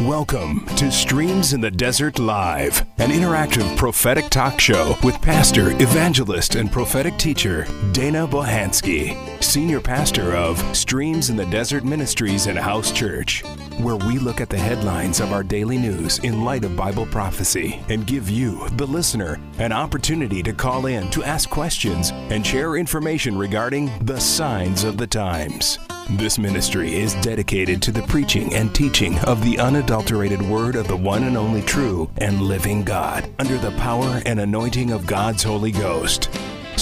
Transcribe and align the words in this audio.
Welcome 0.00 0.64
to 0.76 0.90
Streams 0.90 1.52
in 1.52 1.60
the 1.60 1.70
Desert 1.70 2.18
Live, 2.18 2.80
an 2.96 3.10
interactive 3.10 3.76
prophetic 3.76 4.30
talk 4.30 4.58
show 4.58 4.96
with 5.04 5.20
pastor, 5.20 5.72
evangelist, 5.72 6.54
and 6.54 6.72
prophetic 6.72 7.18
teacher 7.18 7.66
Dana 7.92 8.26
Bohansky, 8.26 9.31
senior 9.52 9.82
pastor 9.82 10.34
of 10.34 10.58
Streams 10.74 11.28
in 11.28 11.36
the 11.36 11.44
Desert 11.44 11.84
Ministries 11.84 12.46
and 12.46 12.58
House 12.58 12.90
Church, 12.90 13.42
where 13.80 13.96
we 13.96 14.18
look 14.18 14.40
at 14.40 14.48
the 14.48 14.56
headlines 14.56 15.20
of 15.20 15.30
our 15.30 15.42
daily 15.42 15.76
news 15.76 16.20
in 16.20 16.42
light 16.42 16.64
of 16.64 16.74
Bible 16.74 17.04
prophecy 17.04 17.78
and 17.90 18.06
give 18.06 18.30
you, 18.30 18.66
the 18.78 18.86
listener, 18.86 19.38
an 19.58 19.70
opportunity 19.70 20.42
to 20.42 20.54
call 20.54 20.86
in 20.86 21.10
to 21.10 21.22
ask 21.22 21.50
questions 21.50 22.12
and 22.30 22.46
share 22.46 22.76
information 22.76 23.36
regarding 23.36 23.90
the 24.06 24.18
signs 24.18 24.84
of 24.84 24.96
the 24.96 25.06
times. 25.06 25.78
This 26.12 26.38
ministry 26.38 26.94
is 26.94 27.12
dedicated 27.16 27.82
to 27.82 27.92
the 27.92 28.02
preaching 28.04 28.54
and 28.54 28.74
teaching 28.74 29.18
of 29.18 29.44
the 29.44 29.58
unadulterated 29.58 30.40
word 30.40 30.76
of 30.76 30.88
the 30.88 30.96
one 30.96 31.24
and 31.24 31.36
only 31.36 31.60
true 31.60 32.10
and 32.16 32.40
living 32.40 32.84
God 32.84 33.30
under 33.38 33.58
the 33.58 33.72
power 33.72 34.22
and 34.24 34.40
anointing 34.40 34.92
of 34.92 35.06
God's 35.06 35.42
Holy 35.42 35.72
Ghost. 35.72 36.30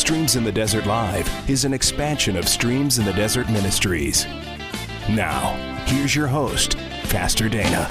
Streams 0.00 0.34
in 0.34 0.44
the 0.44 0.50
Desert 0.50 0.86
Live 0.86 1.28
is 1.48 1.66
an 1.66 1.74
expansion 1.74 2.34
of 2.34 2.48
Streams 2.48 2.98
in 2.98 3.04
the 3.04 3.12
Desert 3.12 3.50
Ministries. 3.50 4.24
Now, 5.10 5.52
here's 5.86 6.16
your 6.16 6.26
host, 6.26 6.78
Pastor 7.10 7.50
Dana. 7.50 7.86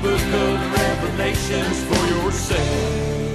Book 0.00 0.20
of 0.20 0.72
Revelations 0.72 1.82
for 1.84 2.06
yourself. 2.06 3.27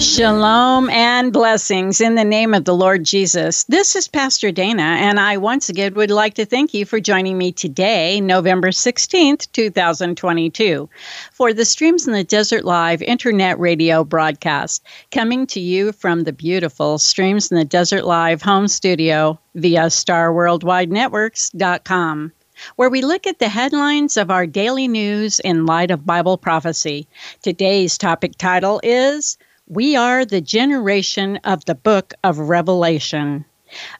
Shalom 0.00 0.90
and 0.90 1.32
blessings 1.32 2.00
in 2.00 2.16
the 2.16 2.24
name 2.24 2.52
of 2.52 2.64
the 2.64 2.74
Lord 2.74 3.04
Jesus. 3.04 3.62
This 3.64 3.94
is 3.94 4.08
Pastor 4.08 4.50
Dana, 4.50 4.82
and 4.82 5.20
I 5.20 5.36
once 5.36 5.68
again 5.68 5.94
would 5.94 6.10
like 6.10 6.34
to 6.34 6.44
thank 6.44 6.74
you 6.74 6.84
for 6.84 6.98
joining 6.98 7.38
me 7.38 7.52
today, 7.52 8.20
November 8.20 8.70
16th, 8.70 9.46
2022, 9.52 10.90
for 11.30 11.52
the 11.52 11.64
Streams 11.64 12.08
in 12.08 12.12
the 12.12 12.24
Desert 12.24 12.64
Live 12.64 13.00
internet 13.00 13.56
radio 13.60 14.02
broadcast, 14.02 14.82
coming 15.12 15.46
to 15.46 15.60
you 15.60 15.92
from 15.92 16.24
the 16.24 16.32
beautiful 16.32 16.98
Streams 16.98 17.52
in 17.52 17.56
the 17.56 17.64
Desert 17.64 18.04
Live 18.04 18.42
home 18.42 18.66
studio 18.66 19.38
via 19.54 19.82
StarWorldWideNetworks.com 19.82 22.32
where 22.76 22.90
we 22.90 23.02
look 23.02 23.26
at 23.26 23.38
the 23.38 23.48
headlines 23.48 24.16
of 24.16 24.30
our 24.30 24.46
daily 24.46 24.88
news 24.88 25.40
in 25.40 25.66
light 25.66 25.90
of 25.90 26.06
Bible 26.06 26.38
prophecy. 26.38 27.06
Today's 27.42 27.98
topic 27.98 28.36
title 28.38 28.80
is 28.82 29.38
We 29.66 29.96
Are 29.96 30.24
the 30.24 30.40
Generation 30.40 31.38
of 31.44 31.64
the 31.64 31.74
Book 31.74 32.14
of 32.24 32.38
Revelation. 32.38 33.44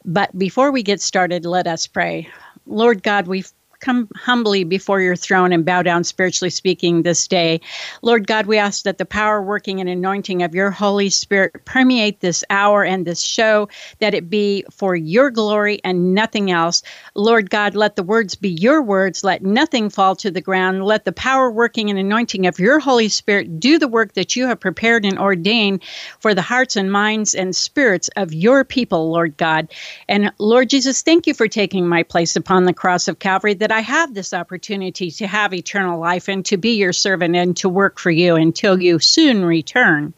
But 0.04 0.36
before 0.38 0.70
we 0.70 0.82
get 0.82 1.00
started, 1.00 1.44
let 1.44 1.66
us 1.66 1.86
pray. 1.86 2.28
Lord 2.66 3.02
God, 3.02 3.26
we've 3.26 3.52
come 3.80 4.08
humbly 4.14 4.64
before 4.64 5.00
your 5.00 5.16
throne 5.16 5.52
and 5.52 5.64
bow 5.64 5.82
down 5.82 6.04
spiritually 6.04 6.50
speaking 6.50 7.02
this 7.02 7.28
day. 7.28 7.60
Lord 8.02 8.26
God, 8.26 8.46
we 8.46 8.58
ask 8.58 8.84
that 8.84 8.98
the 8.98 9.04
power, 9.04 9.40
working, 9.42 9.80
and 9.80 9.88
anointing 9.88 10.42
of 10.42 10.54
your 10.54 10.70
Holy 10.70 11.10
Spirit 11.10 11.64
permeate 11.64 12.20
this 12.20 12.44
hour 12.50 12.84
and 12.84 13.06
this 13.06 13.20
show, 13.20 13.68
that 14.00 14.14
it 14.14 14.30
be 14.30 14.64
for 14.70 14.96
your 14.96 15.30
glory 15.30 15.80
and 15.84 16.14
nothing 16.14 16.50
else. 16.50 16.82
Lord 17.14 17.50
God, 17.50 17.74
let 17.74 17.96
the 17.96 18.02
words 18.02 18.34
be 18.34 18.48
your 18.48 18.82
words. 18.82 19.24
Let 19.24 19.42
nothing 19.42 19.90
fall 19.90 20.16
to 20.16 20.30
the 20.30 20.40
ground. 20.40 20.84
Let 20.84 21.04
the 21.04 21.12
power, 21.12 21.50
working, 21.50 21.90
and 21.90 21.98
anointing 21.98 22.46
of 22.46 22.58
your 22.58 22.78
Holy 22.78 23.08
Spirit 23.08 23.60
do 23.60 23.78
the 23.78 23.88
work 23.88 24.14
that 24.14 24.36
you 24.36 24.46
have 24.46 24.60
prepared 24.60 25.04
and 25.04 25.18
ordained 25.18 25.82
for 26.20 26.34
the 26.34 26.42
hearts 26.42 26.76
and 26.76 26.90
minds 26.90 27.34
and 27.34 27.54
spirits 27.54 28.08
of 28.16 28.32
your 28.32 28.64
people, 28.64 29.10
Lord 29.10 29.36
God. 29.36 29.72
And 30.08 30.32
Lord 30.38 30.70
Jesus, 30.70 31.02
thank 31.02 31.26
you 31.26 31.34
for 31.34 31.48
taking 31.48 31.86
my 31.86 32.02
place 32.02 32.36
upon 32.36 32.64
the 32.64 32.72
cross 32.72 33.08
of 33.08 33.18
Calvary, 33.18 33.54
that 33.54 33.67
I 33.72 33.80
have 33.80 34.14
this 34.14 34.32
opportunity 34.32 35.10
to 35.12 35.26
have 35.26 35.54
eternal 35.54 35.98
life 35.98 36.28
and 36.28 36.44
to 36.46 36.56
be 36.56 36.76
your 36.76 36.92
servant 36.92 37.36
and 37.36 37.56
to 37.58 37.68
work 37.68 37.98
for 37.98 38.10
you 38.10 38.36
until 38.36 38.80
you 38.80 38.98
soon 38.98 39.44
return. 39.44 40.12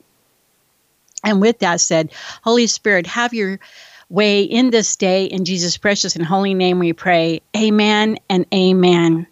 And 1.24 1.40
with 1.40 1.58
that 1.60 1.80
said, 1.80 2.12
Holy 2.42 2.66
Spirit, 2.66 3.06
have 3.06 3.34
your 3.34 3.60
way 4.08 4.42
in 4.42 4.70
this 4.70 4.96
day. 4.96 5.26
In 5.26 5.44
Jesus' 5.44 5.76
precious 5.76 6.16
and 6.16 6.24
holy 6.24 6.54
name 6.54 6.78
we 6.78 6.92
pray. 6.92 7.40
Amen 7.56 8.18
and 8.28 8.46
amen. 8.52 9.26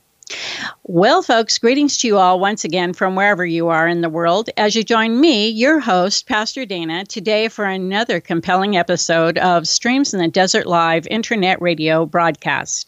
Well, 0.84 1.22
folks, 1.22 1.58
greetings 1.58 1.98
to 1.98 2.06
you 2.06 2.18
all 2.18 2.38
once 2.38 2.64
again 2.64 2.92
from 2.92 3.16
wherever 3.16 3.46
you 3.46 3.68
are 3.68 3.88
in 3.88 4.02
the 4.02 4.10
world 4.10 4.50
as 4.58 4.76
you 4.76 4.84
join 4.84 5.18
me, 5.18 5.48
your 5.48 5.80
host, 5.80 6.26
Pastor 6.26 6.66
Dana, 6.66 7.06
today 7.06 7.48
for 7.48 7.64
another 7.64 8.20
compelling 8.20 8.76
episode 8.76 9.38
of 9.38 9.66
Streams 9.66 10.12
in 10.12 10.20
the 10.20 10.28
Desert 10.28 10.66
Live 10.66 11.06
internet 11.06 11.62
radio 11.62 12.04
broadcast. 12.04 12.87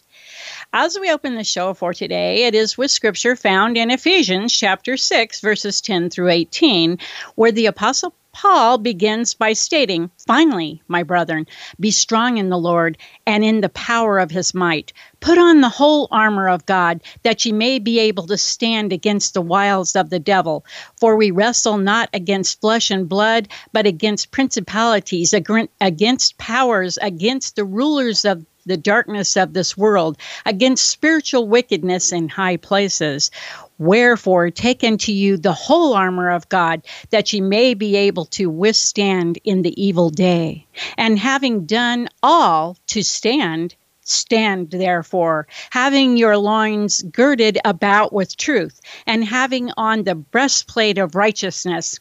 As 0.73 0.99
we 0.99 1.11
open 1.11 1.35
the 1.35 1.45
show 1.45 1.75
for 1.75 1.93
today, 1.93 2.45
it 2.45 2.55
is 2.55 2.79
with 2.79 2.91
scripture 2.91 3.37
found 3.37 3.77
in 3.77 3.91
Ephesians 3.91 4.53
chapter 4.53 4.97
6, 4.97 5.41
verses 5.41 5.81
10 5.81 6.11
through 6.11 6.31
18, 6.31 6.99
where 7.35 7.53
the 7.53 7.67
Apostle 7.67 8.15
Paul 8.33 8.79
begins 8.79 9.35
by 9.35 9.55
stating, 9.55 10.09
Finally, 10.25 10.81
my 10.87 11.03
brethren, 11.03 11.49
be 11.81 11.91
strong 11.91 12.39
in 12.39 12.49
the 12.49 12.59
Lord 12.59 12.97
and 13.27 13.45
in 13.45 13.61
the 13.61 13.69
power 13.71 14.21
of 14.21 14.31
his 14.31 14.55
might. 14.55 14.93
Put 15.19 15.37
on 15.37 15.61
the 15.61 15.69
whole 15.69 16.07
armor 16.13 16.49
of 16.49 16.65
God, 16.65 17.03
that 17.25 17.45
ye 17.45 17.51
may 17.51 17.81
be 17.81 17.99
able 17.99 18.29
to 18.29 18.39
stand 18.39 18.93
against 18.93 19.35
the 19.35 19.43
wiles 19.43 19.97
of 19.97 20.11
the 20.11 20.21
devil. 20.21 20.65
For 20.97 21.17
we 21.17 21.33
wrestle 21.33 21.79
not 21.79 22.09
against 22.15 22.61
flesh 22.61 22.91
and 22.91 23.09
blood, 23.09 23.49
but 23.73 23.87
against 23.87 24.31
principalities, 24.31 25.35
against 25.35 26.39
powers, 26.39 26.99
against 27.03 27.57
the 27.57 27.65
rulers 27.65 28.25
of 28.25 28.47
the 28.71 28.77
darkness 28.77 29.37
of 29.37 29.53
this 29.53 29.77
world, 29.77 30.17
against 30.47 30.87
spiritual 30.87 31.49
wickedness 31.49 32.13
in 32.13 32.29
high 32.29 32.57
places. 32.57 33.31
Wherefore, 33.79 34.51
take 34.51 34.85
unto 34.85 35.11
you 35.11 35.37
the 35.37 35.53
whole 35.53 35.93
armor 35.93 36.31
of 36.31 36.49
God, 36.49 36.83
that 37.11 37.33
ye 37.33 37.41
may 37.41 37.75
be 37.75 37.97
able 37.97 38.27
to 38.27 38.47
withstand 38.49 39.39
in 39.43 39.63
the 39.63 39.83
evil 39.83 40.09
day. 40.09 40.67
And 40.97 41.19
having 41.19 41.67
done 41.67 42.09
all 42.23 42.79
to 42.87 43.03
stand, 43.03 43.75
Stand 44.03 44.71
therefore, 44.71 45.47
having 45.71 46.17
your 46.17 46.37
loins 46.37 47.03
girded 47.13 47.59
about 47.65 48.13
with 48.13 48.37
truth, 48.37 48.81
and 49.07 49.25
having 49.25 49.71
on 49.77 50.03
the 50.03 50.17
breastplate 50.17 50.99
of 50.99 51.15
righteousness, 51.15 52.01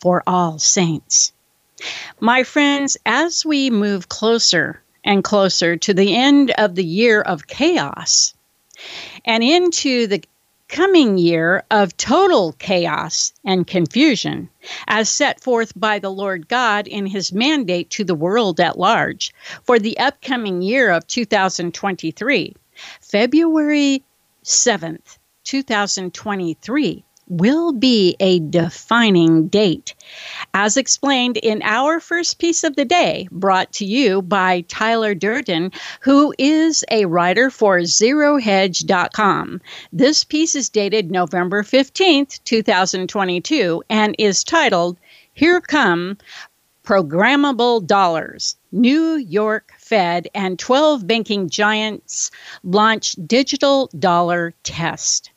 for 0.00 0.22
all 0.26 0.58
saints. 0.58 1.32
My 2.20 2.42
friends, 2.42 2.96
as 3.06 3.44
we 3.44 3.70
move 3.70 4.08
closer 4.08 4.82
and 5.04 5.24
closer 5.24 5.76
to 5.76 5.94
the 5.94 6.14
end 6.14 6.50
of 6.58 6.74
the 6.74 6.84
year 6.84 7.20
of 7.20 7.46
chaos 7.46 8.34
and 9.24 9.42
into 9.42 10.06
the 10.06 10.22
coming 10.68 11.18
year 11.18 11.64
of 11.70 11.96
total 11.96 12.52
chaos 12.52 13.32
and 13.44 13.66
confusion, 13.66 14.48
as 14.86 15.08
set 15.08 15.40
forth 15.40 15.72
by 15.74 15.98
the 15.98 16.12
Lord 16.12 16.48
God 16.48 16.86
in 16.86 17.06
his 17.06 17.32
mandate 17.32 17.90
to 17.90 18.04
the 18.04 18.14
world 18.14 18.60
at 18.60 18.78
large 18.78 19.34
for 19.64 19.78
the 19.78 19.98
upcoming 19.98 20.62
year 20.62 20.90
of 20.90 21.06
2023, 21.06 22.54
February 23.00 24.04
7th, 24.44 25.18
2023 25.44 27.04
will 27.30 27.72
be 27.72 28.16
a 28.18 28.40
defining 28.40 29.46
date. 29.46 29.94
As 30.52 30.76
explained 30.76 31.36
in 31.36 31.62
our 31.62 32.00
first 32.00 32.40
piece 32.40 32.64
of 32.64 32.74
the 32.74 32.84
day, 32.84 33.28
brought 33.30 33.72
to 33.74 33.84
you 33.84 34.20
by 34.20 34.62
Tyler 34.62 35.14
Durden, 35.14 35.70
who 36.00 36.34
is 36.38 36.84
a 36.90 37.06
writer 37.06 37.48
for 37.48 37.78
ZeroHedge.com. 37.78 39.60
This 39.92 40.24
piece 40.24 40.56
is 40.56 40.68
dated 40.68 41.12
November 41.12 41.62
15th, 41.62 42.40
2022, 42.44 43.84
and 43.88 44.16
is 44.18 44.42
titled 44.42 44.98
Here 45.32 45.60
Come 45.60 46.18
Programmable 46.84 47.86
Dollars. 47.86 48.56
New 48.72 49.14
York 49.14 49.72
Fed 49.78 50.26
and 50.34 50.58
12 50.58 51.06
banking 51.06 51.48
giants 51.48 52.32
launch 52.64 53.14
digital 53.26 53.88
dollar 53.98 54.52
test. 54.64 55.30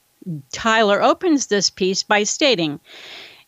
Tyler 0.52 1.02
opens 1.02 1.48
this 1.48 1.70
piece 1.70 2.04
by 2.04 2.24
stating, 2.24 2.80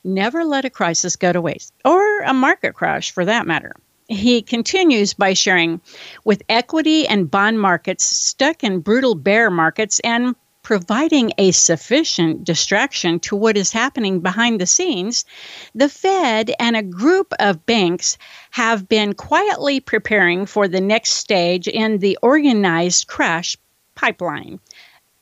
Never 0.03 0.43
let 0.43 0.65
a 0.65 0.69
crisis 0.69 1.15
go 1.15 1.31
to 1.31 1.41
waste, 1.41 1.73
or 1.83 2.19
a 2.21 2.33
market 2.33 2.73
crash 2.75 3.11
for 3.11 3.25
that 3.25 3.47
matter. 3.47 3.71
He 4.07 4.43
continues 4.43 5.13
by 5.15 5.33
sharing, 5.33 5.81
with 6.23 6.43
equity 6.47 7.07
and 7.07 7.31
bond 7.31 7.59
markets 7.59 8.05
stuck 8.05 8.63
in 8.63 8.81
brutal 8.81 9.15
bear 9.15 9.49
markets 9.49 9.99
and 10.01 10.35
providing 10.61 11.31
a 11.37 11.51
sufficient 11.51 12.43
distraction 12.43 13.19
to 13.21 13.35
what 13.35 13.55
is 13.55 13.71
happening 13.71 14.19
behind 14.19 14.59
the 14.59 14.65
scenes, 14.65 15.25
the 15.73 15.89
Fed 15.89 16.51
and 16.59 16.75
a 16.75 16.83
group 16.83 17.33
of 17.39 17.65
banks 17.65 18.17
have 18.51 18.87
been 18.87 19.13
quietly 19.13 19.79
preparing 19.79 20.45
for 20.45 20.67
the 20.67 20.81
next 20.81 21.11
stage 21.11 21.67
in 21.67 21.99
the 21.99 22.17
organized 22.21 23.07
crash 23.07 23.57
pipeline 23.95 24.59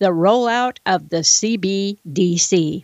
the 0.04 0.10
rollout 0.10 0.80
of 0.86 1.08
the 1.08 1.24
CBDC. 1.24 2.84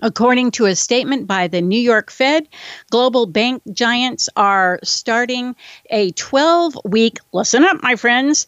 According 0.00 0.50
to 0.52 0.64
a 0.64 0.74
statement 0.74 1.26
by 1.26 1.46
the 1.46 1.60
New 1.60 1.78
York 1.78 2.10
Fed, 2.10 2.48
global 2.90 3.26
bank 3.26 3.62
giants 3.70 4.30
are 4.34 4.78
starting 4.82 5.54
a 5.90 6.12
12 6.12 6.78
week, 6.86 7.18
listen 7.34 7.64
up, 7.64 7.82
my 7.82 7.96
friends, 7.96 8.46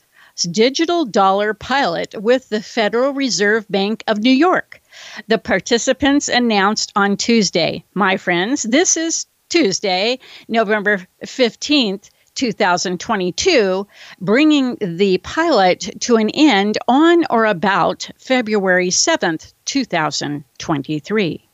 digital 0.50 1.04
dollar 1.04 1.52
pilot 1.52 2.14
with 2.18 2.48
the 2.48 2.62
Federal 2.62 3.12
Reserve 3.12 3.66
Bank 3.68 4.02
of 4.06 4.20
New 4.20 4.32
York. 4.32 4.80
The 5.28 5.36
participants 5.36 6.28
announced 6.28 6.90
on 6.96 7.18
Tuesday, 7.18 7.84
my 7.92 8.16
friends, 8.16 8.62
this 8.62 8.96
is 8.96 9.26
Tuesday, 9.50 10.18
November 10.48 11.06
15th, 11.22 12.08
2022, 12.34 13.86
bringing 14.20 14.76
the 14.80 15.18
pilot 15.18 15.90
to 16.00 16.16
an 16.16 16.30
end 16.30 16.78
on 16.88 17.24
or 17.30 17.44
about 17.44 18.10
February 18.18 18.88
7th, 18.88 19.52
2023. 19.64 21.48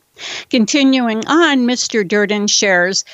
Continuing 0.51 1.27
on, 1.27 1.67
Mr. 1.67 2.07
Durden 2.07 2.47
shares 2.47 3.05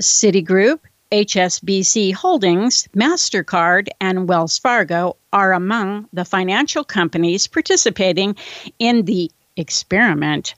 Citigroup, 0.00 0.80
HSBC 1.10 2.12
Holdings, 2.12 2.88
MasterCard, 2.94 3.88
and 4.00 4.28
Wells 4.28 4.58
Fargo 4.58 5.16
are 5.32 5.52
among 5.52 6.08
the 6.12 6.24
financial 6.24 6.84
companies 6.84 7.46
participating 7.46 8.36
in 8.78 9.04
the 9.04 9.30
experiment 9.56 10.54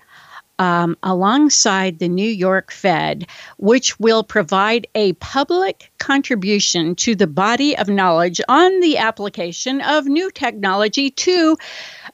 um, 0.61 0.95
alongside 1.03 1.99
the 1.99 2.09
New 2.09 2.29
York 2.29 2.71
Fed, 2.71 3.27
which 3.57 3.99
will 3.99 4.23
provide 4.23 4.87
a 4.95 5.15
public 5.15 5.91
contribution 5.99 6.95
to 6.97 7.17
the 7.17 7.27
body 7.27 7.77
of 7.77 7.89
knowledge 7.89 8.43
on 8.47 8.81
the 8.81 8.99
application 8.99 9.81
of 9.81 10.05
new 10.05 10.31
technology 10.31 11.11
to 11.11 11.57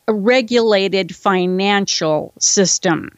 a 0.07 0.15
regulated 0.15 1.15
financial 1.15 2.33
system. 2.39 3.11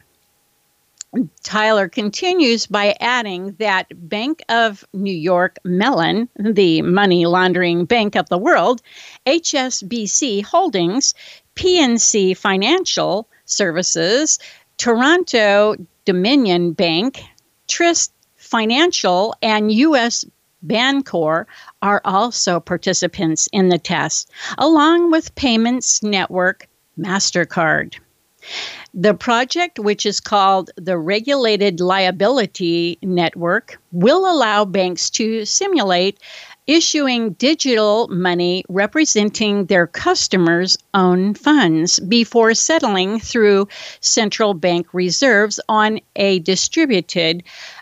Tyler 1.43 1.89
continues 1.89 2.65
by 2.65 2.95
adding 2.99 3.55
that 3.59 3.87
Bank 3.95 4.41
of 4.49 4.83
New 4.93 5.13
York 5.13 5.57
Mellon, 5.63 6.29
the 6.37 6.81
money 6.81 7.25
laundering 7.25 7.85
bank 7.85 8.15
of 8.15 8.29
the 8.29 8.37
world, 8.37 8.81
HSBC 9.25 10.43
Holdings, 10.43 11.13
PNC 11.55 12.37
Financial 12.37 13.27
Services, 13.45 14.39
Toronto 14.79 15.75
Dominion 16.05 16.71
Bank, 16.71 17.21
Truist 17.67 18.11
Financial, 18.37 19.35
and 19.41 19.71
U.S. 19.73 20.23
Bancorp 20.65 21.47
are 21.81 22.01
also 22.05 22.61
participants 22.61 23.49
in 23.51 23.67
the 23.67 23.77
test, 23.77 24.31
along 24.57 25.11
with 25.11 25.35
payments 25.35 26.01
network 26.01 26.65
MasterCard. 26.97 27.95
The 28.93 29.13
project, 29.13 29.79
which 29.79 30.05
is 30.05 30.21
called 30.21 30.71
the 30.77 30.97
Regulated 30.97 31.81
Liability 31.81 32.97
Network, 33.01 33.81
will 33.91 34.31
allow 34.31 34.63
banks 34.63 35.09
to 35.11 35.43
simulate 35.43 36.19
issuing 36.69 37.33
digital 37.33 38.07
money 38.09 38.63
representing 38.69 39.65
their 39.65 39.87
customers' 39.87 40.77
own 40.93 41.33
funds 41.33 41.99
before 42.01 42.53
settling 42.53 43.19
through 43.19 43.67
central 44.01 44.53
bank 44.53 44.93
reserves 44.93 45.59
on 45.67 45.99
a 46.15 46.37
distributed 46.37 47.41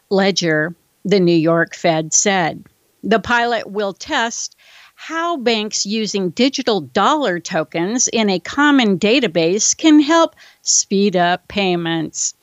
ledger, 0.10 0.74
the 1.04 1.20
New 1.20 1.36
York 1.36 1.76
Fed 1.76 2.14
said. 2.14 2.64
The 3.04 3.20
pilot 3.20 3.70
will 3.70 3.92
test 3.92 4.56
how 4.96 5.36
banks 5.36 5.86
using 5.86 6.30
digital 6.30 6.80
dollar 6.80 7.42
tokens 7.42 8.08
in 8.08 8.30
a 8.30 8.40
common 8.40 8.98
database 8.98 9.76
can 9.76 10.00
help 10.00 10.34
speed 10.62 11.18
up 11.18 11.46
payments. 11.50 12.36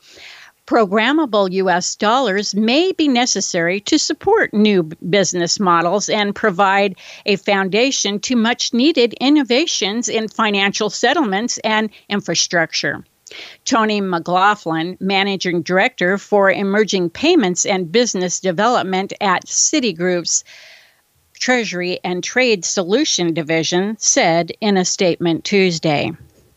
Programmable 0.67 1.51
US 1.51 1.95
dollars 1.95 2.55
may 2.55 2.91
be 2.91 3.07
necessary 3.07 3.79
to 3.81 3.99
support 3.99 4.51
new 4.51 4.81
business 4.81 5.59
models 5.59 6.09
and 6.09 6.33
provide 6.33 6.95
a 7.27 7.35
foundation 7.35 8.19
to 8.21 8.35
much 8.35 8.73
needed 8.73 9.13
innovations 9.21 10.09
in 10.09 10.27
financial 10.27 10.89
settlements 10.89 11.59
and 11.59 11.91
infrastructure. 12.09 13.05
Tony 13.63 14.01
McLaughlin, 14.01 14.97
Managing 14.99 15.61
Director 15.61 16.17
for 16.17 16.49
Emerging 16.49 17.11
Payments 17.11 17.65
and 17.65 17.91
Business 17.91 18.39
Development 18.39 19.13
at 19.21 19.45
Citigroup's 19.45 20.43
Treasury 21.39 21.99
and 22.03 22.23
Trade 22.23 22.65
Solution 22.65 23.33
Division, 23.35 23.97
said 23.99 24.51
in 24.61 24.77
a 24.77 24.85
statement 24.85 25.43
Tuesday. 25.43 26.11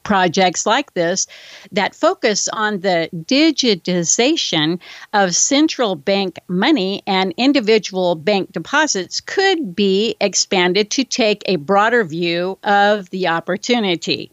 Projects 0.09 0.65
like 0.65 0.95
this 0.95 1.27
that 1.71 1.95
focus 1.95 2.49
on 2.51 2.81
the 2.81 3.11
digitization 3.15 4.81
of 5.13 5.37
central 5.37 5.97
bank 5.97 6.39
money 6.49 7.03
and 7.07 7.35
individual 7.37 8.15
bank 8.15 8.51
deposits 8.51 9.21
could 9.21 9.77
be 9.77 10.17
expanded 10.19 10.91
to 10.93 11.05
take 11.05 11.43
a 11.45 11.57
broader 11.57 12.05
view 12.05 12.59
of 12.65 13.11
the 13.11 13.29
opportunity. 13.29 14.33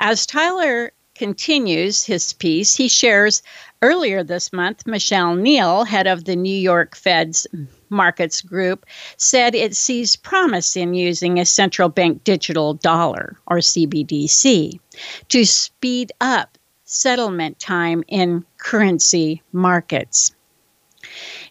As 0.00 0.26
Tyler 0.26 0.90
continues 1.14 2.02
his 2.02 2.32
piece, 2.32 2.74
he 2.74 2.88
shares 2.88 3.44
earlier 3.80 4.24
this 4.24 4.52
month, 4.52 4.88
Michelle 4.88 5.36
Neal, 5.36 5.84
head 5.84 6.08
of 6.08 6.24
the 6.24 6.34
New 6.34 6.58
York 6.58 6.96
Fed's 6.96 7.46
Markets 7.92 8.42
Group, 8.42 8.86
said 9.16 9.54
it 9.54 9.76
sees 9.76 10.16
promise 10.16 10.76
in 10.76 10.94
using 10.94 11.38
a 11.38 11.46
central 11.46 11.88
bank 11.88 12.24
digital 12.24 12.74
dollar, 12.74 13.38
or 13.46 13.58
CBDC, 13.58 14.80
to 15.28 15.44
speed 15.44 16.10
up 16.20 16.58
settlement 16.84 17.58
time 17.60 18.02
in 18.08 18.44
currency 18.58 19.42
markets. 19.52 20.32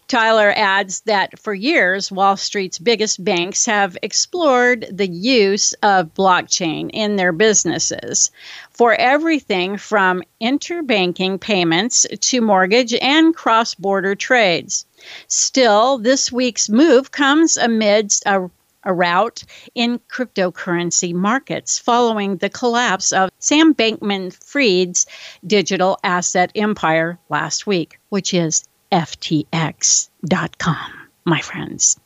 Tyler 0.08 0.52
adds 0.54 1.00
that 1.06 1.38
for 1.38 1.54
years, 1.54 2.12
Wall 2.12 2.36
Street's 2.36 2.78
biggest 2.78 3.24
banks 3.24 3.64
have 3.64 3.96
explored 4.02 4.86
the 4.90 5.08
use 5.08 5.72
of 5.82 6.12
blockchain 6.12 6.90
in 6.92 7.16
their 7.16 7.32
businesses 7.32 8.30
for 8.70 8.94
everything 8.94 9.78
from 9.78 10.22
interbanking 10.40 11.40
payments 11.40 12.06
to 12.20 12.40
mortgage 12.42 12.92
and 12.92 13.34
cross 13.34 13.74
border 13.74 14.14
trades. 14.14 14.84
Still, 15.26 15.98
this 15.98 16.30
week's 16.32 16.68
move 16.68 17.10
comes 17.10 17.56
amidst 17.56 18.24
a 18.26 18.50
a 18.84 18.92
rout 18.92 19.44
in 19.74 20.00
cryptocurrency 20.10 21.14
markets 21.14 21.78
following 21.78 22.36
the 22.36 22.50
collapse 22.50 23.12
of 23.12 23.30
Sam 23.38 23.74
Bankman 23.74 24.32
Fried's 24.32 25.06
digital 25.46 25.98
asset 26.02 26.50
empire 26.54 27.18
last 27.28 27.66
week, 27.66 27.98
which 28.08 28.34
is 28.34 28.64
FTX.com, 28.90 30.10
my 31.24 31.40
friends. 31.40 31.98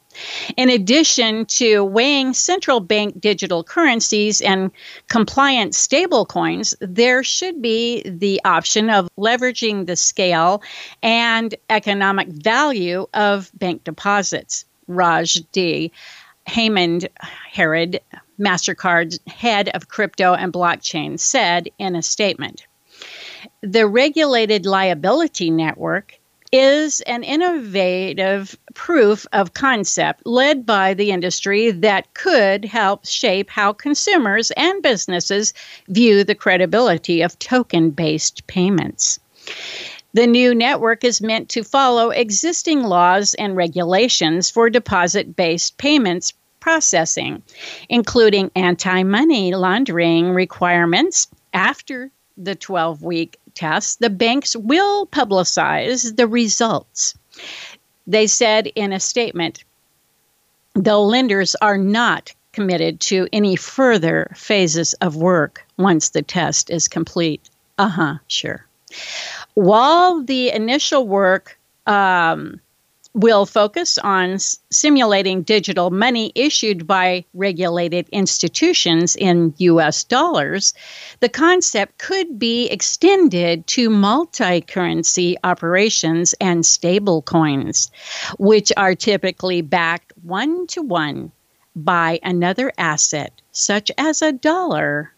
In 0.57 0.69
addition 0.69 1.47
to 1.47 1.85
weighing 1.85 2.33
central 2.35 2.81
bank 2.81 3.21
digital 3.21 3.63
currencies 3.65 4.41
and 4.41 4.71
compliant 5.09 5.73
stablecoins, 5.73 6.75
there 6.81 7.23
should 7.23 7.61
be 7.61 8.03
the 8.03 8.41
option 8.45 8.91
of 8.91 9.09
leveraging 9.19 9.87
the 9.87 9.97
scale 9.97 10.63
and 11.03 11.55
economic 11.71 12.29
value 12.29 13.07
of 13.15 13.51
bank 13.55 13.85
deposits. 13.85 14.65
Raj 14.89 15.35
D. 15.53 15.93
Hemand 16.47 17.09
Herod, 17.51 18.01
MasterCard's 18.39 19.19
head 19.27 19.69
of 19.71 19.89
crypto 19.89 20.33
and 20.35 20.53
blockchain, 20.53 21.19
said 21.19 21.69
in 21.79 21.97
a 21.97 22.03
statement 22.03 22.67
The 23.63 23.87
Regulated 23.87 24.65
Liability 24.65 25.51
Network 25.51 26.16
is 26.53 27.01
an 27.03 27.23
innovative 27.23 28.57
proof 28.75 29.27
of 29.33 29.55
concept 29.55 30.27
led 30.27 30.67
by 30.67 30.95
the 30.95 31.11
industry 31.11 31.71
that 31.71 32.13
could 32.15 32.65
help 32.65 33.07
shape 33.07 33.51
how 33.51 33.73
consumers 33.73 34.51
and 34.53 34.83
businesses 34.83 35.53
view 35.89 36.25
the 36.25 36.35
credibility 36.35 37.23
of 37.23 37.39
token 37.39 37.91
based 37.91 38.47
payments. 38.47 39.19
The 40.15 40.27
new 40.27 40.55
network 40.55 41.05
is 41.05 41.21
meant 41.21 41.51
to 41.51 41.63
follow 41.63 42.11
existing 42.11 42.83
laws 42.83 43.35
and 43.35 43.55
regulations 43.55 44.49
for 44.49 44.71
deposit 44.71 45.37
based 45.37 45.77
payments 45.77 46.33
processing, 46.61 47.43
including 47.89 48.51
anti 48.57 49.03
money 49.03 49.55
laundering 49.55 50.31
requirements 50.31 51.29
after 51.53 52.11
the 52.37 52.55
12 52.55 53.03
week 53.03 53.39
test, 53.57 53.99
the 53.99 54.11
banks 54.11 54.55
will 54.55 55.07
publicize 55.07 56.15
the 56.17 56.29
results. 56.29 57.15
They 58.07 58.29
said 58.29 58.69
in 58.77 58.93
a 58.93 59.01
statement, 59.01 59.65
though 60.75 61.03
lenders 61.03 61.57
are 61.61 61.79
not 61.79 62.33
committed 62.53 63.01
to 63.01 63.29
any 63.33 63.57
further 63.57 64.31
phases 64.37 64.95
of 64.95 65.17
work 65.17 65.67
once 65.77 66.11
the 66.11 66.23
test 66.23 66.71
is 66.71 66.89
complete. 66.89 67.51
Uh 67.79 67.89
huh, 67.89 68.15
sure. 68.29 68.65
While 69.55 70.23
the 70.23 70.51
initial 70.51 71.07
work 71.07 71.59
um, 71.87 72.61
will 73.17 73.47
focus 73.47 73.97
on 73.97 74.39
simulating 74.71 75.43
digital 75.43 75.91
money 75.91 76.31
issued 76.35 76.87
by 76.87 77.25
regulated 77.33 78.07
institutions 78.11 79.17
in 79.17 79.55
US 79.57 80.05
dollars, 80.05 80.75
the 81.21 81.31
concept 81.31 81.97
could 81.97 82.39
be 82.39 82.67
extended 82.67 83.67
to 83.69 83.89
multi 83.89 84.61
currency 84.61 85.35
operations 85.43 86.35
and 86.43 86.63
stablecoins, 86.63 87.91
which 88.39 88.71
are 88.77 88.95
typically 88.95 89.63
backed 89.63 90.13
one 90.23 90.67
to 90.67 90.83
one 90.83 91.33
by 91.75 92.21
another 92.23 92.71
asset, 92.77 93.33
such 93.51 93.91
as 93.97 94.21
a 94.21 94.33
dollar 94.33 95.11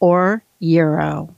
or 0.00 0.42
euro. 0.58 1.32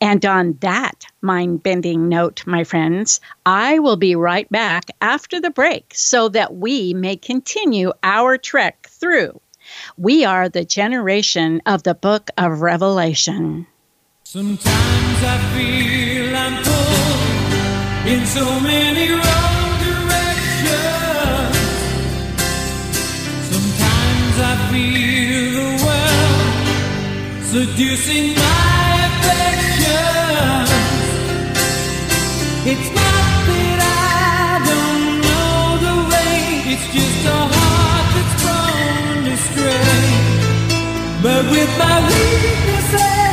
And 0.00 0.24
on 0.24 0.56
that 0.60 1.04
mind 1.20 1.62
bending 1.62 2.08
note, 2.08 2.46
my 2.46 2.64
friends, 2.64 3.20
I 3.44 3.78
will 3.80 3.96
be 3.96 4.16
right 4.16 4.50
back 4.50 4.90
after 5.00 5.40
the 5.40 5.50
break 5.50 5.92
so 5.94 6.28
that 6.30 6.56
we 6.56 6.94
may 6.94 7.16
continue 7.16 7.92
our 8.02 8.38
trek 8.38 8.88
through. 8.88 9.40
We 9.98 10.24
are 10.24 10.48
the 10.48 10.64
generation 10.64 11.60
of 11.66 11.82
the 11.82 11.94
book 11.94 12.30
of 12.38 12.62
Revelation. 12.62 13.66
Sometimes 14.24 14.64
I 15.22 15.38
feel 15.54 16.34
I'm 16.36 16.62
pulled 16.62 18.08
in 18.08 18.26
so 18.26 18.60
many 18.60 19.10
wrong 19.10 19.78
directions. 19.84 21.56
Sometimes 23.50 24.38
I 24.40 24.54
feel 24.70 25.50
the 25.52 25.70
world 25.84 26.40
seducing 27.44 28.34
my 28.34 28.80
affections. 29.06 29.79
A 37.24 37.38
heart 37.54 38.14
that's. 38.14 38.40
But 41.22 41.44
with 41.50 41.78
my 41.78 42.00
weaknesses 42.08 43.29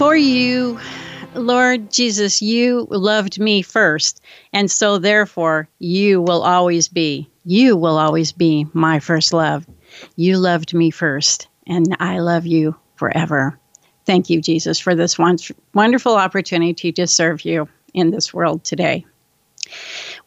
Before 0.00 0.16
you, 0.16 0.80
Lord 1.34 1.92
Jesus, 1.92 2.40
you 2.40 2.86
loved 2.88 3.38
me 3.38 3.60
first. 3.60 4.22
And 4.50 4.70
so 4.70 4.96
therefore, 4.96 5.68
you 5.78 6.22
will 6.22 6.42
always 6.42 6.88
be, 6.88 7.28
you 7.44 7.76
will 7.76 7.98
always 7.98 8.32
be 8.32 8.66
my 8.72 8.98
first 8.98 9.34
love. 9.34 9.66
You 10.16 10.38
loved 10.38 10.72
me 10.72 10.90
first, 10.90 11.48
and 11.66 11.94
I 12.00 12.20
love 12.20 12.46
you 12.46 12.74
forever. 12.96 13.58
Thank 14.06 14.30
you, 14.30 14.40
Jesus, 14.40 14.78
for 14.78 14.94
this 14.94 15.18
wonderful 15.18 16.16
opportunity 16.16 16.92
to 16.92 17.06
serve 17.06 17.44
you 17.44 17.68
in 17.92 18.10
this 18.10 18.32
world 18.32 18.64
today. 18.64 19.04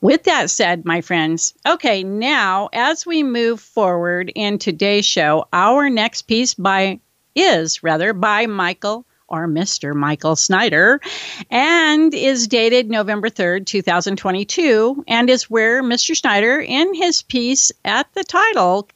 With 0.02 0.26
that 0.26 0.52
said, 0.52 0.86
my 0.86 1.02
friends, 1.02 1.56
okay, 1.66 2.04
now 2.04 2.70
as 2.74 3.08
we 3.08 3.24
move 3.24 3.60
forward 3.60 4.32
in 4.36 4.60
today's 4.60 5.08
show, 5.08 5.48
our 5.52 5.90
next 5.90 6.28
piece 6.28 6.54
by 6.54 7.00
is 7.36 7.82
rather 7.82 8.14
by 8.14 8.46
Michael 8.46 9.08
or 9.34 9.48
Mr. 9.48 9.96
Michael 9.96 10.36
Snyder, 10.36 11.02
and 11.50 12.14
is 12.14 12.48
dated 12.48 12.92
November 12.92 13.32
3rd, 13.32 13.66
2022, 13.66 15.04
and 15.08 15.28
is 15.28 15.50
where 15.50 15.82
Mr. 15.82 16.16
Snyder, 16.16 16.60
in 16.60 16.94
his 16.94 17.24
piece 17.24 17.72
at 17.84 18.14
the 18.14 18.24
title, 18.24 18.88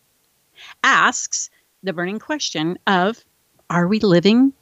asks 0.84 1.50
the 1.82 1.92
burning 1.92 2.20
question 2.20 2.78
of 2.86 3.26
Are 3.72 3.88
we 3.88 4.00
living 4.00 4.54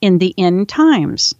in 0.00 0.18
the 0.18 0.34
end 0.36 0.68
times? 0.68 1.32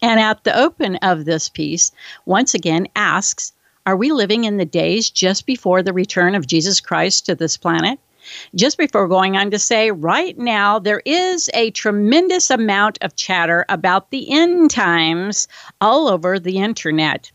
And 0.00 0.18
at 0.18 0.44
the 0.44 0.58
open 0.58 0.96
of 0.96 1.26
this 1.26 1.50
piece, 1.50 1.92
once 2.24 2.54
again 2.54 2.88
asks 2.96 3.52
Are 3.84 3.96
we 3.96 4.10
living 4.10 4.44
in 4.44 4.56
the 4.56 4.64
days 4.64 5.10
just 5.10 5.44
before 5.44 5.82
the 5.82 5.92
return 5.92 6.34
of 6.34 6.46
Jesus 6.46 6.80
Christ 6.80 7.26
to 7.26 7.34
this 7.34 7.58
planet? 7.58 7.98
Just 8.54 8.78
before 8.78 9.08
going 9.08 9.36
on 9.36 9.50
to 9.50 9.58
say, 9.58 9.90
right 9.90 10.36
now, 10.38 10.78
there 10.78 11.02
is 11.04 11.50
a 11.54 11.70
tremendous 11.72 12.50
amount 12.50 12.98
of 13.02 13.16
chatter 13.16 13.64
about 13.68 14.10
the 14.10 14.30
end 14.32 14.70
times 14.70 15.48
all 15.80 16.08
over 16.08 16.38
the 16.38 16.58
internet. 16.58 17.30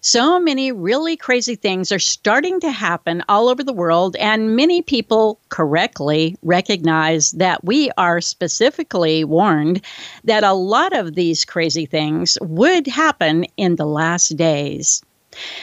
So 0.00 0.38
many 0.38 0.70
really 0.70 1.16
crazy 1.16 1.54
things 1.54 1.92
are 1.92 1.98
starting 1.98 2.60
to 2.60 2.70
happen 2.70 3.22
all 3.28 3.48
over 3.48 3.64
the 3.64 3.72
world, 3.72 4.16
and 4.16 4.54
many 4.54 4.82
people 4.82 5.40
correctly 5.48 6.36
recognize 6.42 7.30
that 7.32 7.64
we 7.64 7.90
are 7.96 8.20
specifically 8.20 9.24
warned 9.24 9.80
that 10.24 10.44
a 10.44 10.52
lot 10.52 10.92
of 10.92 11.14
these 11.14 11.44
crazy 11.44 11.86
things 11.86 12.36
would 12.42 12.86
happen 12.86 13.44
in 13.56 13.76
the 13.76 13.86
last 13.86 14.36
days. 14.36 15.02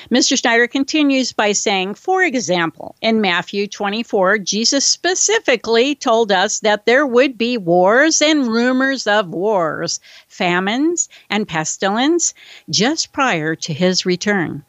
Mr. 0.10 0.38
Schneider 0.38 0.68
continues 0.68 1.32
by 1.32 1.52
saying, 1.52 1.94
for 1.94 2.24
example, 2.24 2.96
in 3.02 3.22
Matthew 3.22 3.68
24, 3.68 4.40
Jesus 4.40 4.86
specifically 4.86 5.96
told 5.96 6.32
us 6.32 6.60
that 6.62 6.86
there 6.86 7.06
would 7.06 7.38
be 7.38 7.58
wars 7.58 8.22
and 8.22 8.48
rumors 8.48 9.06
of 9.06 9.30
wars, 9.30 10.00
famines, 10.28 11.10
and 11.30 11.48
pestilence 11.48 12.34
just 12.70 13.12
prior 13.12 13.56
to 13.56 13.74
his 13.74 14.06
return. 14.06 14.64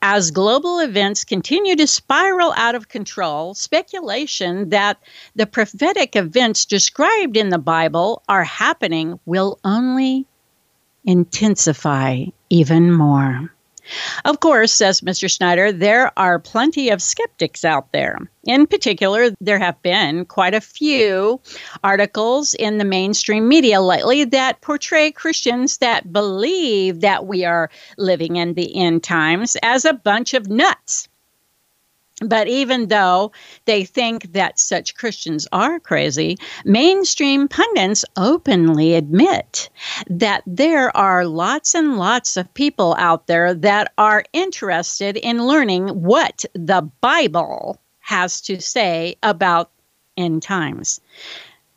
As 0.00 0.30
global 0.30 0.78
events 0.78 1.24
continue 1.24 1.74
to 1.74 1.88
spiral 1.88 2.52
out 2.56 2.76
of 2.76 2.88
control, 2.88 3.54
speculation 3.54 4.68
that 4.70 4.98
the 5.34 5.46
prophetic 5.46 6.14
events 6.14 6.64
described 6.64 7.36
in 7.36 7.48
the 7.48 7.58
Bible 7.58 8.22
are 8.28 8.44
happening 8.44 9.18
will 9.26 9.58
only 9.64 10.26
intensify 11.04 12.26
even 12.48 12.92
more. 12.92 13.52
Of 14.24 14.40
course, 14.40 14.72
says 14.72 15.00
Mr. 15.00 15.30
Snyder, 15.30 15.72
there 15.72 16.12
are 16.18 16.38
plenty 16.38 16.90
of 16.90 17.02
skeptics 17.02 17.64
out 17.64 17.92
there. 17.92 18.18
In 18.44 18.66
particular, 18.66 19.30
there 19.40 19.58
have 19.58 19.80
been 19.82 20.24
quite 20.24 20.54
a 20.54 20.60
few 20.60 21.40
articles 21.82 22.54
in 22.54 22.78
the 22.78 22.84
mainstream 22.84 23.48
media 23.48 23.80
lately 23.80 24.24
that 24.24 24.60
portray 24.60 25.10
Christians 25.10 25.78
that 25.78 26.12
believe 26.12 27.00
that 27.00 27.26
we 27.26 27.44
are 27.44 27.70
living 27.96 28.36
in 28.36 28.54
the 28.54 28.76
end 28.76 29.02
times 29.02 29.56
as 29.62 29.84
a 29.84 29.92
bunch 29.92 30.34
of 30.34 30.48
nuts. 30.48 31.08
But 32.22 32.48
even 32.48 32.88
though 32.88 33.32
they 33.66 33.84
think 33.84 34.32
that 34.32 34.58
such 34.58 34.94
Christians 34.94 35.46
are 35.52 35.78
crazy, 35.78 36.38
mainstream 36.64 37.46
pundits 37.46 38.06
openly 38.16 38.94
admit 38.94 39.68
that 40.08 40.42
there 40.46 40.96
are 40.96 41.26
lots 41.26 41.74
and 41.74 41.98
lots 41.98 42.38
of 42.38 42.52
people 42.54 42.94
out 42.98 43.26
there 43.26 43.52
that 43.52 43.92
are 43.98 44.24
interested 44.32 45.18
in 45.18 45.46
learning 45.46 45.88
what 45.88 46.46
the 46.54 46.90
Bible 47.02 47.78
has 48.00 48.40
to 48.42 48.62
say 48.62 49.16
about 49.22 49.70
end 50.16 50.42
times. 50.42 51.00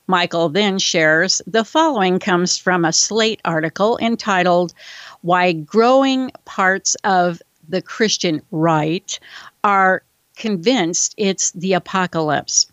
Michael 0.08 0.48
then 0.48 0.80
shares 0.80 1.42
the 1.48 1.66
following 1.66 2.18
comes 2.18 2.58
from 2.58 2.86
a 2.86 2.94
Slate 2.94 3.42
article 3.44 3.98
entitled 4.02 4.74
Why 5.22 5.52
Growing 5.52 6.32
Parts 6.46 6.96
of 7.04 7.42
the 7.68 7.82
Christian 7.82 8.42
Right 8.52 9.20
Are 9.64 10.02
convinced 10.40 11.14
it's 11.18 11.52
the 11.52 11.74
apocalypse. 11.74 12.66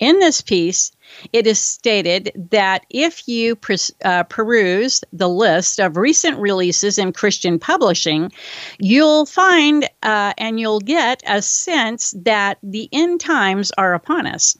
In 0.00 0.18
this 0.18 0.40
piece, 0.40 0.90
it 1.32 1.46
is 1.46 1.58
stated 1.60 2.32
that 2.50 2.84
if 2.90 3.28
you 3.28 3.56
uh, 4.04 4.24
peruse 4.24 5.04
the 5.12 5.28
list 5.28 5.78
of 5.78 5.96
recent 5.96 6.36
releases 6.38 6.98
in 6.98 7.12
Christian 7.12 7.58
publishing, 7.60 8.32
you'll 8.80 9.24
find 9.24 9.88
uh, 10.02 10.34
and 10.36 10.58
you'll 10.58 10.80
get 10.80 11.22
a 11.26 11.40
sense 11.40 12.12
that 12.18 12.58
the 12.62 12.88
end 12.92 13.20
times 13.20 13.70
are 13.78 13.94
upon 13.94 14.26
us. 14.26 14.58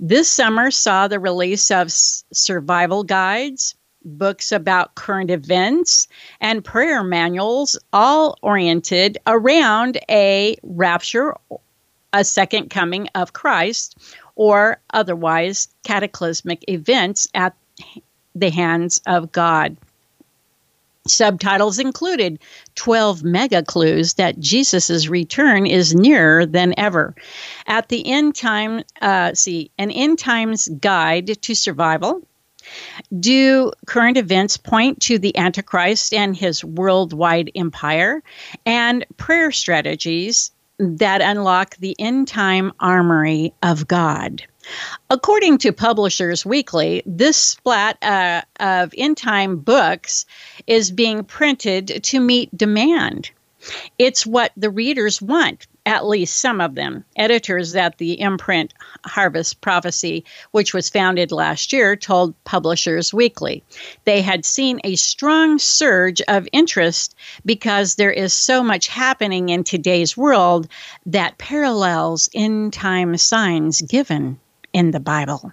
This 0.00 0.28
summer 0.28 0.70
saw 0.72 1.06
the 1.06 1.20
release 1.20 1.70
of 1.70 1.92
survival 1.92 3.04
guides, 3.04 3.76
books 4.04 4.50
about 4.50 4.96
current 4.96 5.30
events, 5.30 6.08
and 6.40 6.64
prayer 6.64 7.04
manuals, 7.04 7.78
all 7.92 8.36
oriented 8.42 9.18
around 9.26 9.98
a 10.10 10.56
rapture 10.64 11.36
a 12.12 12.24
second 12.24 12.70
coming 12.70 13.08
of 13.14 13.32
Christ 13.32 13.96
or 14.34 14.78
otherwise 14.92 15.68
cataclysmic 15.84 16.64
events 16.68 17.28
at 17.34 17.54
the 18.34 18.50
hands 18.50 19.00
of 19.06 19.32
God. 19.32 19.76
Subtitles 21.08 21.80
included 21.80 22.38
12 22.76 23.24
mega 23.24 23.62
clues 23.62 24.14
that 24.14 24.38
Jesus' 24.38 25.08
return 25.08 25.66
is 25.66 25.94
nearer 25.94 26.46
than 26.46 26.74
ever. 26.78 27.14
At 27.66 27.88
the 27.88 28.06
end 28.06 28.36
time, 28.36 28.84
uh, 29.00 29.34
see, 29.34 29.72
an 29.78 29.90
end 29.90 30.20
times 30.20 30.68
guide 30.68 31.42
to 31.42 31.54
survival. 31.56 32.22
Do 33.18 33.72
current 33.86 34.16
events 34.16 34.56
point 34.56 35.00
to 35.02 35.18
the 35.18 35.36
Antichrist 35.36 36.14
and 36.14 36.36
his 36.36 36.64
worldwide 36.64 37.50
empire? 37.56 38.22
And 38.64 39.04
prayer 39.16 39.50
strategies 39.50 40.52
that 40.82 41.20
unlock 41.20 41.76
the 41.76 41.96
end 41.98 42.28
time 42.28 42.72
armory 42.80 43.54
of 43.62 43.86
God. 43.86 44.42
According 45.10 45.58
to 45.58 45.72
Publishers 45.72 46.46
Weekly, 46.46 47.02
this 47.04 47.36
splat 47.36 48.02
uh, 48.02 48.42
of 48.60 48.94
end 48.96 49.16
time 49.16 49.56
books 49.56 50.26
is 50.66 50.90
being 50.90 51.24
printed 51.24 52.02
to 52.04 52.20
meet 52.20 52.56
demand. 52.56 53.30
It's 53.98 54.26
what 54.26 54.52
the 54.56 54.70
readers 54.70 55.22
want 55.22 55.66
at 55.86 56.06
least 56.06 56.36
some 56.36 56.60
of 56.60 56.74
them. 56.74 57.04
Editors 57.16 57.74
at 57.74 57.98
the 57.98 58.20
imprint 58.20 58.72
Harvest 59.04 59.60
Prophecy, 59.60 60.24
which 60.52 60.72
was 60.72 60.88
founded 60.88 61.32
last 61.32 61.72
year, 61.72 61.96
told 61.96 62.34
Publishers 62.44 63.12
Weekly 63.12 63.62
they 64.04 64.22
had 64.22 64.44
seen 64.44 64.80
a 64.84 64.96
strong 64.96 65.58
surge 65.58 66.20
of 66.28 66.48
interest 66.52 67.14
because 67.44 67.96
there 67.96 68.12
is 68.12 68.32
so 68.32 68.62
much 68.62 68.88
happening 68.88 69.48
in 69.48 69.64
today's 69.64 70.16
world 70.16 70.68
that 71.06 71.38
parallels 71.38 72.28
end 72.34 72.72
time 72.72 73.16
signs 73.16 73.80
given 73.82 74.38
in 74.72 74.92
the 74.92 75.00
Bible. 75.00 75.52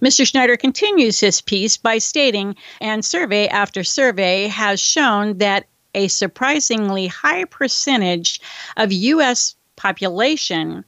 Mr. 0.00 0.26
Schneider 0.26 0.56
continues 0.56 1.20
his 1.20 1.40
piece 1.40 1.76
by 1.76 1.98
stating, 1.98 2.56
and 2.80 3.04
survey 3.04 3.46
after 3.46 3.84
survey 3.84 4.48
has 4.48 4.80
shown 4.80 5.38
that 5.38 5.66
a 5.94 6.08
surprisingly 6.08 7.06
high 7.06 7.44
percentage 7.44 8.40
of 8.76 8.92
U.S. 8.92 9.56
population 9.76 10.84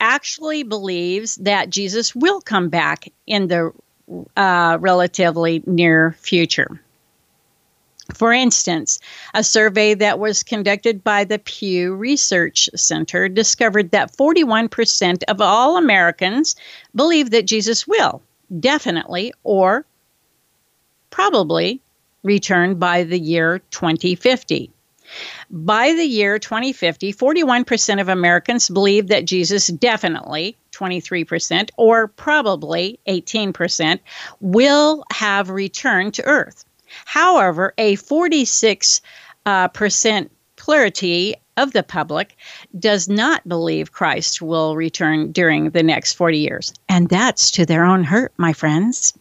actually 0.00 0.62
believes 0.62 1.36
that 1.36 1.70
Jesus 1.70 2.14
will 2.14 2.40
come 2.40 2.68
back 2.68 3.10
in 3.26 3.48
the 3.48 3.72
uh, 4.36 4.78
relatively 4.80 5.62
near 5.66 6.16
future. 6.20 6.80
For 8.14 8.32
instance, 8.32 9.00
a 9.34 9.42
survey 9.42 9.94
that 9.94 10.20
was 10.20 10.44
conducted 10.44 11.02
by 11.02 11.24
the 11.24 11.40
Pew 11.40 11.94
Research 11.94 12.70
Center 12.76 13.28
discovered 13.28 13.90
that 13.90 14.16
41% 14.16 15.24
of 15.24 15.40
all 15.40 15.76
Americans 15.76 16.54
believe 16.94 17.30
that 17.30 17.46
Jesus 17.46 17.86
will 17.86 18.22
definitely 18.60 19.32
or 19.42 19.84
probably 21.10 21.80
return 22.22 22.78
by 22.78 23.04
the 23.04 23.18
year 23.18 23.60
2050. 23.70 24.70
By 25.50 25.92
the 25.92 26.04
year 26.04 26.38
2050, 26.38 27.12
41% 27.12 28.00
of 28.00 28.08
Americans 28.08 28.68
believe 28.68 29.06
that 29.08 29.24
Jesus 29.24 29.68
definitely, 29.68 30.56
23%, 30.72 31.70
or 31.76 32.08
probably 32.08 32.98
18%, 33.06 34.00
will 34.40 35.04
have 35.12 35.48
returned 35.48 36.14
to 36.14 36.24
earth. 36.24 36.64
However, 37.04 37.72
a 37.78 37.94
46 37.96 39.00
uh, 39.44 39.68
percent 39.68 40.30
plurality 40.56 41.36
of 41.56 41.72
the 41.72 41.82
public 41.82 42.36
does 42.78 43.08
not 43.08 43.46
believe 43.48 43.92
Christ 43.92 44.42
will 44.42 44.76
return 44.76 45.32
during 45.32 45.70
the 45.70 45.82
next 45.82 46.14
40 46.14 46.38
years. 46.38 46.74
And 46.88 47.08
that's 47.08 47.50
to 47.52 47.64
their 47.64 47.84
own 47.84 48.04
hurt, 48.04 48.32
my 48.36 48.52
friends. 48.52 49.14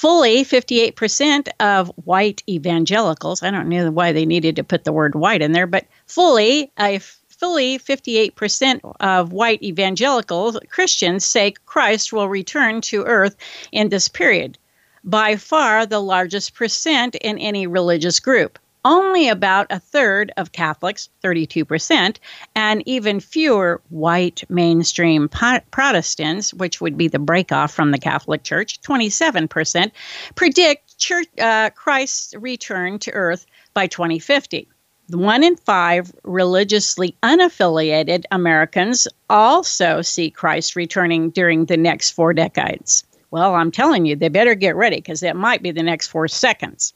Fully 0.00 0.46
58% 0.46 1.48
of 1.60 1.92
white 2.06 2.42
evangelicals, 2.48 3.42
I 3.42 3.50
don't 3.50 3.68
know 3.68 3.90
why 3.90 4.12
they 4.12 4.24
needed 4.24 4.56
to 4.56 4.64
put 4.64 4.84
the 4.84 4.94
word 4.94 5.14
white 5.14 5.42
in 5.42 5.52
there, 5.52 5.66
but 5.66 5.84
fully, 6.06 6.72
a 6.80 7.00
fully 7.28 7.78
58% 7.78 8.94
of 8.98 9.34
white 9.34 9.62
evangelical 9.62 10.58
Christians 10.70 11.26
say 11.26 11.52
Christ 11.66 12.14
will 12.14 12.30
return 12.30 12.80
to 12.80 13.04
earth 13.04 13.36
in 13.72 13.90
this 13.90 14.08
period, 14.08 14.56
by 15.04 15.36
far 15.36 15.84
the 15.84 16.00
largest 16.00 16.54
percent 16.54 17.14
in 17.16 17.36
any 17.36 17.66
religious 17.66 18.20
group 18.20 18.58
only 18.84 19.28
about 19.28 19.66
a 19.70 19.78
third 19.78 20.32
of 20.36 20.52
Catholics, 20.52 21.08
32%, 21.22 22.16
and 22.54 22.82
even 22.86 23.20
fewer 23.20 23.80
white 23.90 24.42
mainstream 24.48 25.28
Protestants, 25.28 26.54
which 26.54 26.80
would 26.80 26.96
be 26.96 27.08
the 27.08 27.18
breakoff 27.18 27.72
from 27.72 27.90
the 27.90 27.98
Catholic 27.98 28.42
Church, 28.42 28.80
27%, 28.82 29.90
predict 30.34 30.98
church, 30.98 31.26
uh, 31.38 31.70
Christ's 31.70 32.34
return 32.34 32.98
to 33.00 33.12
earth 33.12 33.46
by 33.74 33.86
2050. 33.86 34.68
One 35.10 35.42
in 35.42 35.56
five 35.56 36.12
religiously 36.22 37.16
unaffiliated 37.22 38.24
Americans 38.30 39.08
also 39.28 40.02
see 40.02 40.30
Christ 40.30 40.76
returning 40.76 41.30
during 41.30 41.64
the 41.64 41.76
next 41.76 42.10
four 42.10 42.32
decades. 42.32 43.04
Well, 43.32 43.54
I'm 43.54 43.72
telling 43.72 44.06
you, 44.06 44.16
they 44.16 44.28
better 44.28 44.54
get 44.54 44.76
ready 44.76 44.96
because 44.96 45.20
that 45.20 45.36
might 45.36 45.62
be 45.62 45.72
the 45.72 45.82
next 45.82 46.08
four 46.08 46.28
seconds. 46.28 46.92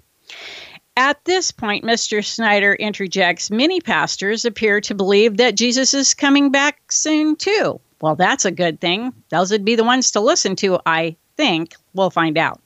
At 0.97 1.25
this 1.25 1.51
point, 1.51 1.85
Mr. 1.85 2.25
Snyder 2.25 2.75
interjects 2.75 3.51
many 3.51 3.81
pastors 3.81 4.45
appear 4.45 4.81
to 4.83 4.95
believe 4.95 5.39
that 5.39 5.57
Jesus 5.57 5.93
is 5.93 6.15
coming 6.15 6.51
back 6.51 6.93
soon, 6.93 7.35
too. 7.35 7.81
Well, 8.01 8.15
that's 8.15 8.45
a 8.45 8.53
good 8.53 8.81
thing. 8.81 9.13
Those 9.31 9.51
would 9.51 9.65
be 9.65 9.75
the 9.75 9.83
ones 9.83 10.13
to 10.13 10.21
listen 10.21 10.55
to, 10.57 10.79
I 10.87 11.17
think. 11.37 11.75
We'll 11.95 12.11
find 12.11 12.39
out. 12.39 12.61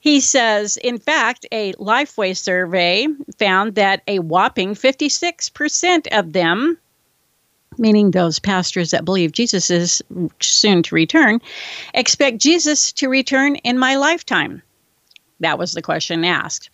He 0.00 0.20
says, 0.20 0.76
in 0.78 0.98
fact, 0.98 1.46
a 1.52 1.72
Lifeway 1.74 2.36
survey 2.36 3.06
found 3.38 3.76
that 3.76 4.02
a 4.08 4.18
whopping 4.18 4.74
56% 4.74 6.08
of 6.18 6.32
them, 6.32 6.76
meaning 7.78 8.10
those 8.10 8.38
pastors 8.38 8.90
that 8.90 9.04
believe 9.04 9.32
Jesus 9.32 9.70
is 9.70 10.02
soon 10.40 10.82
to 10.82 10.94
return, 10.94 11.40
expect 11.94 12.38
Jesus 12.38 12.92
to 12.92 13.08
return 13.08 13.56
in 13.56 13.78
my 13.78 13.96
lifetime. 13.96 14.60
That 15.40 15.58
was 15.58 15.72
the 15.72 15.82
question 15.82 16.24
asked. 16.24 16.70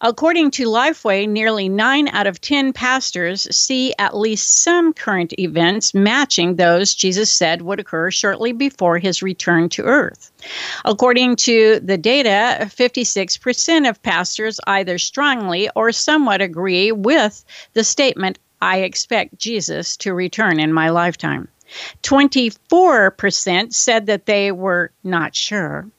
According 0.00 0.52
to 0.52 0.66
Lifeway, 0.66 1.28
nearly 1.28 1.68
9 1.68 2.08
out 2.08 2.28
of 2.28 2.40
10 2.40 2.72
pastors 2.72 3.48
see 3.54 3.92
at 3.98 4.16
least 4.16 4.62
some 4.62 4.92
current 4.92 5.34
events 5.38 5.94
matching 5.94 6.54
those 6.54 6.94
Jesus 6.94 7.28
said 7.28 7.62
would 7.62 7.80
occur 7.80 8.12
shortly 8.12 8.52
before 8.52 8.98
his 8.98 9.22
return 9.22 9.68
to 9.70 9.82
earth. 9.82 10.30
According 10.84 11.36
to 11.36 11.80
the 11.80 11.98
data, 11.98 12.58
56% 12.60 13.88
of 13.88 14.02
pastors 14.02 14.60
either 14.66 14.98
strongly 14.98 15.68
or 15.74 15.90
somewhat 15.90 16.40
agree 16.40 16.92
with 16.92 17.44
the 17.72 17.82
statement, 17.82 18.38
I 18.62 18.78
expect 18.78 19.38
Jesus 19.38 19.96
to 19.98 20.14
return 20.14 20.60
in 20.60 20.72
my 20.72 20.90
lifetime. 20.90 21.48
24% 22.02 23.74
said 23.74 24.06
that 24.06 24.26
they 24.26 24.52
were 24.52 24.92
not 25.02 25.34
sure 25.34 25.90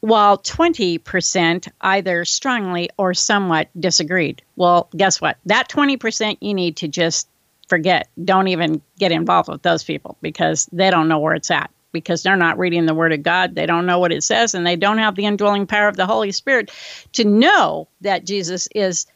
while 0.00 0.38
20% 0.38 1.68
either 1.80 2.24
strongly 2.24 2.90
or 2.96 3.14
somewhat 3.14 3.68
disagreed. 3.78 4.42
Well, 4.56 4.88
guess 4.96 5.20
what? 5.20 5.38
That 5.46 5.68
20% 5.68 6.38
you 6.40 6.54
need 6.54 6.76
to 6.78 6.88
just 6.88 7.28
forget. 7.68 8.08
Don't 8.24 8.48
even 8.48 8.80
get 8.98 9.12
involved 9.12 9.48
with 9.48 9.62
those 9.62 9.84
people 9.84 10.16
because 10.22 10.66
they 10.72 10.90
don't 10.90 11.08
know 11.08 11.18
where 11.18 11.34
it's 11.34 11.50
at 11.50 11.70
because 11.92 12.22
they're 12.22 12.36
not 12.36 12.58
reading 12.58 12.86
the 12.86 12.94
Word 12.94 13.12
of 13.12 13.22
God. 13.22 13.54
They 13.54 13.66
don't 13.66 13.86
know 13.86 13.98
what 13.98 14.12
it 14.12 14.22
says, 14.22 14.54
and 14.54 14.66
they 14.66 14.76
don't 14.76 14.98
have 14.98 15.14
the 15.14 15.24
indwelling 15.24 15.66
power 15.66 15.88
of 15.88 15.96
the 15.96 16.06
Holy 16.06 16.30
Spirit 16.30 16.70
to 17.12 17.24
know 17.24 17.88
that 18.02 18.26
Jesus 18.26 18.68
is 18.74 19.06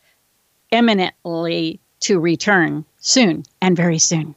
eminently 0.72 1.79
to 2.00 2.18
return 2.18 2.85
soon 2.98 3.44
and 3.61 3.76
very 3.76 3.98
soon. 3.98 4.35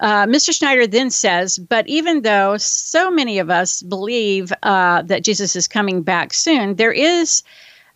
Uh, 0.00 0.26
Mr. 0.26 0.52
Schneider 0.52 0.86
then 0.86 1.10
says, 1.10 1.58
but 1.58 1.86
even 1.88 2.22
though 2.22 2.56
so 2.56 3.10
many 3.10 3.38
of 3.38 3.48
us 3.48 3.82
believe 3.82 4.52
uh, 4.62 5.02
that 5.02 5.22
Jesus 5.22 5.54
is 5.54 5.68
coming 5.68 6.02
back 6.02 6.34
soon, 6.34 6.74
there 6.74 6.92
is 6.92 7.42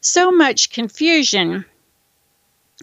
so 0.01 0.31
much 0.31 0.71
confusion 0.71 1.65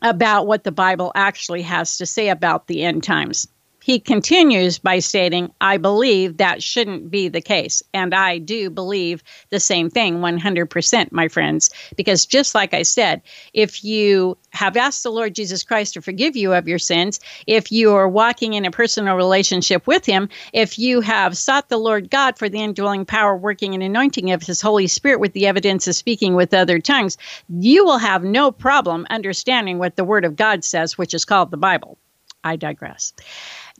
about 0.01 0.47
what 0.47 0.65
the 0.65 0.71
Bible 0.71 1.11
actually 1.15 1.61
has 1.61 1.97
to 1.97 2.05
say 2.05 2.27
about 2.27 2.67
the 2.67 2.83
end 2.83 3.03
times 3.03 3.47
he 3.85 3.99
continues 3.99 4.79
by 4.79 4.97
stating, 4.97 5.51
I 5.61 5.77
believe 5.77 6.37
that 6.37 6.63
shouldn't 6.63 7.11
be 7.11 7.27
the 7.27 7.39
case. 7.39 7.83
And 7.93 8.15
I 8.15 8.39
do 8.39 8.71
believe 8.71 9.21
the 9.51 9.59
same 9.59 9.91
thing 9.91 10.21
100%, 10.21 11.11
my 11.11 11.27
friends. 11.27 11.69
Because 11.95 12.25
just 12.25 12.55
like 12.55 12.73
I 12.73 12.81
said, 12.81 13.21
if 13.53 13.83
you 13.83 14.39
have 14.49 14.75
asked 14.75 15.03
the 15.03 15.11
Lord 15.11 15.35
Jesus 15.35 15.61
Christ 15.61 15.93
to 15.93 16.01
forgive 16.01 16.35
you 16.35 16.51
of 16.55 16.67
your 16.67 16.79
sins, 16.79 17.19
if 17.45 17.71
you 17.71 17.93
are 17.93 18.09
walking 18.09 18.55
in 18.55 18.65
a 18.65 18.71
personal 18.71 19.15
relationship 19.15 19.85
with 19.85 20.03
Him, 20.03 20.29
if 20.51 20.79
you 20.79 21.01
have 21.01 21.37
sought 21.37 21.69
the 21.69 21.77
Lord 21.77 22.09
God 22.09 22.39
for 22.39 22.49
the 22.49 22.63
indwelling 22.63 23.05
power, 23.05 23.37
working 23.37 23.75
and 23.75 23.83
anointing 23.83 24.31
of 24.31 24.41
His 24.41 24.61
Holy 24.61 24.87
Spirit 24.87 25.19
with 25.19 25.33
the 25.33 25.45
evidence 25.45 25.87
of 25.87 25.93
speaking 25.93 26.33
with 26.33 26.55
other 26.55 26.79
tongues, 26.79 27.19
you 27.49 27.85
will 27.85 27.99
have 27.99 28.23
no 28.23 28.49
problem 28.51 29.05
understanding 29.11 29.77
what 29.77 29.95
the 29.95 30.03
Word 30.03 30.25
of 30.25 30.35
God 30.35 30.63
says, 30.63 30.97
which 30.97 31.13
is 31.13 31.23
called 31.23 31.51
the 31.51 31.57
Bible. 31.57 31.99
I 32.43 32.55
digress 32.55 33.13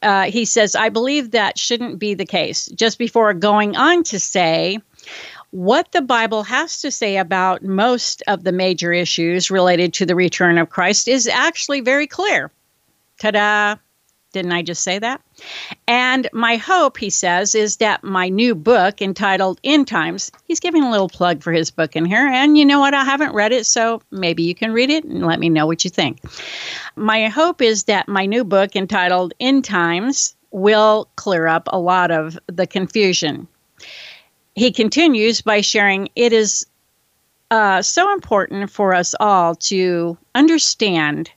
uh, 0.02 0.24
he 0.24 0.46
says, 0.46 0.76
I 0.76 0.90
believe 0.90 1.32
that 1.32 1.58
shouldn't 1.58 2.00
be 2.00 2.14
the 2.14 2.26
case. 2.26 2.68
Just 2.68 2.98
before 2.98 3.34
going 3.34 3.76
on 3.76 4.04
to 4.06 4.20
say, 4.20 4.80
what 5.52 5.92
the 5.92 6.02
Bible 6.02 6.44
has 6.44 6.82
to 6.82 6.92
say 6.92 7.18
about 7.18 7.64
most 7.64 8.22
of 8.28 8.44
the 8.44 8.52
major 8.52 8.92
issues 8.92 9.50
related 9.50 9.94
to 9.94 10.06
the 10.06 10.16
return 10.16 10.58
of 10.58 10.70
Christ 10.70 11.08
is 11.08 11.28
actually 11.28 11.82
very 11.82 12.08
clear. 12.08 12.52
Ta 13.20 13.32
da! 13.32 13.76
Didn't 14.36 14.52
I 14.52 14.64
just 14.64 14.84
say 14.84 15.00
that? 15.00 15.22
And 15.88 16.28
my 16.34 16.58
hope, 16.58 16.98
he 16.98 17.10
says, 17.10 17.56
is 17.56 17.78
that 17.78 18.04
my 18.04 18.28
new 18.28 18.54
book 18.54 19.02
entitled 19.02 19.62
End 19.64 19.88
Times, 19.88 20.30
he's 20.44 20.60
giving 20.60 20.84
a 20.84 20.92
little 20.92 21.08
plug 21.08 21.42
for 21.42 21.54
his 21.54 21.72
book 21.72 21.96
in 21.96 22.04
here. 22.04 22.28
And 22.28 22.58
you 22.58 22.66
know 22.66 22.82
what? 22.82 22.94
I 22.94 23.06
haven't 23.06 23.34
read 23.34 23.54
it, 23.54 23.66
so 23.66 24.02
maybe 24.12 24.44
you 24.44 24.54
can 24.54 24.74
read 24.74 24.90
it 24.90 25.06
and 25.06 25.26
let 25.26 25.40
me 25.40 25.48
know 25.48 25.66
what 25.66 25.86
you 25.86 25.90
think. 25.90 26.20
My 26.98 27.30
hope 27.30 27.62
is 27.62 27.86
that 27.86 28.10
my 28.10 28.26
new 28.26 28.44
book 28.44 28.76
entitled 28.76 29.34
End 29.40 29.64
Times 29.64 30.36
will 30.52 31.08
clear 31.16 31.48
up 31.48 31.70
a 31.72 31.80
lot 31.80 32.12
of 32.12 32.38
the 32.48 32.68
confusion. 32.68 33.48
He 34.54 34.74
continues 34.74 35.40
by 35.40 35.62
sharing 35.62 36.10
it 36.14 36.34
is 36.34 36.66
uh, 37.52 37.82
so 37.82 38.12
important 38.12 38.70
for 38.70 38.94
us 38.94 39.16
all 39.18 39.56
to 39.56 40.18
understand 40.36 41.32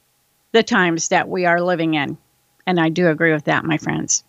the 0.51 0.65
times 0.65 1.11
that 1.11 1.29
we 1.29 1.47
are 1.47 1.63
living 1.63 1.95
in 1.95 2.19
and 2.69 2.79
I 2.79 2.91
do 2.91 3.09
agree 3.09 3.33
with 3.33 3.45
that, 3.45 3.65
my 3.65 3.79
friends. 3.79 4.23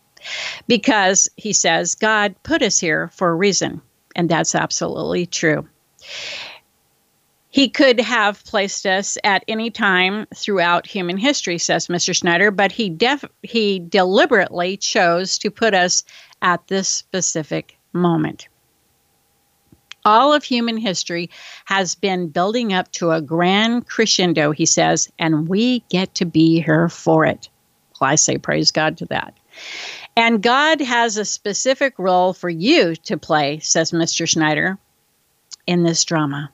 Because 0.66 1.30
he 1.36 1.52
says, 1.52 1.94
God 1.94 2.34
put 2.44 2.62
us 2.62 2.80
here 2.80 3.10
for 3.10 3.30
a 3.30 3.36
reason. 3.36 3.82
And 4.16 4.30
that's 4.30 4.56
absolutely 4.56 5.26
true. 5.26 5.68
He 7.50 7.68
could 7.68 8.00
have 8.00 8.44
placed 8.46 8.86
us 8.86 9.18
at 9.26 9.44
any 9.50 9.70
time 9.70 10.26
throughout 10.34 10.88
human 10.88 11.18
history, 11.18 11.58
says 11.58 11.88
Mr. 11.88 12.16
Schneider, 12.16 12.50
but 12.50 12.72
he 12.72 12.90
def- 12.90 13.26
he 13.44 13.80
deliberately 13.80 14.78
chose 14.78 15.38
to 15.40 15.52
put 15.52 15.74
us 15.74 16.06
at 16.42 16.66
this 16.68 16.88
specific 16.88 17.78
moment. 17.92 18.48
All 20.06 20.32
of 20.32 20.46
human 20.46 20.78
history 20.78 21.30
has 21.66 21.94
been 21.94 22.30
building 22.30 22.72
up 22.72 22.90
to 22.94 23.12
a 23.12 23.22
grand 23.22 23.88
crescendo, 23.88 24.52
he 24.52 24.66
says, 24.66 25.12
and 25.20 25.50
we 25.50 25.80
get 25.90 26.16
to 26.16 26.26
be 26.26 26.62
here 26.62 26.88
for 26.88 27.26
it. 27.26 27.50
I 28.02 28.16
say 28.16 28.38
praise 28.38 28.72
God 28.72 28.98
to 28.98 29.06
that. 29.08 29.34
And 30.16 30.42
God 30.42 30.82
has 30.82 31.18
a 31.18 31.26
specific 31.26 31.98
role 31.98 32.34
for 32.34 32.50
you 32.50 32.96
to 32.96 33.18
play, 33.18 33.60
says 33.60 33.92
Mr. 33.92 34.28
Schneider, 34.28 34.78
in 35.66 35.84
this 35.84 36.04
drama. 36.04 36.52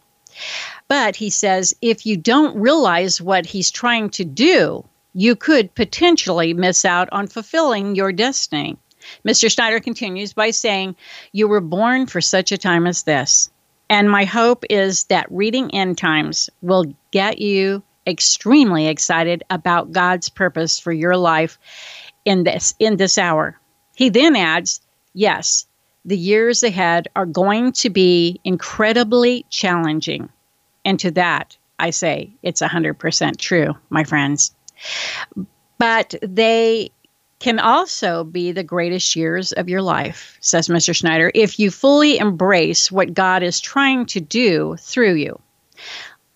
But 0.88 1.16
he 1.16 1.30
says 1.30 1.76
if 1.82 2.06
you 2.06 2.18
don't 2.18 2.60
realize 2.60 3.22
what 3.22 3.46
he's 3.46 3.72
trying 3.72 4.10
to 4.12 4.26
do, 4.26 4.86
you 5.14 5.36
could 5.36 5.74
potentially 5.74 6.54
miss 6.54 6.86
out 6.86 7.10
on 7.12 7.28
fulfilling 7.28 7.96
your 7.96 8.12
destiny. 8.12 8.78
Mr. 9.26 9.52
Schneider 9.52 9.80
continues 9.80 10.34
by 10.34 10.52
saying, 10.52 10.96
You 11.32 11.48
were 11.48 11.62
born 11.62 12.06
for 12.06 12.22
such 12.22 12.52
a 12.52 12.58
time 12.58 12.86
as 12.86 13.04
this. 13.04 13.50
And 13.90 14.10
my 14.10 14.26
hope 14.26 14.66
is 14.70 15.06
that 15.06 15.32
reading 15.32 15.74
End 15.74 15.98
Times 15.98 16.50
will 16.62 16.94
get 17.12 17.40
you 17.40 17.84
extremely 18.08 18.88
excited 18.88 19.44
about 19.50 19.92
God's 19.92 20.30
purpose 20.30 20.80
for 20.80 20.92
your 20.92 21.18
life 21.18 21.58
in 22.26 22.44
this 22.44 22.74
in 22.80 22.98
this 22.98 23.18
hour. 23.18 23.60
He 23.96 24.10
then 24.10 24.36
adds, 24.36 24.82
yes, 25.14 25.66
the 26.04 26.18
years 26.18 26.64
ahead 26.64 27.08
are 27.16 27.26
going 27.26 27.72
to 27.74 27.90
be 27.90 28.40
incredibly 28.44 29.46
challenging. 29.50 30.30
And 30.84 31.00
to 31.00 31.12
that, 31.12 31.58
I 31.80 31.90
say 31.90 32.32
it's 32.44 32.62
100% 32.62 33.38
true, 33.38 33.74
my 33.90 34.04
friends. 34.04 34.54
But 35.78 36.16
they 36.22 36.92
can 37.40 37.60
also 37.60 38.24
be 38.24 38.52
the 38.52 38.64
greatest 38.64 39.16
years 39.16 39.52
of 39.52 39.68
your 39.68 39.82
life, 39.82 40.38
says 40.42 40.68
Mr. 40.68 40.96
Schneider, 40.96 41.32
if 41.34 41.60
you 41.60 41.70
fully 41.70 42.18
embrace 42.18 42.92
what 42.92 43.14
God 43.14 43.44
is 43.44 43.60
trying 43.60 44.06
to 44.08 44.22
do 44.22 44.78
through 44.80 45.16
you. 45.16 45.40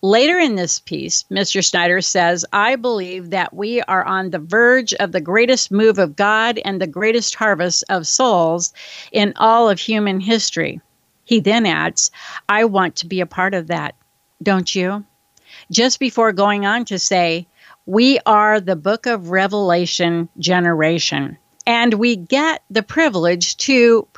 Later 0.02 0.38
in 0.38 0.54
this 0.54 0.80
piece, 0.80 1.24
Mr. 1.30 1.62
Snyder 1.62 2.00
says, 2.00 2.46
I 2.54 2.76
believe 2.76 3.30
that 3.30 3.52
we 3.52 3.82
are 3.82 4.02
on 4.04 4.30
the 4.30 4.38
verge 4.38 4.94
of 4.94 5.12
the 5.12 5.20
greatest 5.20 5.70
move 5.70 5.98
of 5.98 6.16
God 6.16 6.58
and 6.64 6.80
the 6.80 6.86
greatest 6.86 7.34
harvest 7.34 7.84
of 7.90 8.06
souls 8.06 8.72
in 9.12 9.34
all 9.36 9.68
of 9.68 9.78
human 9.78 10.20
history. 10.20 10.80
He 11.24 11.40
then 11.40 11.66
adds, 11.66 12.10
I 12.48 12.64
want 12.64 12.96
to 12.96 13.06
be 13.06 13.20
a 13.20 13.26
part 13.26 13.52
of 13.52 13.66
that, 13.66 13.94
don't 14.42 14.74
you? 14.74 15.04
Just 15.70 16.00
before 16.00 16.32
going 16.32 16.64
on 16.64 16.86
to 16.86 16.98
say, 16.98 17.46
we 17.84 18.20
are 18.24 18.58
the 18.58 18.76
book 18.76 19.04
of 19.04 19.30
Revelation 19.30 20.30
generation, 20.38 21.36
and 21.66 21.92
we 21.94 22.16
get 22.16 22.62
the 22.70 22.82
privilege 22.82 23.56
to 23.58 24.08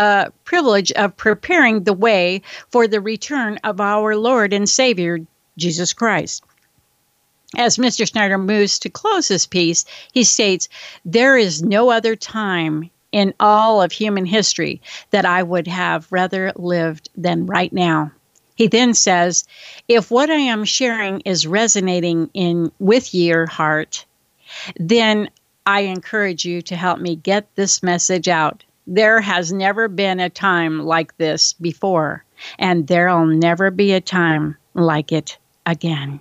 uh, 0.00 0.30
privilege 0.44 0.90
of 0.92 1.14
preparing 1.14 1.84
the 1.84 1.92
way 1.92 2.40
for 2.70 2.88
the 2.88 3.02
return 3.02 3.58
of 3.64 3.82
our 3.82 4.16
Lord 4.16 4.54
and 4.54 4.66
Savior 4.66 5.18
Jesus 5.58 5.92
Christ. 5.92 6.42
As 7.54 7.76
Mr. 7.76 8.08
Schneider 8.08 8.38
moves 8.38 8.78
to 8.78 8.88
close 8.88 9.28
this 9.28 9.44
piece, 9.44 9.84
he 10.12 10.24
states, 10.24 10.70
There 11.04 11.36
is 11.36 11.62
no 11.62 11.90
other 11.90 12.16
time 12.16 12.88
in 13.12 13.34
all 13.40 13.82
of 13.82 13.92
human 13.92 14.24
history 14.24 14.80
that 15.10 15.26
I 15.26 15.42
would 15.42 15.66
have 15.66 16.06
rather 16.10 16.52
lived 16.56 17.10
than 17.14 17.44
right 17.44 17.72
now. 17.72 18.10
He 18.54 18.68
then 18.68 18.94
says, 18.94 19.44
if 19.86 20.10
what 20.10 20.30
I 20.30 20.34
am 20.34 20.64
sharing 20.64 21.20
is 21.20 21.46
resonating 21.46 22.30
in 22.32 22.72
with 22.78 23.14
your 23.14 23.46
heart, 23.46 24.06
then 24.76 25.28
I 25.66 25.80
encourage 25.80 26.46
you 26.46 26.62
to 26.62 26.76
help 26.76 27.00
me 27.00 27.16
get 27.16 27.54
this 27.54 27.82
message 27.82 28.28
out. 28.28 28.64
There 28.92 29.20
has 29.20 29.52
never 29.52 29.86
been 29.86 30.18
a 30.18 30.28
time 30.28 30.80
like 30.80 31.16
this 31.16 31.52
before, 31.52 32.24
and 32.58 32.88
there'll 32.88 33.24
never 33.24 33.70
be 33.70 33.92
a 33.92 34.00
time 34.00 34.56
like 34.74 35.12
it 35.12 35.38
again. 35.64 36.18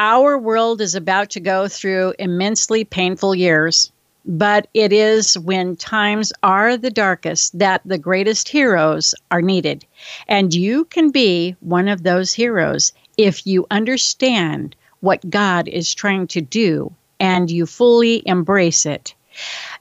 Our 0.00 0.36
world 0.36 0.80
is 0.80 0.96
about 0.96 1.30
to 1.30 1.40
go 1.40 1.68
through 1.68 2.14
immensely 2.18 2.82
painful 2.82 3.36
years. 3.36 3.92
But 4.26 4.66
it 4.74 4.92
is 4.92 5.38
when 5.38 5.76
times 5.76 6.32
are 6.42 6.76
the 6.76 6.90
darkest 6.90 7.56
that 7.56 7.82
the 7.84 7.98
greatest 7.98 8.48
heroes 8.48 9.14
are 9.30 9.40
needed. 9.40 9.86
And 10.26 10.52
you 10.52 10.86
can 10.86 11.10
be 11.10 11.54
one 11.60 11.86
of 11.86 12.02
those 12.02 12.32
heroes 12.32 12.92
if 13.16 13.46
you 13.46 13.64
understand 13.70 14.74
what 15.00 15.30
God 15.30 15.68
is 15.68 15.94
trying 15.94 16.26
to 16.26 16.40
do 16.40 16.92
and 17.20 17.48
you 17.48 17.64
fully 17.64 18.22
embrace 18.26 18.84
it. 18.84 19.14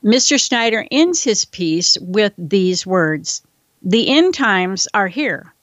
Mr. 0.04 0.40
Schneider 0.40 0.86
ends 0.92 1.24
his 1.24 1.46
piece 1.46 1.98
with 2.02 2.34
these 2.38 2.86
words 2.86 3.42
The 3.82 4.10
end 4.10 4.34
times 4.34 4.88
are 4.94 5.08
here, 5.08 5.54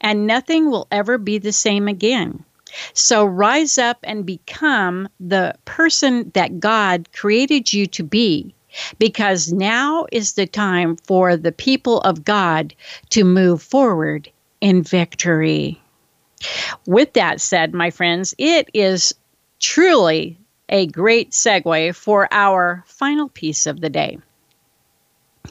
and 0.00 0.26
nothing 0.26 0.70
will 0.70 0.86
ever 0.90 1.18
be 1.18 1.38
the 1.38 1.52
same 1.52 1.88
again. 1.88 2.44
So 2.94 3.24
rise 3.24 3.78
up 3.78 3.98
and 4.02 4.24
become 4.24 5.08
the 5.20 5.54
person 5.64 6.30
that 6.34 6.60
God 6.60 7.12
created 7.12 7.72
you 7.72 7.86
to 7.88 8.02
be, 8.02 8.54
because 8.98 9.52
now 9.52 10.06
is 10.10 10.32
the 10.32 10.46
time 10.46 10.96
for 10.96 11.36
the 11.36 11.52
people 11.52 12.00
of 12.00 12.24
God 12.24 12.74
to 13.10 13.24
move 13.24 13.62
forward 13.62 14.30
in 14.60 14.82
victory. 14.82 15.80
With 16.86 17.12
that 17.12 17.40
said, 17.40 17.74
my 17.74 17.90
friends, 17.90 18.34
it 18.38 18.70
is 18.72 19.14
truly 19.60 20.38
a 20.72 20.86
great 20.86 21.30
segue 21.30 21.94
for 21.94 22.26
our 22.32 22.82
final 22.86 23.28
piece 23.28 23.66
of 23.66 23.80
the 23.80 23.90
day 23.90 24.18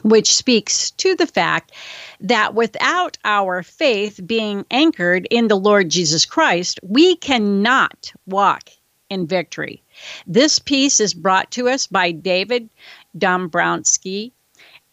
which 0.02 0.34
speaks 0.34 0.90
to 0.92 1.14
the 1.14 1.26
fact 1.26 1.72
that 2.20 2.54
without 2.54 3.18
our 3.24 3.62
faith 3.62 4.20
being 4.26 4.64
anchored 4.70 5.28
in 5.30 5.48
the 5.48 5.56
Lord 5.56 5.90
Jesus 5.90 6.24
Christ, 6.24 6.80
we 6.82 7.14
cannot 7.16 8.12
walk 8.26 8.70
in 9.10 9.26
victory. 9.26 9.82
This 10.26 10.58
piece 10.58 10.98
is 10.98 11.14
brought 11.14 11.50
to 11.52 11.68
us 11.68 11.86
by 11.86 12.10
David 12.10 12.68
Dombrowski. 13.16 14.32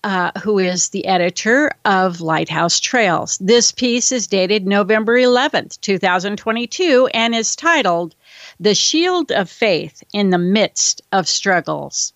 Uh, 0.01 0.31
who 0.41 0.59
is 0.59 0.89
the 0.89 1.05
editor 1.05 1.71
of 1.83 2.21
Lighthouse 2.21 2.79
Trails? 2.79 3.37
This 3.39 3.73
piece 3.73 4.13
is 4.13 4.27
dated 4.27 4.65
November 4.65 5.17
11th, 5.17 5.79
2022, 5.81 7.09
and 7.13 7.35
is 7.35 7.53
titled 7.53 8.15
The 8.59 8.75
Shield 8.75 9.31
of 9.31 9.49
Faith 9.49 10.03
in 10.13 10.29
the 10.29 10.37
Midst 10.37 11.01
of 11.11 11.27
Struggles 11.27 12.13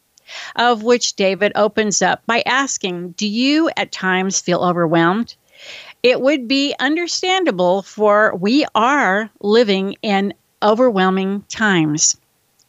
of 0.55 0.83
which 0.83 1.15
David 1.15 1.51
opens 1.55 2.01
up 2.01 2.25
by 2.25 2.43
asking, 2.45 3.11
Do 3.11 3.27
you 3.27 3.69
at 3.77 3.91
times 3.91 4.39
feel 4.39 4.59
overwhelmed? 4.59 5.35
It 6.01 6.19
would 6.19 6.47
be 6.47 6.75
understandable, 6.79 7.81
for 7.81 8.35
we 8.35 8.65
are 8.75 9.29
living 9.39 9.95
in 10.01 10.33
overwhelming 10.61 11.43
times. 11.49 12.17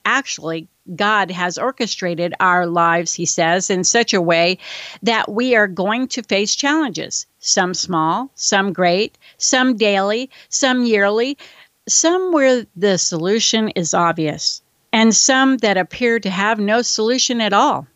Actually, 0.04 0.68
God 0.94 1.30
has 1.30 1.56
orchestrated 1.56 2.34
our 2.40 2.66
lives, 2.66 3.14
he 3.14 3.24
says, 3.24 3.70
in 3.70 3.84
such 3.84 4.12
a 4.12 4.20
way 4.20 4.58
that 5.02 5.32
we 5.32 5.56
are 5.56 5.66
going 5.66 6.08
to 6.08 6.22
face 6.22 6.54
challenges, 6.54 7.26
some 7.38 7.72
small, 7.72 8.30
some 8.34 8.72
great, 8.72 9.16
some 9.38 9.76
daily, 9.76 10.30
some 10.50 10.84
yearly, 10.84 11.38
some 11.88 12.32
where 12.32 12.66
the 12.76 12.98
solution 12.98 13.68
is 13.70 13.94
obvious 13.94 14.62
and 14.92 15.14
some 15.14 15.58
that 15.58 15.76
appear 15.76 16.20
to 16.20 16.30
have 16.30 16.58
no 16.58 16.82
solution 16.82 17.40
at 17.40 17.52
all. 17.52 17.86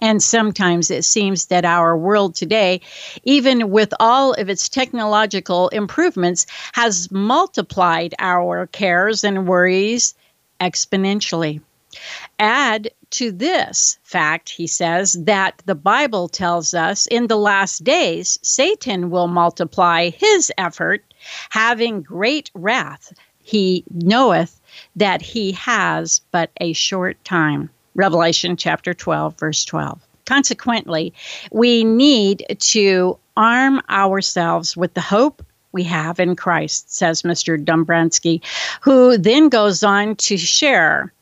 And 0.00 0.22
sometimes 0.22 0.90
it 0.90 1.04
seems 1.04 1.46
that 1.46 1.64
our 1.64 1.96
world 1.96 2.34
today, 2.34 2.82
even 3.24 3.70
with 3.70 3.92
all 3.98 4.34
of 4.34 4.48
its 4.48 4.68
technological 4.68 5.68
improvements, 5.70 6.46
has 6.74 7.10
multiplied 7.10 8.14
our 8.18 8.66
cares 8.66 9.24
and 9.24 9.48
worries 9.48 10.14
exponentially. 10.60 11.60
Add 12.38 12.90
to 13.10 13.32
this 13.32 13.98
fact, 14.02 14.50
he 14.50 14.66
says, 14.66 15.14
that 15.24 15.62
the 15.64 15.74
Bible 15.74 16.28
tells 16.28 16.74
us 16.74 17.06
in 17.06 17.26
the 17.26 17.38
last 17.38 17.82
days, 17.82 18.38
Satan 18.42 19.10
will 19.10 19.26
multiply 19.26 20.10
his 20.10 20.52
effort, 20.58 21.02
having 21.50 22.02
great 22.02 22.50
wrath. 22.54 23.12
He 23.38 23.84
knoweth 23.90 24.60
that 24.96 25.22
he 25.22 25.52
has 25.52 26.20
but 26.30 26.50
a 26.60 26.72
short 26.74 27.22
time. 27.24 27.70
Revelation 27.94 28.56
chapter 28.56 28.94
12, 28.94 29.38
verse 29.38 29.64
12. 29.64 30.00
Consequently, 30.26 31.14
we 31.50 31.84
need 31.84 32.44
to 32.58 33.18
arm 33.36 33.80
ourselves 33.88 34.76
with 34.76 34.92
the 34.94 35.00
hope 35.00 35.42
we 35.72 35.82
have 35.84 36.20
in 36.20 36.36
Christ, 36.36 36.94
says 36.94 37.22
Mr. 37.22 37.62
Dombransky, 37.62 38.42
who 38.80 39.16
then 39.16 39.48
goes 39.48 39.82
on 39.82 40.16
to 40.16 40.36
share. 40.36 41.12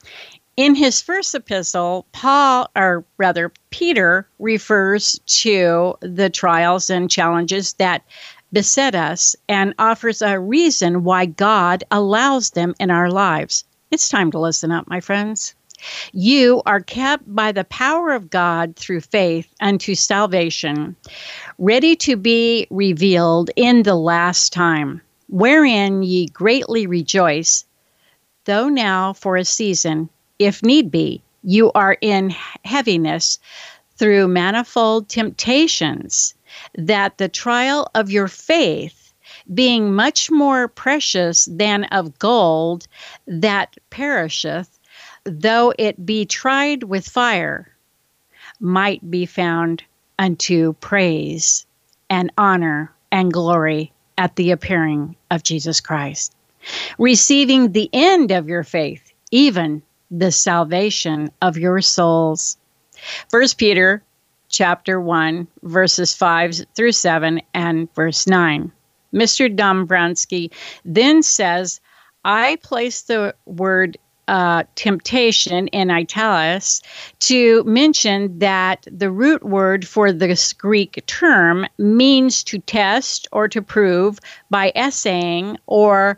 In 0.57 0.75
his 0.75 1.03
first 1.03 1.35
epistle, 1.35 2.07
Paul, 2.13 2.71
or 2.75 3.05
rather, 3.19 3.53
Peter, 3.71 4.27
refers 4.39 5.21
to 5.27 5.95
the 6.01 6.31
trials 6.31 6.89
and 6.89 7.11
challenges 7.11 7.75
that 7.75 8.03
beset 8.57 8.95
us 8.95 9.37
and 9.51 9.75
offers 9.79 10.23
a 10.23 10.41
reason 10.41 11.05
why 11.05 11.27
God 11.27 11.85
allows 11.91 12.53
them 12.53 12.75
in 12.81 12.91
our 12.91 13.11
lives. 13.11 13.65
It's 13.91 14.09
time 14.09 14.31
to 14.31 14.39
listen 14.39 14.73
up, 14.73 14.89
my 14.89 14.99
friends. 14.99 15.55
You 16.15 16.63
are 16.65 16.81
kept 16.81 17.25
by 17.27 17.53
the 17.53 17.65
power 17.65 18.13
of 18.13 18.31
God 18.31 18.75
through 18.75 19.03
faith 19.03 19.47
unto 19.61 19.95
salvation, 19.95 20.97
ready 21.59 21.97
to 21.97 22.17
be 22.17 22.67
revealed 22.71 23.51
in 23.57 23.83
the 23.83 23.95
last 23.95 24.55
time, 24.55 25.03
wherein 25.29 26.03
ye 26.03 26.29
greatly 26.29 26.87
rejoice, 26.87 27.67
though 28.47 28.71
now 28.71 29.13
for 29.13 29.37
a 29.37 29.45
season, 29.45 30.09
if 30.39 30.63
need 30.63 30.91
be, 30.91 31.21
you 31.43 31.73
are 31.73 31.99
in 32.01 32.31
heaviness 32.65 33.39
through 33.99 34.29
manifold 34.29 35.11
temptations, 35.11 36.35
that 36.77 37.19
the 37.19 37.29
trial 37.29 37.91
of 37.95 38.11
your 38.11 38.29
faith 38.29 39.13
being 39.53 39.95
much 39.95 40.31
more 40.31 40.69
precious 40.69 41.47
than 41.47 41.85
of 41.85 42.19
gold 42.19 42.87
that 43.27 43.77
perisheth, 43.91 44.79
though 45.25 45.73
it 45.79 46.07
be 46.07 46.25
tried 46.25 46.83
with 46.85 47.09
fire, 47.09 47.69
might 48.61 49.11
be 49.11 49.27
found 49.27 49.83
unto 50.19 50.73
praise 50.75 51.67
and 52.09 52.33
honor 52.39 52.93
and 53.13 53.33
glory 53.33 53.93
at 54.17 54.37
the 54.37 54.51
appearing 54.51 55.17
of 55.31 55.43
Jesus 55.43 55.81
Christ. 55.81 56.35
receiving 56.99 57.73
the 57.73 57.91
end 57.93 58.31
of 58.31 58.49
your 58.49 58.65
faith, 58.65 59.13
even 59.31 59.83
the 60.11 60.33
salvation 60.33 61.31
of 61.43 61.57
your 61.57 61.81
souls. 61.81 62.57
First 63.29 63.59
Peter 63.59 64.03
chapter 64.57 64.99
1 64.99 65.47
verses 65.65 66.15
5 66.15 66.63
through 66.75 66.93
7 66.93 67.43
and 67.53 67.95
verse 67.95 68.27
9. 68.27 68.73
Mr. 69.13 69.55
Dombrowski 69.55 70.51
then 70.83 71.23
says, 71.23 71.79
I 72.25 72.57
place 72.63 73.03
the 73.03 73.35
word 73.45 73.99
uh, 74.29 74.65
temptation 74.75 75.69
in 75.69 75.91
italics 75.91 76.81
to 77.21 77.63
mention 77.65 78.39
that 78.39 78.87
the 78.91 79.11
root 79.11 79.45
word 79.45 79.87
for 79.87 80.11
this 80.11 80.55
Greek 80.55 81.05
term 81.07 81.67
means 81.77 82.43
to 82.45 82.59
test 82.59 83.29
or 83.33 83.49
to 83.49 83.61
prove 83.61 84.19
by 84.49 84.73
essaying 84.75 85.59
or 85.67 86.17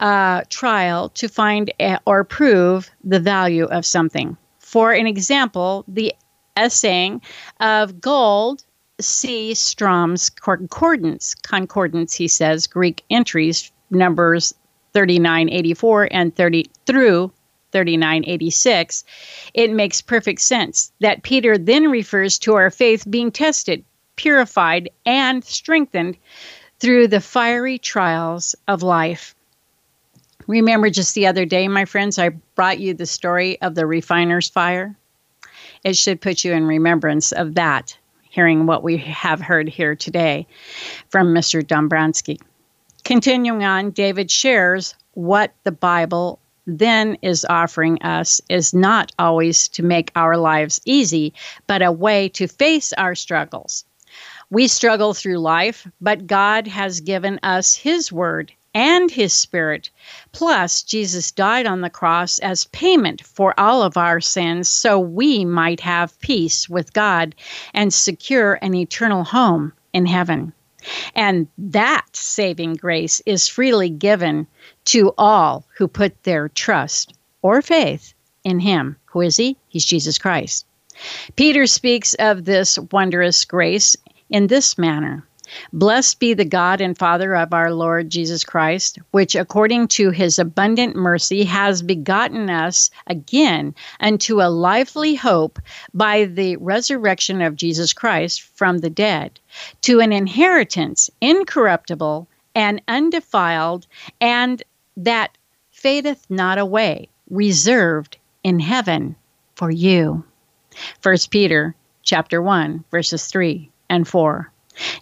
uh, 0.00 0.42
trial 0.50 1.08
to 1.10 1.28
find 1.28 1.72
a, 1.80 1.98
or 2.04 2.24
prove 2.24 2.90
the 3.02 3.20
value 3.20 3.64
of 3.64 3.86
something. 3.86 4.36
For 4.58 4.92
an 4.92 5.06
example, 5.06 5.84
the 5.88 6.14
essaying 6.56 7.22
of 7.60 8.00
gold 8.00 8.64
see 9.00 9.54
Strong's 9.54 10.30
concordance. 10.30 11.34
Concordance, 11.34 12.14
he 12.14 12.28
says, 12.28 12.66
Greek 12.66 13.04
entries, 13.10 13.70
numbers 13.90 14.54
3984 14.92 16.08
and 16.10 16.34
30 16.34 16.66
through 16.86 17.32
3986, 17.72 19.04
it 19.54 19.72
makes 19.72 20.02
perfect 20.02 20.40
sense 20.40 20.92
that 21.00 21.22
Peter 21.22 21.56
then 21.56 21.90
refers 21.90 22.38
to 22.38 22.54
our 22.54 22.70
faith 22.70 23.06
being 23.08 23.32
tested, 23.32 23.84
purified, 24.16 24.90
and 25.06 25.42
strengthened 25.44 26.16
through 26.78 27.08
the 27.08 27.20
fiery 27.20 27.78
trials 27.78 28.54
of 28.68 28.82
life. 28.82 29.34
Remember 30.46 30.90
just 30.90 31.14
the 31.14 31.26
other 31.26 31.46
day, 31.46 31.66
my 31.68 31.84
friends, 31.84 32.18
I 32.18 32.30
brought 32.54 32.80
you 32.80 32.92
the 32.92 33.06
story 33.06 33.60
of 33.62 33.74
the 33.74 33.86
refiner's 33.86 34.48
fire. 34.48 34.94
It 35.84 35.96
should 35.96 36.20
put 36.20 36.44
you 36.44 36.52
in 36.52 36.64
remembrance 36.64 37.32
of 37.32 37.54
that, 37.56 37.96
hearing 38.30 38.66
what 38.66 38.82
we 38.82 38.98
have 38.98 39.40
heard 39.40 39.68
here 39.68 39.96
today 39.96 40.46
from 41.08 41.34
Mr. 41.34 41.66
Dombrowski. 41.66 42.40
Continuing 43.04 43.64
on, 43.64 43.90
David 43.90 44.30
shares 44.30 44.94
what 45.14 45.52
the 45.64 45.72
Bible 45.72 46.38
then 46.66 47.18
is 47.22 47.44
offering 47.44 48.00
us 48.02 48.40
is 48.48 48.72
not 48.72 49.10
always 49.18 49.66
to 49.68 49.82
make 49.82 50.12
our 50.14 50.36
lives 50.36 50.80
easy, 50.84 51.34
but 51.66 51.82
a 51.82 51.90
way 51.90 52.28
to 52.28 52.46
face 52.46 52.92
our 52.92 53.16
struggles. 53.16 53.84
We 54.50 54.68
struggle 54.68 55.14
through 55.14 55.38
life, 55.38 55.88
but 56.00 56.26
God 56.26 56.68
has 56.68 57.00
given 57.00 57.40
us 57.42 57.74
His 57.74 58.12
Word 58.12 58.52
and 58.74 59.10
His 59.10 59.32
Spirit. 59.32 59.90
Plus, 60.32 60.82
Jesus 60.82 61.30
died 61.30 61.66
on 61.66 61.80
the 61.80 61.90
cross 61.90 62.38
as 62.38 62.66
payment 62.66 63.22
for 63.22 63.58
all 63.58 63.82
of 63.82 63.96
our 63.96 64.20
sins 64.20 64.68
so 64.68 64.98
we 64.98 65.44
might 65.44 65.80
have 65.80 66.18
peace 66.20 66.68
with 66.68 66.92
God 66.92 67.34
and 67.74 67.92
secure 67.92 68.58
an 68.62 68.74
eternal 68.74 69.24
home 69.24 69.72
in 69.92 70.06
heaven. 70.06 70.52
And 71.14 71.48
that 71.58 72.06
saving 72.12 72.74
grace 72.74 73.22
is 73.26 73.48
freely 73.48 73.90
given 73.90 74.46
to 74.86 75.14
all 75.16 75.64
who 75.76 75.86
put 75.86 76.22
their 76.24 76.48
trust 76.48 77.14
or 77.40 77.62
faith 77.62 78.14
in 78.44 78.60
Him. 78.60 78.96
Who 79.06 79.20
is 79.20 79.36
He? 79.36 79.56
He's 79.68 79.84
Jesus 79.84 80.18
Christ. 80.18 80.66
Peter 81.36 81.66
speaks 81.66 82.14
of 82.14 82.44
this 82.44 82.78
wondrous 82.90 83.44
grace 83.44 83.96
in 84.28 84.46
this 84.46 84.76
manner 84.76 85.26
Blessed 85.72 86.18
be 86.20 86.34
the 86.34 86.44
God 86.44 86.80
and 86.80 86.96
Father 86.96 87.34
of 87.34 87.52
our 87.52 87.72
Lord 87.72 88.10
Jesus 88.10 88.44
Christ, 88.44 88.98
which 89.10 89.34
according 89.34 89.88
to 89.88 90.10
his 90.10 90.38
abundant 90.38 90.96
mercy 90.96 91.44
has 91.44 91.82
begotten 91.82 92.50
us 92.50 92.90
again 93.06 93.74
unto 94.00 94.40
a 94.40 94.50
lively 94.50 95.14
hope 95.14 95.58
by 95.94 96.24
the 96.24 96.56
resurrection 96.56 97.42
of 97.42 97.56
Jesus 97.56 97.92
Christ 97.92 98.42
from 98.42 98.78
the 98.78 98.90
dead, 98.90 99.40
to 99.82 100.00
an 100.00 100.12
inheritance 100.12 101.10
incorruptible 101.20 102.28
and 102.54 102.82
undefiled, 102.88 103.86
and 104.20 104.62
that 104.96 105.36
fadeth 105.70 106.26
not 106.28 106.58
away, 106.58 107.08
reserved 107.30 108.18
in 108.44 108.60
heaven 108.60 109.16
for 109.54 109.70
you. 109.70 110.24
1 111.02 111.16
Peter 111.30 111.74
chapter 112.02 112.42
1 112.42 112.84
verses 112.90 113.26
3 113.26 113.70
and 113.88 114.06
4. 114.06 114.51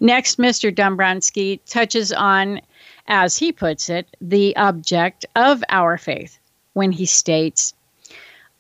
Next, 0.00 0.38
Mr. 0.38 0.74
Dombrowski 0.74 1.61
touches 1.66 2.12
on, 2.12 2.61
as 3.06 3.37
he 3.37 3.52
puts 3.52 3.88
it, 3.88 4.06
the 4.20 4.56
object 4.56 5.26
of 5.37 5.62
our 5.68 5.98
faith 5.98 6.38
when 6.72 6.92
he 6.92 7.06
states, 7.06 7.74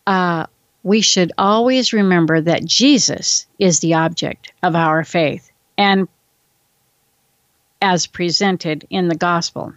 uh, 0.06 0.46
we 0.82 1.00
should 1.00 1.32
always 1.36 1.92
remember 1.92 2.40
that 2.40 2.64
Jesus 2.64 3.46
is 3.58 3.80
the 3.80 3.94
object 3.94 4.52
of 4.62 4.74
our 4.74 5.04
faith 5.04 5.50
and 5.76 6.08
as 7.82 8.06
presented 8.06 8.86
in 8.90 9.08
the 9.08 9.14
gospel. 9.14 9.72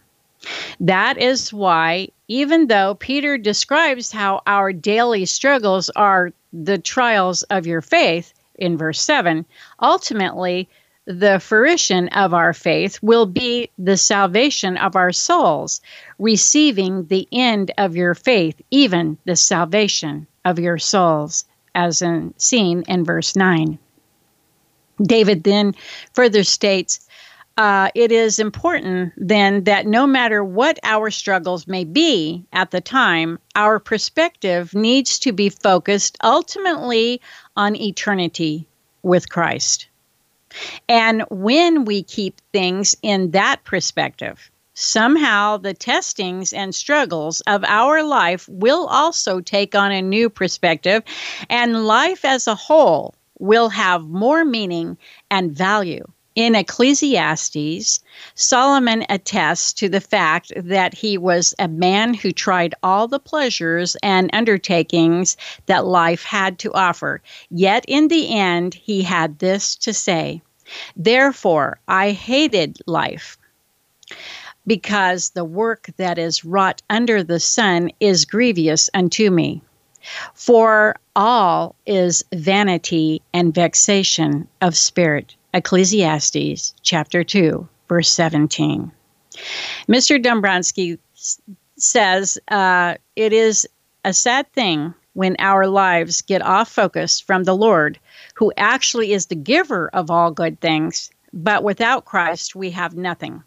That 0.79 1.17
is 1.17 1.53
why, 1.53 2.09
even 2.27 2.67
though 2.67 2.95
Peter 2.95 3.37
describes 3.37 4.11
how 4.11 4.41
our 4.45 4.73
daily 4.73 5.25
struggles 5.25 5.89
are 5.91 6.33
the 6.51 6.77
trials 6.77 7.43
of 7.43 7.65
your 7.65 7.81
faith 7.81 8.33
in 8.55 8.77
verse 8.77 8.99
7, 8.99 9.45
ultimately 9.81 10.69
the 11.05 11.39
fruition 11.39 12.07
of 12.09 12.33
our 12.33 12.53
faith 12.53 12.99
will 13.01 13.25
be 13.25 13.69
the 13.77 13.97
salvation 13.97 14.77
of 14.77 14.95
our 14.95 15.11
souls, 15.11 15.81
receiving 16.17 17.05
the 17.07 17.27
end 17.31 17.71
of 17.77 17.95
your 17.95 18.13
faith, 18.13 18.61
even 18.71 19.17
the 19.25 19.35
salvation 19.35 20.25
of 20.45 20.59
your 20.59 20.77
souls, 20.77 21.45
as 21.75 22.01
in, 22.01 22.33
seen 22.37 22.83
in 22.87 23.03
verse 23.03 23.35
9. 23.35 23.77
David 25.01 25.43
then 25.43 25.75
further 26.13 26.43
states, 26.43 27.07
uh, 27.57 27.89
it 27.93 28.11
is 28.11 28.39
important 28.39 29.13
then 29.17 29.65
that 29.65 29.85
no 29.85 30.07
matter 30.07 30.43
what 30.43 30.79
our 30.83 31.11
struggles 31.11 31.67
may 31.67 31.83
be 31.83 32.43
at 32.53 32.71
the 32.71 32.81
time, 32.81 33.37
our 33.55 33.77
perspective 33.77 34.73
needs 34.73 35.19
to 35.19 35.31
be 35.31 35.49
focused 35.49 36.17
ultimately 36.23 37.21
on 37.55 37.75
eternity 37.75 38.65
with 39.03 39.29
Christ. 39.29 39.87
And 40.89 41.23
when 41.29 41.85
we 41.85 42.03
keep 42.03 42.39
things 42.51 42.95
in 43.01 43.31
that 43.31 43.63
perspective, 43.63 44.49
somehow 44.73 45.57
the 45.57 45.73
testings 45.73 46.53
and 46.53 46.73
struggles 46.73 47.41
of 47.41 47.63
our 47.63 48.03
life 48.03 48.47
will 48.49 48.87
also 48.87 49.39
take 49.39 49.75
on 49.75 49.91
a 49.91 50.01
new 50.01 50.29
perspective, 50.29 51.03
and 51.49 51.85
life 51.85 52.25
as 52.25 52.47
a 52.47 52.55
whole 52.55 53.13
will 53.39 53.69
have 53.69 54.03
more 54.03 54.45
meaning 54.45 54.97
and 55.29 55.51
value. 55.51 56.05
In 56.35 56.55
Ecclesiastes, 56.55 57.99
Solomon 58.33 59.05
attests 59.07 59.71
to 59.73 59.87
the 59.87 60.01
fact 60.01 60.51
that 60.55 60.95
he 60.95 61.15
was 61.15 61.53
a 61.59 61.67
man 61.67 62.15
who 62.15 62.31
tried 62.31 62.73
all 62.81 63.07
the 63.07 63.19
pleasures 63.19 63.95
and 64.01 64.31
undertakings 64.33 65.37
that 65.67 65.85
life 65.85 66.23
had 66.23 66.57
to 66.59 66.73
offer. 66.73 67.21
Yet 67.51 67.85
in 67.87 68.07
the 68.07 68.35
end, 68.35 68.73
he 68.73 69.03
had 69.03 69.37
this 69.37 69.75
to 69.75 69.93
say 69.93 70.41
Therefore, 70.95 71.79
I 71.87 72.11
hated 72.11 72.79
life 72.87 73.37
because 74.65 75.31
the 75.31 75.45
work 75.45 75.89
that 75.97 76.17
is 76.17 76.43
wrought 76.43 76.81
under 76.89 77.21
the 77.21 77.39
sun 77.39 77.91
is 77.99 78.25
grievous 78.25 78.89
unto 78.93 79.29
me. 79.29 79.61
For 80.33 80.95
all 81.15 81.75
is 81.85 82.25
vanity 82.33 83.21
and 83.33 83.53
vexation 83.53 84.47
of 84.61 84.75
spirit. 84.75 85.35
Ecclesiastes 85.53 86.73
chapter 86.81 87.23
2, 87.23 87.67
verse 87.87 88.09
17. 88.09 88.91
Mr. 89.87 90.21
Dombrowski 90.21 90.97
says 91.77 92.39
uh, 92.47 92.95
it 93.15 93.33
is 93.33 93.67
a 94.03 94.13
sad 94.13 94.51
thing 94.53 94.93
when 95.13 95.35
our 95.37 95.67
lives 95.67 96.23
get 96.23 96.41
off 96.41 96.69
focus 96.69 97.19
from 97.19 97.43
the 97.43 97.55
Lord, 97.55 97.99
who 98.33 98.51
actually 98.57 99.13
is 99.13 99.27
the 99.27 99.35
giver 99.35 99.89
of 99.93 100.09
all 100.09 100.31
good 100.31 100.59
things, 100.59 101.11
but 101.31 101.63
without 101.63 102.05
Christ 102.05 102.55
we 102.55 102.71
have 102.71 102.95
nothing. 102.95 103.43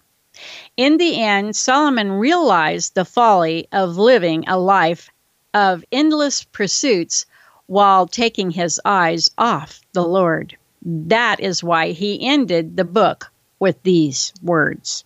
In 0.76 0.98
the 0.98 1.20
end, 1.20 1.56
Solomon 1.56 2.12
realized 2.12 2.94
the 2.94 3.04
folly 3.04 3.66
of 3.72 3.96
living 3.96 4.44
a 4.46 4.58
life 4.58 5.10
of 5.54 5.84
endless 5.90 6.44
pursuits 6.44 7.26
while 7.66 8.06
taking 8.06 8.50
his 8.50 8.80
eyes 8.84 9.30
off 9.38 9.80
the 9.92 10.06
Lord. 10.06 10.56
That 10.88 11.40
is 11.40 11.64
why 11.64 11.90
he 11.90 12.24
ended 12.24 12.76
the 12.76 12.84
book 12.84 13.32
with 13.58 13.82
these 13.82 14.32
words. 14.40 15.02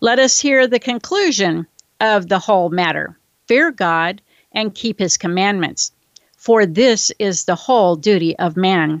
Let 0.00 0.18
us 0.18 0.40
hear 0.40 0.66
the 0.66 0.80
conclusion 0.80 1.68
of 2.00 2.28
the 2.28 2.40
whole 2.40 2.70
matter 2.70 3.16
fear 3.46 3.70
God 3.70 4.20
and 4.50 4.74
keep 4.74 4.98
his 4.98 5.16
commandments, 5.16 5.92
for 6.36 6.66
this 6.66 7.12
is 7.20 7.44
the 7.44 7.54
whole 7.54 7.94
duty 7.94 8.36
of 8.38 8.56
man. 8.56 9.00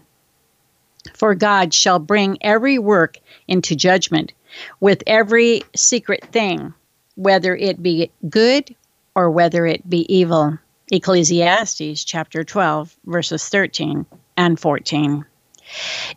For 1.14 1.34
God 1.34 1.74
shall 1.74 1.98
bring 1.98 2.38
every 2.40 2.78
work 2.78 3.18
into 3.48 3.74
judgment 3.74 4.32
with 4.78 5.02
every 5.06 5.62
secret 5.74 6.24
thing 6.26 6.72
whether 7.16 7.56
it 7.56 7.82
be 7.82 8.10
good 8.28 8.74
or 9.14 9.30
whether 9.30 9.66
it 9.66 9.88
be 9.88 10.06
evil. 10.14 10.58
Ecclesiastes 10.90 12.04
chapter 12.04 12.44
12, 12.44 12.96
verses 13.06 13.48
13 13.48 14.06
and 14.36 14.60
14. 14.60 15.24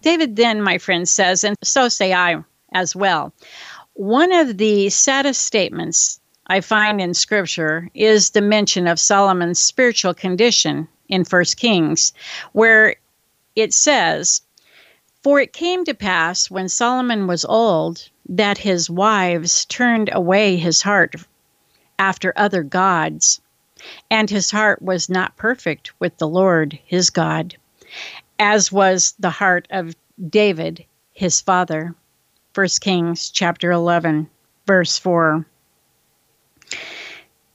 David 0.01 0.35
then, 0.35 0.61
my 0.61 0.77
friend, 0.77 1.07
says, 1.07 1.43
and 1.43 1.55
so 1.63 1.89
say 1.89 2.13
I 2.13 2.43
as 2.73 2.95
well. 2.95 3.33
One 3.93 4.33
of 4.33 4.57
the 4.57 4.89
saddest 4.89 5.41
statements 5.41 6.19
I 6.47 6.61
find 6.61 6.99
in 6.99 7.13
scripture 7.13 7.89
is 7.93 8.31
the 8.31 8.41
mention 8.41 8.87
of 8.87 8.99
Solomon's 8.99 9.59
spiritual 9.59 10.13
condition 10.13 10.87
in 11.07 11.23
First 11.23 11.57
Kings, 11.57 12.13
where 12.51 12.95
it 13.55 13.73
says, 13.73 14.41
For 15.23 15.39
it 15.39 15.53
came 15.53 15.85
to 15.85 15.93
pass 15.93 16.51
when 16.51 16.69
Solomon 16.69 17.25
was 17.25 17.45
old 17.45 18.09
that 18.27 18.57
his 18.57 18.89
wives 18.89 19.65
turned 19.65 20.09
away 20.11 20.57
his 20.57 20.81
heart 20.81 21.15
after 21.97 22.33
other 22.35 22.63
gods, 22.63 23.39
and 24.11 24.29
his 24.29 24.51
heart 24.51 24.81
was 24.81 25.09
not 25.09 25.37
perfect 25.37 25.99
with 25.99 26.17
the 26.17 26.27
Lord 26.27 26.77
his 26.85 27.09
God, 27.09 27.55
as 28.39 28.71
was 28.71 29.13
the 29.19 29.29
heart 29.29 29.67
of 29.71 29.95
David 30.29 30.85
his 31.13 31.41
father. 31.41 31.95
1 32.53 32.67
Kings 32.81 33.29
chapter 33.29 33.71
11, 33.71 34.29
verse 34.65 34.97
4. 34.97 35.45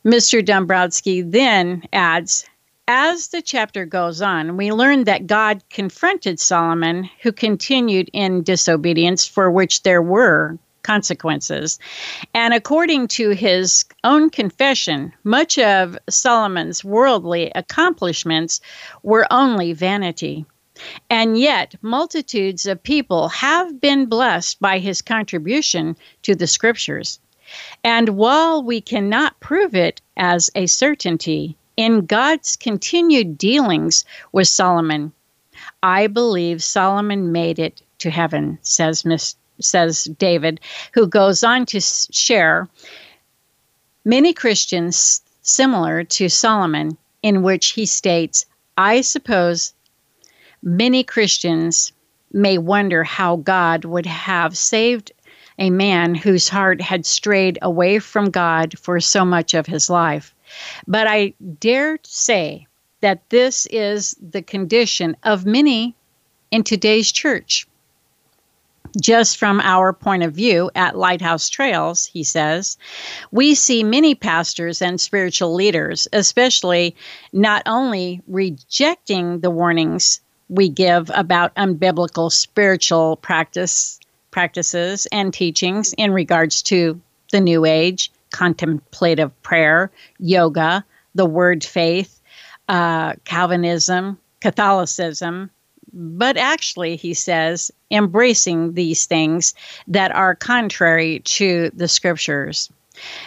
Mr. 0.05 0.45
Dombrowski 0.45 1.23
then 1.23 1.83
adds 1.93 2.47
as 2.93 3.29
the 3.29 3.41
chapter 3.41 3.87
goes 3.87 4.21
on, 4.21 4.57
we 4.57 4.73
learn 4.73 5.05
that 5.05 5.29
God 5.29 5.63
confronted 5.71 6.41
Solomon, 6.41 7.09
who 7.23 7.31
continued 7.31 8.11
in 8.13 8.43
disobedience, 8.43 9.29
for 9.29 9.49
which 9.49 9.85
there 9.85 10.03
were 10.03 10.59
consequences. 10.83 11.79
And 12.35 12.53
according 12.53 13.07
to 13.09 13.31
his 13.31 13.85
own 14.03 14.29
confession, 14.29 15.13
much 15.23 15.57
of 15.57 15.97
Solomon's 16.09 16.85
worldly 16.85 17.53
accomplishments 17.55 18.61
were 19.05 19.27
only 19.31 19.73
vanity. 19.73 20.45
And 21.09 21.39
yet, 21.39 21.75
multitudes 21.83 22.67
of 22.67 22.83
people 22.83 23.29
have 23.29 23.81
been 23.81 24.07
blessed 24.07 24.61
by 24.61 24.79
his 24.79 25.03
contribution 25.03 25.97
to 26.23 26.35
the 26.35 26.47
scriptures. 26.47 27.19
And 27.83 28.11
while 28.11 28.63
we 28.63 28.81
cannot 28.81 29.41
prove 29.41 29.75
it 29.75 30.01
as 30.17 30.51
a 30.55 30.67
certainty, 30.67 31.57
in 31.77 32.07
God's 32.07 32.57
continued 32.57 33.39
dealings 33.39 34.05
with 34.33 34.49
Solomon, 34.49 35.13
I 35.83 36.07
believe 36.07 36.63
Solomon 36.63 37.33
made 37.33 37.59
it 37.59 37.83
to 37.99 38.11
heaven, 38.11 38.59
says 38.63 39.05
says 39.61 40.05
David, 40.05 40.61
who 40.95 41.07
goes 41.07 41.45
on 41.45 41.67
to 41.67 41.81
share 41.81 42.69
many 44.05 44.33
Christians 44.33 45.21
similar 45.43 46.05
to 46.05 46.29
Solomon, 46.29 46.97
in 47.23 47.43
which 47.43 47.69
he 47.69 47.87
states, 47.87 48.47
I 48.79 49.03
suppose 49.03 49.75
many 50.63 51.03
Christians 51.03 51.93
may 52.33 52.59
wonder 52.59 53.03
how 53.05 53.37
God 53.37 53.85
would 53.85 54.07
have 54.07 54.57
saved 54.57 55.13
a 55.59 55.71
man 55.71 56.15
whose 56.15 56.49
heart 56.49 56.81
had 56.81 57.05
strayed 57.05 57.59
away 57.61 57.99
from 57.99 58.31
God 58.31 58.79
for 58.79 58.99
so 59.01 59.25
much 59.25 59.55
of 59.55 59.67
his 59.67 59.91
life. 59.91 60.35
But 60.87 61.07
I 61.07 61.35
dare 61.59 61.99
say 62.03 62.67
that 63.01 63.29
this 63.31 63.67
is 63.67 64.17
the 64.21 64.43
condition 64.43 65.17
of 65.23 65.47
many 65.47 65.95
in 66.51 66.65
today's 66.65 67.13
church. 67.13 67.67
Just 69.01 69.37
from 69.37 69.61
our 69.61 69.93
point 69.93 70.25
of 70.25 70.33
view 70.33 70.71
at 70.75 70.97
Lighthouse 70.97 71.49
Trails, 71.49 72.07
he 72.07 72.25
says, 72.25 72.77
we 73.31 73.55
see 73.55 73.85
many 73.85 74.15
pastors 74.15 74.83
and 74.83 75.01
spiritual 75.01 75.55
leaders, 75.55 76.09
especially 76.13 76.97
not 77.33 77.63
only 77.67 78.21
rejecting 78.27 79.41
the 79.41 79.51
warnings 79.51 80.21
we 80.51 80.69
give 80.69 81.11
about 81.15 81.55
unbiblical 81.55 82.31
spiritual 82.31 83.17
practice 83.17 83.99
practices 84.31 85.07
and 85.11 85.33
teachings 85.33 85.95
in 85.95 86.13
regards 86.13 86.63
to 86.63 87.01
the 87.33 87.41
new 87.41 87.65
age 87.65 88.13
contemplative 88.33 89.43
prayer, 89.43 89.91
yoga, 90.19 90.85
the 91.15 91.27
word 91.27 91.65
faith, 91.65 92.21
uh, 92.69 93.15
Calvinism, 93.25 94.19
Catholicism, 94.41 95.51
but 95.93 96.37
actually, 96.37 96.95
he 96.97 97.15
says, 97.15 97.73
embracing 97.91 98.75
these 98.75 99.07
things 99.07 99.55
that 99.89 100.15
are 100.15 100.37
contrary 100.37 101.21
to 101.25 101.71
the 101.75 101.89
scriptures. 101.89 102.71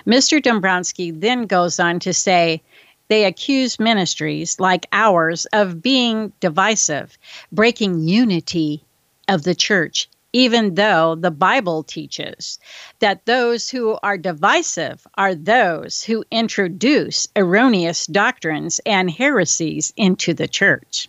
Mr. 0.07 0.41
Dombrowski 0.41 1.11
then 1.11 1.45
goes 1.45 1.80
on 1.80 1.99
to 1.99 2.13
say, 2.13 2.61
they 3.10 3.26
accuse 3.26 3.80
ministries 3.80 4.60
like 4.60 4.88
ours 4.91 5.45
of 5.54 5.82
being 5.82 6.32
divisive, 6.39 7.18
breaking 7.51 8.08
unity 8.08 8.84
of 9.28 9.43
the 9.43 9.56
church, 9.56 10.10
even 10.32 10.76
though 10.76 11.16
the 11.16 11.32
Bible 11.32 11.84
teaches 11.84 12.60
that 12.99 13.26
those 13.26 13.70
who 13.70 13.97
are 14.01 14.18
divisive 14.18 15.06
are 15.16 15.36
those 15.36 16.04
who 16.04 16.24
introduce 16.32 17.28
erroneous 17.36 18.08
doctrines 18.08 18.80
and 18.86 19.12
heresies 19.12 19.93
into 19.95 20.34
the 20.34 20.47
church. 20.47 21.08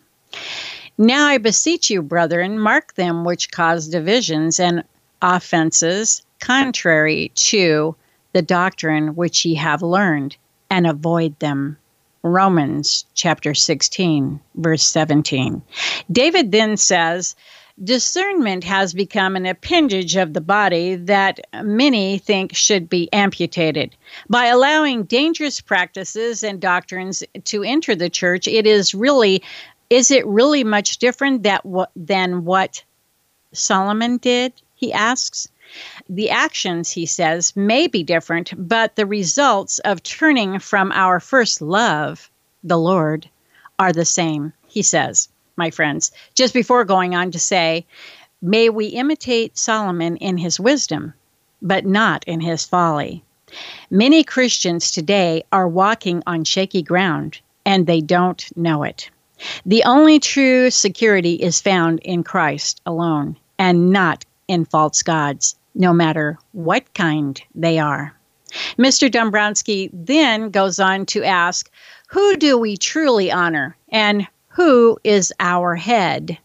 Now 0.99 1.27
I 1.27 1.39
beseech 1.39 1.91
you, 1.91 2.03
brethren, 2.03 2.59
mark 2.59 2.95
them 2.95 3.25
which 3.25 3.51
cause 3.51 3.89
divisions 3.89 4.61
and 4.61 4.85
offenses 5.23 6.23
contrary 6.39 7.33
to 7.35 7.97
the 8.33 8.43
doctrine 8.43 9.15
which 9.15 9.45
ye 9.45 9.55
have 9.55 9.83
learned, 9.83 10.37
and 10.71 10.87
avoid 10.87 11.39
them. 11.39 11.79
Romans 12.25 13.05
chapter 13.15 13.53
16, 13.53 14.41
verse 14.57 14.83
17. 14.83 15.61
David 16.11 16.53
then 16.53 16.79
says, 16.79 17.37
discernment 17.83 18.65
has 18.65 18.95
become 18.95 19.37
an 19.37 19.45
appendage 19.45 20.17
of 20.17 20.33
the 20.33 20.41
body 20.41 20.95
that 20.95 21.41
many 21.63 22.17
think 22.19 22.55
should 22.55 22.89
be 22.89 23.13
amputated. 23.13 23.95
By 24.31 24.47
allowing 24.47 25.05
dangerous 25.05 25.61
practices 25.61 26.43
and 26.43 26.61
doctrines 26.61 27.23
to 27.45 27.63
enter 27.63 27.95
the 27.95 28.09
church, 28.11 28.49
it 28.49 28.67
is 28.67 28.95
really 28.95 29.43
is 29.91 30.11
it 30.11 30.27
really 30.27 30.65
much 30.65 30.97
different 30.97 31.43
that 31.43 31.63
than 31.95 32.45
what 32.47 32.83
Solomon 33.53 34.17
did? 34.17 34.55
He 34.75 34.93
asks. 34.93 35.47
The 36.09 36.31
actions, 36.31 36.91
he 36.91 37.07
says, 37.07 37.55
may 37.57 37.87
be 37.87 38.03
different, 38.03 38.53
but 38.57 38.97
the 38.97 39.07
results 39.07 39.79
of 39.81 40.03
turning 40.03 40.59
from 40.59 40.93
our 40.93 41.21
first 41.21 41.63
love, 41.63 42.31
the 42.63 42.79
Lord, 42.79 43.29
are 43.79 43.93
the 43.93 44.05
same, 44.05 44.53
he 44.67 44.83
says 44.83 45.29
my 45.57 45.71
friends, 45.71 46.11
just 46.35 46.55
before 46.55 46.85
going 46.85 47.15
on 47.15 47.31
to 47.31 47.39
say, 47.39 47.87
May 48.43 48.69
we 48.69 48.87
imitate 48.87 49.57
Solomon 49.57 50.17
in 50.19 50.37
his 50.37 50.61
wisdom, 50.61 51.15
but 51.63 51.87
not 51.87 52.25
in 52.25 52.41
his 52.41 52.65
folly. 52.65 53.23
Many 53.91 54.25
Christians 54.25 54.91
today 54.91 55.45
are 55.53 55.69
walking 55.69 56.23
on 56.27 56.45
shaky 56.45 56.83
ground, 56.83 57.39
and 57.65 57.87
they 57.87 58.01
don't 58.01 58.45
know 58.57 58.83
it. 58.83 59.09
The 59.65 59.85
only 59.85 60.19
true 60.19 60.71
security 60.71 61.35
is 61.35 61.61
found 61.61 62.01
in 62.01 62.23
Christ 62.23 62.81
alone, 62.85 63.37
and 63.59 63.91
not 63.91 64.25
in 64.49 64.65
false 64.65 65.03
gods, 65.03 65.57
no 65.75 65.93
matter 65.93 66.39
what 66.53 66.93
kind 66.95 67.41
they 67.55 67.79
are. 67.79 68.15
Mr. 68.79 69.11
Dombrowski 69.11 69.91
then 69.93 70.51
goes 70.51 70.79
on 70.79 71.07
to 71.07 71.25
ask, 71.25 71.71
Who 72.09 72.37
do 72.37 72.57
we 72.57 72.77
truly 72.77 73.33
honor, 73.33 73.77
and 73.89 74.27
who 74.49 74.99
is 75.03 75.33
our 75.41 75.75
head? 75.75 76.39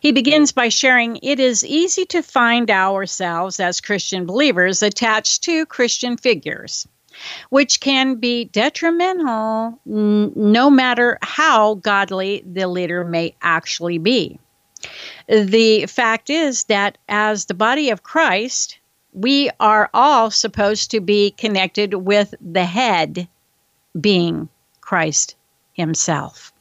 He 0.00 0.12
begins 0.12 0.52
by 0.52 0.68
sharing 0.68 1.18
it 1.22 1.40
is 1.40 1.64
easy 1.64 2.04
to 2.06 2.22
find 2.22 2.70
ourselves 2.70 3.60
as 3.60 3.80
Christian 3.80 4.26
believers 4.26 4.82
attached 4.82 5.44
to 5.44 5.66
Christian 5.66 6.16
figures, 6.16 6.86
which 7.50 7.80
can 7.80 8.16
be 8.16 8.44
detrimental 8.44 9.78
n- 9.86 10.32
no 10.34 10.70
matter 10.70 11.18
how 11.22 11.74
godly 11.74 12.42
the 12.46 12.68
leader 12.68 13.04
may 13.04 13.34
actually 13.42 13.98
be. 13.98 14.38
The 15.28 15.86
fact 15.86 16.30
is 16.30 16.64
that 16.64 16.98
as 17.08 17.46
the 17.46 17.54
body 17.54 17.90
of 17.90 18.02
Christ, 18.02 18.78
we 19.12 19.50
are 19.58 19.88
all 19.94 20.30
supposed 20.30 20.90
to 20.90 21.00
be 21.00 21.30
connected 21.32 21.94
with 21.94 22.34
the 22.40 22.64
head 22.64 23.28
being 23.98 24.48
Christ 24.80 25.34
Himself. 25.72 26.52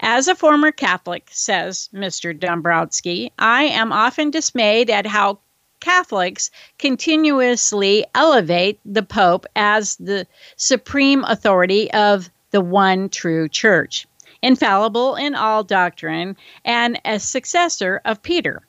As 0.00 0.28
a 0.28 0.34
former 0.34 0.72
Catholic, 0.72 1.28
says 1.30 1.88
Mr. 1.92 2.38
Dombrowski, 2.38 3.32
I 3.38 3.64
am 3.64 3.92
often 3.92 4.30
dismayed 4.30 4.90
at 4.90 5.06
how 5.06 5.38
Catholics 5.80 6.50
continuously 6.78 8.04
elevate 8.14 8.80
the 8.84 9.02
Pope 9.02 9.46
as 9.54 9.96
the 9.96 10.26
supreme 10.56 11.24
authority 11.24 11.92
of 11.92 12.30
the 12.50 12.60
one 12.60 13.08
true 13.08 13.48
church, 13.48 14.06
infallible 14.42 15.16
in 15.16 15.34
all 15.34 15.64
doctrine, 15.64 16.36
and 16.64 17.00
a 17.04 17.18
successor 17.18 18.00
of 18.04 18.22
Peter. 18.22 18.62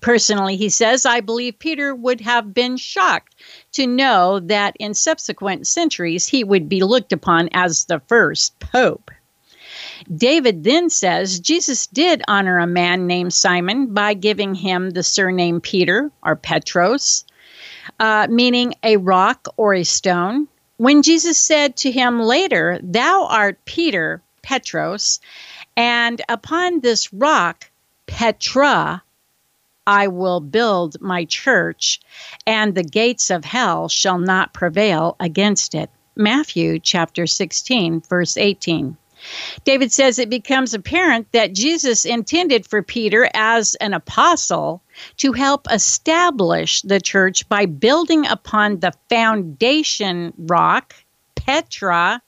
Personally, 0.00 0.56
he 0.56 0.70
says, 0.70 1.04
I 1.06 1.20
believe 1.20 1.58
Peter 1.58 1.94
would 1.94 2.20
have 2.22 2.54
been 2.54 2.76
shocked 2.76 3.34
to 3.72 3.86
know 3.86 4.40
that 4.40 4.76
in 4.80 4.94
subsequent 4.94 5.66
centuries 5.66 6.26
he 6.26 6.42
would 6.42 6.68
be 6.68 6.82
looked 6.82 7.12
upon 7.12 7.48
as 7.52 7.84
the 7.84 8.00
first 8.08 8.58
pope. 8.60 9.10
David 10.14 10.64
then 10.64 10.90
says 10.90 11.40
Jesus 11.40 11.86
did 11.86 12.22
honor 12.28 12.58
a 12.58 12.66
man 12.66 13.06
named 13.06 13.32
Simon 13.32 13.94
by 13.94 14.14
giving 14.14 14.54
him 14.54 14.90
the 14.90 15.02
surname 15.02 15.60
Peter 15.60 16.10
or 16.22 16.36
Petros, 16.36 17.24
uh, 18.00 18.26
meaning 18.30 18.74
a 18.82 18.96
rock 18.96 19.48
or 19.56 19.74
a 19.74 19.84
stone. 19.84 20.48
When 20.76 21.02
Jesus 21.02 21.38
said 21.38 21.76
to 21.78 21.90
him 21.90 22.20
later, 22.20 22.80
Thou 22.82 23.26
art 23.30 23.64
Peter, 23.64 24.22
Petros, 24.44 25.18
and 25.76 26.22
upon 26.28 26.80
this 26.80 27.12
rock, 27.12 27.70
Petra, 28.06 29.02
I 29.86 30.06
will 30.08 30.40
build 30.40 31.00
my 31.00 31.24
church, 31.24 32.00
and 32.46 32.74
the 32.74 32.84
gates 32.84 33.30
of 33.30 33.44
hell 33.44 33.88
shall 33.88 34.18
not 34.18 34.54
prevail 34.54 35.16
against 35.18 35.74
it. 35.74 35.90
Matthew 36.16 36.78
chapter 36.78 37.26
16, 37.26 38.02
verse 38.02 38.36
18. 38.36 38.96
David 39.64 39.90
says 39.90 40.18
it 40.18 40.28
becomes 40.28 40.74
apparent 40.74 41.32
that 41.32 41.54
Jesus 41.54 42.04
intended 42.04 42.66
for 42.66 42.82
Peter 42.82 43.28
as 43.34 43.74
an 43.76 43.94
apostle 43.94 44.82
to 45.16 45.32
help 45.32 45.66
establish 45.70 46.82
the 46.82 47.00
church 47.00 47.48
by 47.48 47.66
building 47.66 48.26
upon 48.26 48.80
the 48.80 48.92
foundation 49.08 50.32
rock, 50.36 50.94
Petra. 51.34 52.20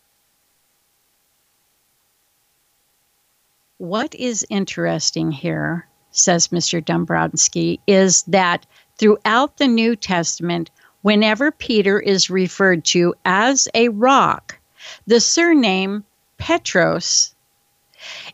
What 3.78 4.14
is 4.14 4.46
interesting 4.48 5.30
here, 5.30 5.86
says 6.10 6.48
Mr. 6.48 6.82
Dombrowski, 6.82 7.78
is 7.86 8.22
that 8.22 8.64
throughout 8.96 9.58
the 9.58 9.68
New 9.68 9.96
Testament, 9.96 10.70
whenever 11.02 11.50
Peter 11.52 12.00
is 12.00 12.30
referred 12.30 12.86
to 12.86 13.14
as 13.26 13.68
a 13.74 13.90
rock, 13.90 14.58
the 15.06 15.20
surname 15.20 16.04
Petros 16.38 17.34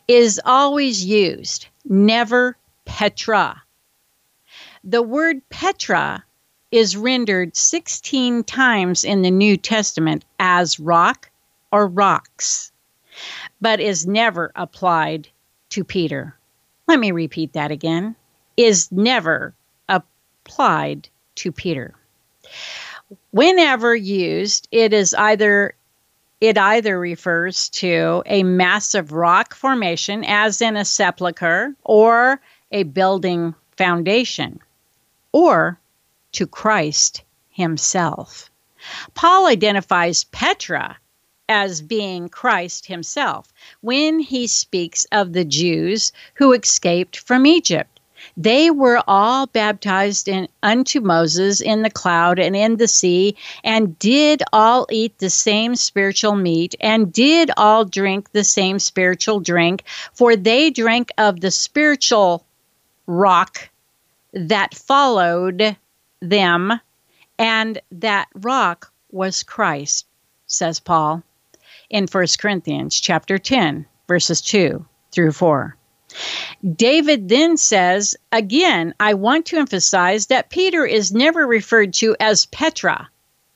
is 0.07 0.39
always 0.45 1.03
used, 1.03 1.67
never 1.83 2.55
Petra. 2.85 3.61
The 4.85 5.01
word 5.01 5.41
Petra 5.49 6.23
is 6.71 6.95
rendered 6.95 7.57
16 7.57 8.45
times 8.45 9.03
in 9.03 9.23
the 9.23 9.31
New 9.31 9.57
Testament 9.57 10.23
as 10.39 10.79
rock 10.79 11.29
or 11.69 11.85
rocks, 11.85 12.71
but 13.59 13.81
is 13.81 14.07
never 14.07 14.53
applied 14.55 15.27
to 15.73 15.83
Peter. 15.83 16.35
Let 16.87 16.99
me 16.99 17.11
repeat 17.11 17.53
that 17.53 17.71
again 17.71 18.15
is 18.57 18.91
never 18.91 19.55
applied 19.89 21.09
to 21.35 21.51
Peter. 21.51 21.95
Whenever 23.31 23.95
used, 23.95 24.67
it 24.71 24.93
is 24.93 25.15
either 25.15 25.73
it 26.39 26.57
either 26.57 26.99
refers 26.99 27.69
to 27.69 28.21
a 28.25 28.43
massive 28.43 29.13
rock 29.13 29.55
formation, 29.55 30.25
as 30.25 30.61
in 30.61 30.75
a 30.75 30.83
sepulchre, 30.83 31.73
or 31.85 32.41
a 32.71 32.83
building 32.83 33.55
foundation, 33.77 34.59
or 35.31 35.79
to 36.33 36.45
Christ 36.45 37.23
himself. 37.49 38.51
Paul 39.15 39.47
identifies 39.47 40.25
Petra 40.25 40.97
as 41.49 41.81
being 41.81 42.29
Christ 42.29 42.85
himself 42.85 43.51
when 43.81 44.19
he 44.19 44.47
speaks 44.47 45.05
of 45.11 45.33
the 45.33 45.43
Jews 45.43 46.11
who 46.35 46.53
escaped 46.53 47.19
from 47.19 47.45
Egypt. 47.45 47.99
They 48.37 48.71
were 48.71 49.03
all 49.07 49.47
baptized 49.47 50.29
in, 50.29 50.47
unto 50.63 51.01
Moses 51.01 51.59
in 51.59 51.81
the 51.81 51.89
cloud 51.89 52.39
and 52.39 52.55
in 52.55 52.77
the 52.77 52.87
sea, 52.87 53.35
and 53.63 53.99
did 53.99 54.41
all 54.53 54.87
eat 54.89 55.17
the 55.17 55.29
same 55.29 55.75
spiritual 55.75 56.35
meat, 56.35 56.75
and 56.79 57.11
did 57.11 57.51
all 57.57 57.83
drink 57.83 58.31
the 58.31 58.45
same 58.45 58.79
spiritual 58.79 59.41
drink, 59.41 59.83
for 60.13 60.37
they 60.37 60.69
drank 60.69 61.11
of 61.17 61.41
the 61.41 61.51
spiritual 61.51 62.45
rock 63.05 63.69
that 64.31 64.73
followed 64.73 65.75
them, 66.21 66.79
and 67.37 67.81
that 67.91 68.29
rock 68.33 68.93
was 69.11 69.43
Christ, 69.43 70.05
says 70.47 70.79
Paul 70.79 71.23
in 71.89 72.07
1 72.07 72.25
Corinthians 72.39 72.99
chapter 72.99 73.37
10, 73.37 73.85
verses 74.07 74.41
2 74.41 74.85
through 75.11 75.31
4. 75.31 75.75
David 76.75 77.27
then 77.29 77.57
says, 77.57 78.15
again, 78.31 78.93
I 78.99 79.15
want 79.15 79.47
to 79.47 79.57
emphasize 79.57 80.27
that 80.27 80.49
Peter 80.49 80.85
is 80.85 81.11
never 81.11 81.47
referred 81.47 81.93
to 81.95 82.15
as 82.19 82.45
Petra 82.45 83.09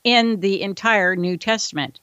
in 0.04 0.40
the 0.40 0.62
entire 0.62 1.16
New 1.16 1.38
Testament. 1.38 2.00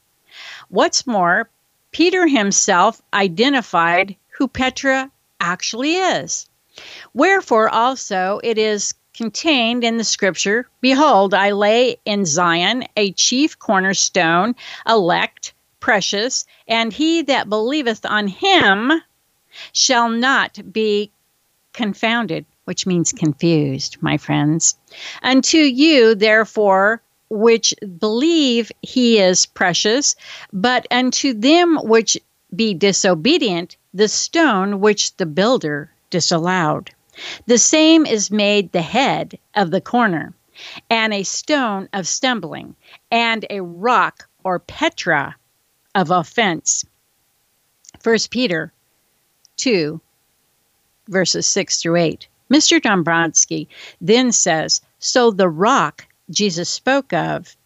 What's 0.68 1.06
more, 1.06 1.50
Peter 1.90 2.26
himself 2.26 3.00
identified 3.12 4.16
who 4.38 4.48
Petra 4.48 5.10
actually 5.40 5.94
is. 5.94 6.48
Wherefore 7.12 7.68
also 7.68 8.40
it 8.42 8.58
is 8.58 8.94
contained 9.14 9.84
in 9.84 9.96
the 9.96 10.04
scripture 10.04 10.68
Behold, 10.80 11.34
I 11.34 11.52
lay 11.52 11.96
in 12.04 12.24
Zion 12.26 12.84
a 12.96 13.12
chief 13.12 13.58
cornerstone, 13.58 14.56
elect, 14.86 15.54
precious, 15.84 16.46
and 16.66 16.94
he 16.94 17.20
that 17.20 17.50
believeth 17.50 18.06
on 18.06 18.26
him 18.26 18.90
shall 19.74 20.08
not 20.08 20.58
be 20.72 21.12
confounded, 21.74 22.46
which 22.64 22.86
means 22.86 23.12
confused, 23.12 23.98
my 24.00 24.16
friends. 24.16 24.78
Unto 25.22 25.58
you, 25.58 26.14
therefore, 26.14 27.02
which 27.28 27.74
believe 27.98 28.72
he 28.80 29.20
is 29.20 29.44
precious, 29.44 30.16
but 30.54 30.86
unto 30.90 31.34
them 31.34 31.76
which 31.82 32.16
be 32.56 32.72
disobedient, 32.72 33.76
the 33.92 34.08
stone 34.08 34.80
which 34.80 35.14
the 35.18 35.26
builder 35.26 35.92
disallowed. 36.08 36.90
The 37.44 37.58
same 37.58 38.06
is 38.06 38.30
made 38.30 38.72
the 38.72 38.80
head 38.80 39.38
of 39.54 39.70
the 39.70 39.82
corner, 39.82 40.32
and 40.88 41.12
a 41.12 41.24
stone 41.24 41.90
of 41.92 42.06
stumbling, 42.06 42.74
and 43.10 43.44
a 43.50 43.60
rock 43.60 44.30
or 44.44 44.58
Petra 44.60 45.36
of 45.94 46.10
offense. 46.10 46.84
First 48.00 48.30
Peter 48.30 48.72
2, 49.56 50.00
verses 51.08 51.46
6 51.46 51.82
through 51.82 51.96
8. 51.96 52.28
Mr. 52.50 52.80
Dombrowski 52.80 53.68
then 54.00 54.32
says 54.32 54.80
So 54.98 55.30
the 55.30 55.48
rock 55.48 56.06
Jesus 56.30 56.68
spoke 56.68 57.12
of 57.12 57.56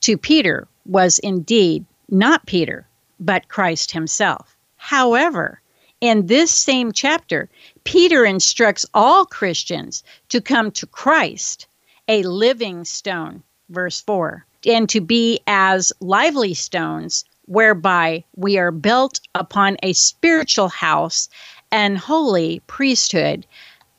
to 0.00 0.16
Peter 0.16 0.68
was 0.86 1.18
indeed 1.18 1.84
not 2.08 2.46
Peter, 2.46 2.86
but 3.20 3.48
Christ 3.48 3.90
himself. 3.90 4.56
However, 4.76 5.60
in 6.00 6.26
this 6.26 6.52
same 6.52 6.92
chapter, 6.92 7.48
Peter 7.84 8.24
instructs 8.24 8.86
all 8.94 9.26
Christians 9.26 10.04
to 10.28 10.40
come 10.40 10.70
to 10.72 10.86
Christ, 10.86 11.66
a 12.06 12.22
living 12.22 12.84
stone, 12.84 13.42
verse 13.68 14.00
4, 14.00 14.46
and 14.66 14.88
to 14.88 15.00
be 15.00 15.40
as 15.46 15.92
lively 16.00 16.54
stones 16.54 17.24
whereby 17.46 18.24
we 18.36 18.58
are 18.58 18.70
built 18.70 19.20
upon 19.34 19.76
a 19.82 19.92
spiritual 19.92 20.68
house 20.68 21.28
and 21.70 21.98
holy 21.98 22.60
priesthood. 22.66 23.46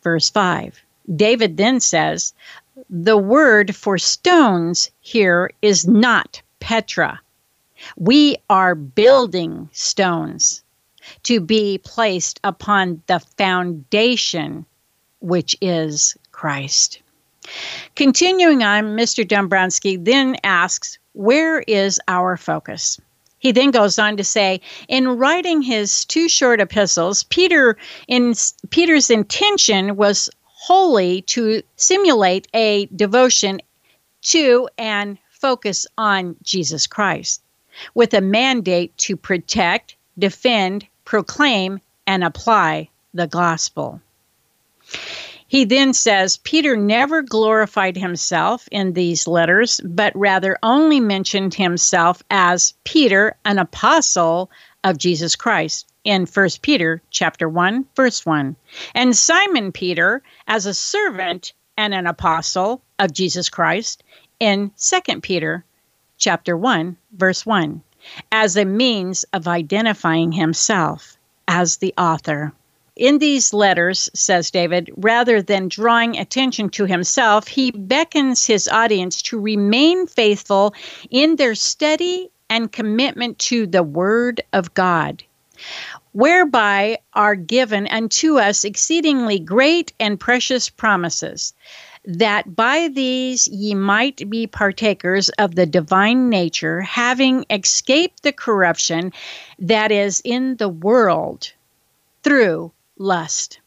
Verse 0.03 0.29
5. 0.29 0.79
David 1.15 1.57
then 1.57 1.79
says, 1.79 2.33
The 2.89 3.17
word 3.17 3.75
for 3.75 3.97
stones 3.97 4.91
here 5.01 5.51
is 5.61 5.87
not 5.87 6.41
Petra. 6.59 7.19
We 7.97 8.37
are 8.49 8.75
building 8.75 9.69
stones 9.71 10.61
to 11.23 11.39
be 11.39 11.79
placed 11.79 12.39
upon 12.43 13.01
the 13.07 13.19
foundation, 13.19 14.65
which 15.21 15.55
is 15.61 16.15
Christ. 16.31 17.01
Continuing 17.95 18.63
on, 18.63 18.97
Mr. 18.97 19.27
Dombrowski 19.27 19.97
then 19.97 20.35
asks, 20.43 20.97
Where 21.13 21.61
is 21.61 21.99
our 22.07 22.37
focus? 22.37 22.99
He 23.39 23.53
then 23.53 23.71
goes 23.71 23.97
on 23.97 24.17
to 24.17 24.23
say, 24.23 24.59
in 24.89 25.07
writing 25.07 25.61
his 25.61 26.03
two 26.05 26.27
short 26.27 26.59
epistles, 26.59 27.23
Peter 27.23 27.77
in 28.07 28.33
Peter's 28.69 29.09
intention 29.09 29.95
was 29.95 30.29
wholly 30.43 31.21
to 31.23 31.63
simulate 31.77 32.47
a 32.53 32.85
devotion 32.87 33.61
to 34.21 34.67
and 34.77 35.17
focus 35.29 35.87
on 35.97 36.35
Jesus 36.43 36.85
Christ, 36.85 37.41
with 37.95 38.13
a 38.13 38.19
mandate 38.19 38.95
to 38.97 39.15
protect, 39.15 39.95
defend, 40.17 40.85
proclaim, 41.05 41.79
and 42.05 42.25
apply 42.25 42.89
the 43.13 43.27
gospel. 43.27 44.01
He 45.49 45.65
then 45.65 45.93
says 45.93 46.37
Peter 46.37 46.77
never 46.77 47.23
glorified 47.23 47.97
himself 47.97 48.69
in 48.71 48.93
these 48.93 49.27
letters, 49.27 49.81
but 49.83 50.15
rather 50.15 50.59
only 50.61 50.99
mentioned 50.99 51.55
himself 51.55 52.21
as 52.29 52.75
Peter, 52.83 53.35
an 53.43 53.57
apostle 53.57 54.51
of 54.83 54.99
Jesus 54.99 55.35
Christ. 55.35 55.91
in 56.03 56.27
1 56.27 56.49
Peter 56.61 57.01
chapter 57.09 57.49
1 57.49 57.85
verse 57.95 58.25
1 58.25 58.55
and 58.93 59.17
Simon 59.17 59.71
Peter 59.71 60.21
as 60.47 60.65
a 60.65 60.73
servant 60.73 61.53
and 61.77 61.93
an 61.93 62.07
apostle 62.07 62.81
of 62.99 63.11
Jesus 63.11 63.49
Christ 63.49 64.03
in 64.39 64.71
2 64.77 65.19
Peter 65.21 65.65
chapter 66.17 66.55
1 66.55 66.95
verse 67.11 67.45
1 67.45 67.81
as 68.31 68.55
a 68.55 68.65
means 68.65 69.25
of 69.33 69.47
identifying 69.47 70.31
himself 70.31 71.17
as 71.47 71.77
the 71.77 71.93
author. 71.97 72.53
In 72.99 73.19
these 73.19 73.53
letters, 73.53 74.09
says 74.13 74.51
David, 74.51 74.91
rather 74.97 75.41
than 75.41 75.69
drawing 75.69 76.17
attention 76.17 76.67
to 76.71 76.85
himself, 76.85 77.47
he 77.47 77.71
beckons 77.71 78.45
his 78.45 78.67
audience 78.67 79.21
to 79.21 79.39
remain 79.39 80.05
faithful 80.05 80.73
in 81.09 81.37
their 81.37 81.55
study 81.55 82.29
and 82.49 82.69
commitment 82.69 83.39
to 83.39 83.65
the 83.67 83.83
Word 83.83 84.41
of 84.51 84.73
God, 84.73 85.23
whereby 86.11 86.97
are 87.13 87.35
given 87.35 87.87
unto 87.87 88.37
us 88.37 88.65
exceedingly 88.65 89.39
great 89.39 89.93
and 89.97 90.19
precious 90.19 90.67
promises 90.67 91.53
that 92.03 92.53
by 92.53 92.89
these 92.89 93.47
ye 93.47 93.75
might 93.75 94.29
be 94.29 94.45
partakers 94.45 95.29
of 95.39 95.55
the 95.55 95.65
divine 95.65 96.29
nature, 96.29 96.81
having 96.81 97.45
escaped 97.49 98.23
the 98.23 98.33
corruption 98.33 99.13
that 99.57 99.89
is 99.89 100.21
in 100.25 100.57
the 100.57 100.67
world 100.67 101.53
through 102.23 102.73
lust. 102.99 103.61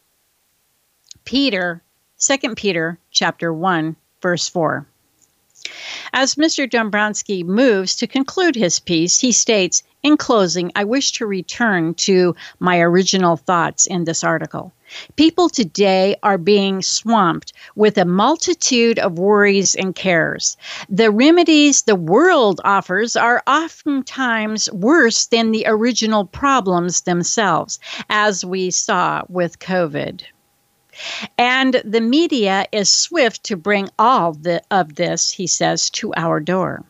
Peter, 1.24 1.82
2 2.20 2.54
Peter 2.54 2.98
chapter 3.10 3.52
1, 3.52 3.96
verse 4.20 4.48
4. 4.48 4.86
As 6.12 6.34
Mr. 6.34 6.68
Dombrowski 6.68 7.42
moves 7.42 7.96
to 7.96 8.06
conclude 8.06 8.56
his 8.56 8.78
piece, 8.78 9.20
he 9.20 9.32
states, 9.32 9.82
in 10.02 10.16
closing, 10.16 10.72
I 10.74 10.84
wish 10.84 11.12
to 11.12 11.26
return 11.26 11.94
to 11.94 12.34
my 12.58 12.80
original 12.80 13.36
thoughts 13.36 13.86
in 13.86 14.04
this 14.04 14.24
article. 14.24 14.72
People 15.16 15.48
today 15.48 16.16
are 16.22 16.38
being 16.38 16.82
swamped 16.82 17.52
with 17.76 17.96
a 17.96 18.04
multitude 18.04 18.98
of 18.98 19.18
worries 19.18 19.74
and 19.74 19.94
cares. 19.94 20.56
The 20.90 21.10
remedies 21.10 21.82
the 21.82 21.96
world 21.96 22.60
offers 22.64 23.16
are 23.16 23.42
oftentimes 23.46 24.70
worse 24.72 25.26
than 25.26 25.52
the 25.52 25.64
original 25.66 26.26
problems 26.26 27.02
themselves, 27.02 27.78
as 28.10 28.44
we 28.44 28.70
saw 28.70 29.22
with 29.28 29.60
COVID. 29.60 30.22
And 31.38 31.80
the 31.84 32.00
media 32.00 32.66
is 32.72 32.90
swift 32.90 33.44
to 33.44 33.56
bring 33.56 33.88
all 33.98 34.32
the, 34.32 34.62
of 34.70 34.94
this, 34.94 35.30
he 35.30 35.46
says, 35.46 35.90
to 35.90 36.12
our 36.14 36.40
door. 36.40 36.84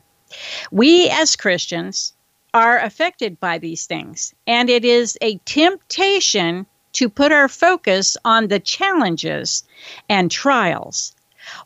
We 0.71 1.09
as 1.11 1.37
Christians 1.37 2.13
are 2.55 2.79
affected 2.79 3.41
by 3.41 3.59
these 3.59 3.87
things, 3.87 4.35
and 4.47 4.69
it 4.69 4.85
is 4.85 5.17
a 5.21 5.39
temptation 5.45 6.67
to 6.93 7.09
put 7.09 7.33
our 7.33 7.49
focus 7.49 8.17
on 8.25 8.49
the 8.49 8.61
challenges 8.61 9.65
and 10.09 10.31
trials, 10.31 11.15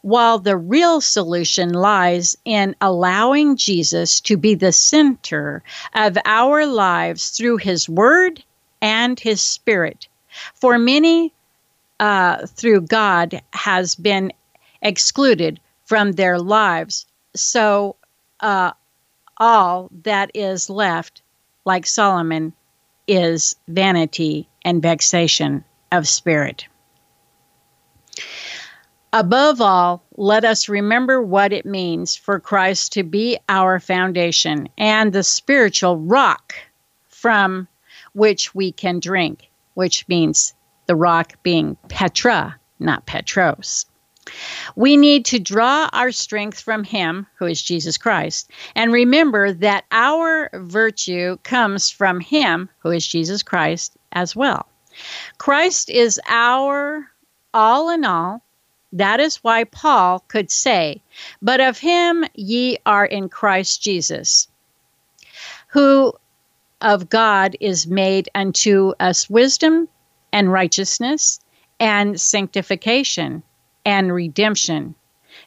while 0.03 0.39
the 0.39 0.57
real 0.57 1.01
solution 1.01 1.73
lies 1.73 2.37
in 2.45 2.77
allowing 2.81 3.57
Jesus 3.57 4.21
to 4.23 4.37
be 4.37 4.55
the 4.55 4.73
center 4.73 5.63
of 5.95 6.17
our 6.25 6.67
lives 6.67 7.31
through 7.31 7.57
his 7.57 7.89
word 7.89 8.43
and 8.81 9.19
his 9.19 9.41
spirit. 9.41 10.09
For 10.55 10.79
many, 10.79 11.33
uh, 12.01 12.47
through 12.47 12.83
God, 12.83 13.41
has 13.53 13.95
been 13.95 14.33
excluded 14.83 15.61
from 15.85 16.13
their 16.13 16.39
lives. 16.39 17.07
So, 17.35 17.97
uh, 18.41 18.73
all 19.39 19.91
that 20.03 20.31
is 20.35 20.71
left, 20.71 21.23
like 21.65 21.87
Solomon, 21.87 22.53
is 23.07 23.55
vanity 23.69 24.49
and 24.65 24.83
vexation 24.83 25.65
of 25.93 26.09
spirit. 26.09 26.67
Above 29.13 29.61
all, 29.61 30.03
let 30.17 30.45
us 30.45 30.69
remember 30.69 31.23
what 31.23 31.53
it 31.53 31.65
means 31.65 32.17
for 32.17 32.41
Christ 32.41 32.93
to 32.93 33.03
be 33.03 33.39
our 33.49 33.79
foundation 33.79 34.69
and 34.77 35.13
the 35.13 35.23
spiritual 35.23 35.97
rock 35.99 36.55
from 37.09 37.69
which 38.13 38.55
we 38.55 38.73
can 38.73 39.01
drink, 39.01 39.49
which 39.75 40.07
means 40.09 40.55
the 40.87 40.97
rock 40.97 41.35
being 41.43 41.77
Petra, 41.89 42.57
not 42.79 43.07
Petros. 43.07 43.87
We 44.75 44.97
need 44.97 45.25
to 45.27 45.39
draw 45.39 45.89
our 45.93 46.11
strength 46.11 46.61
from 46.61 46.83
Him, 46.83 47.27
who 47.37 47.47
is 47.47 47.63
Jesus 47.63 47.97
Christ, 47.97 48.51
and 48.75 48.93
remember 48.93 49.53
that 49.53 49.85
our 49.93 50.51
virtue 50.53 51.37
comes 51.45 51.91
from 51.91 52.21
Him, 52.21 52.69
who 52.81 52.91
is 52.91 53.07
Jesus 53.07 53.43
Christ, 53.43 53.97
as 54.13 54.35
well. 54.35 54.67
Christ 55.39 55.91
is 55.91 56.21
our 56.27 57.09
all 57.55 57.91
in 57.91 58.05
all. 58.05 58.43
That 58.93 59.21
is 59.21 59.37
why 59.45 59.65
Paul 59.65 60.21
could 60.29 60.51
say, 60.51 61.03
But 61.43 61.61
of 61.61 61.79
Him 61.79 62.25
ye 62.35 62.79
are 62.87 63.07
in 63.07 63.29
Christ 63.29 63.83
Jesus, 63.83 64.49
who 65.69 66.13
of 66.81 67.09
God 67.09 67.57
is 67.61 67.87
made 67.87 68.29
unto 68.35 68.93
us 68.99 69.31
wisdom 69.31 69.89
and 70.37 70.53
righteousness 70.53 71.41
and 71.81 72.21
sanctification 72.21 73.43
and 73.87 74.13
redemption, 74.13 74.95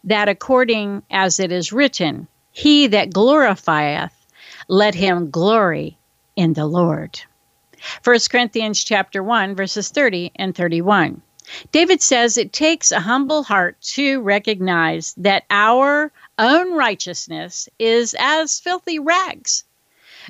that 0.03 0.27
according 0.27 1.03
as 1.11 1.39
it 1.39 1.51
is 1.51 1.71
written, 1.71 2.27
He 2.51 2.87
that 2.87 3.11
glorifieth, 3.11 4.09
let 4.67 4.95
him 4.95 5.29
glory 5.29 5.95
in 6.35 6.53
the 6.53 6.65
Lord. 6.65 7.21
1 8.03 8.17
Corinthians 8.31 8.83
chapter 8.83 9.21
1 9.21 9.53
verses 9.53 9.89
30 9.89 10.31
and 10.35 10.55
31. 10.55 11.21
David 11.71 12.01
says 12.01 12.35
it 12.35 12.51
takes 12.51 12.91
a 12.91 12.99
humble 12.99 13.43
heart 13.43 13.79
to 13.93 14.21
recognize 14.21 15.13
that 15.17 15.43
our 15.51 16.11
own 16.39 16.73
righteousness 16.73 17.69
is 17.77 18.15
as 18.17 18.59
filthy 18.59 18.97
rags, 18.97 19.65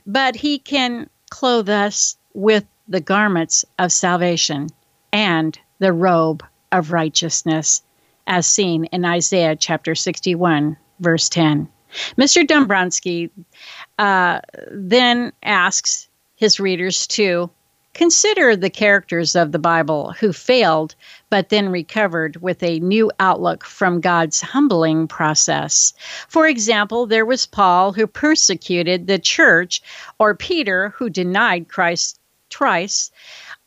but 0.05 0.35
he 0.35 0.59
can 0.59 1.09
clothe 1.29 1.69
us 1.69 2.17
with 2.33 2.65
the 2.89 2.99
garments 2.99 3.63
of 3.77 3.91
salvation 3.91 4.67
and 5.13 5.57
the 5.77 5.93
robe 5.93 6.43
of 6.71 6.91
righteousness 6.91 7.83
as 8.27 8.45
seen 8.47 8.85
in 8.85 9.05
Isaiah 9.05 9.55
chapter 9.55 9.95
61, 9.95 10.75
verse 10.99 11.29
10. 11.29 11.69
Mr. 12.17 12.45
Dombrowski 12.45 13.31
uh, 13.97 14.39
then 14.71 15.31
asks 15.41 16.07
his 16.35 16.59
readers 16.59 17.07
to 17.07 17.49
consider 17.93 18.55
the 18.55 18.69
characters 18.69 19.35
of 19.35 19.51
the 19.51 19.59
Bible 19.59 20.13
who 20.19 20.31
failed 20.31 20.95
but 21.29 21.49
then 21.49 21.69
recovered 21.69 22.37
with 22.41 22.61
a 22.63 22.79
new 22.79 23.11
outlook 23.19 23.65
from 23.65 23.99
God's 23.99 24.41
humbling 24.41 25.07
process. 25.07 25.93
For 26.27 26.47
example, 26.47 27.07
there 27.07 27.25
was 27.25 27.47
Paul 27.47 27.91
who 27.93 28.07
persecuted 28.07 29.07
the 29.07 29.19
church, 29.19 29.81
or 30.19 30.35
Peter 30.35 30.89
who 30.97 31.09
denied 31.09 31.67
Christ 31.67 32.19
twice, 32.49 33.11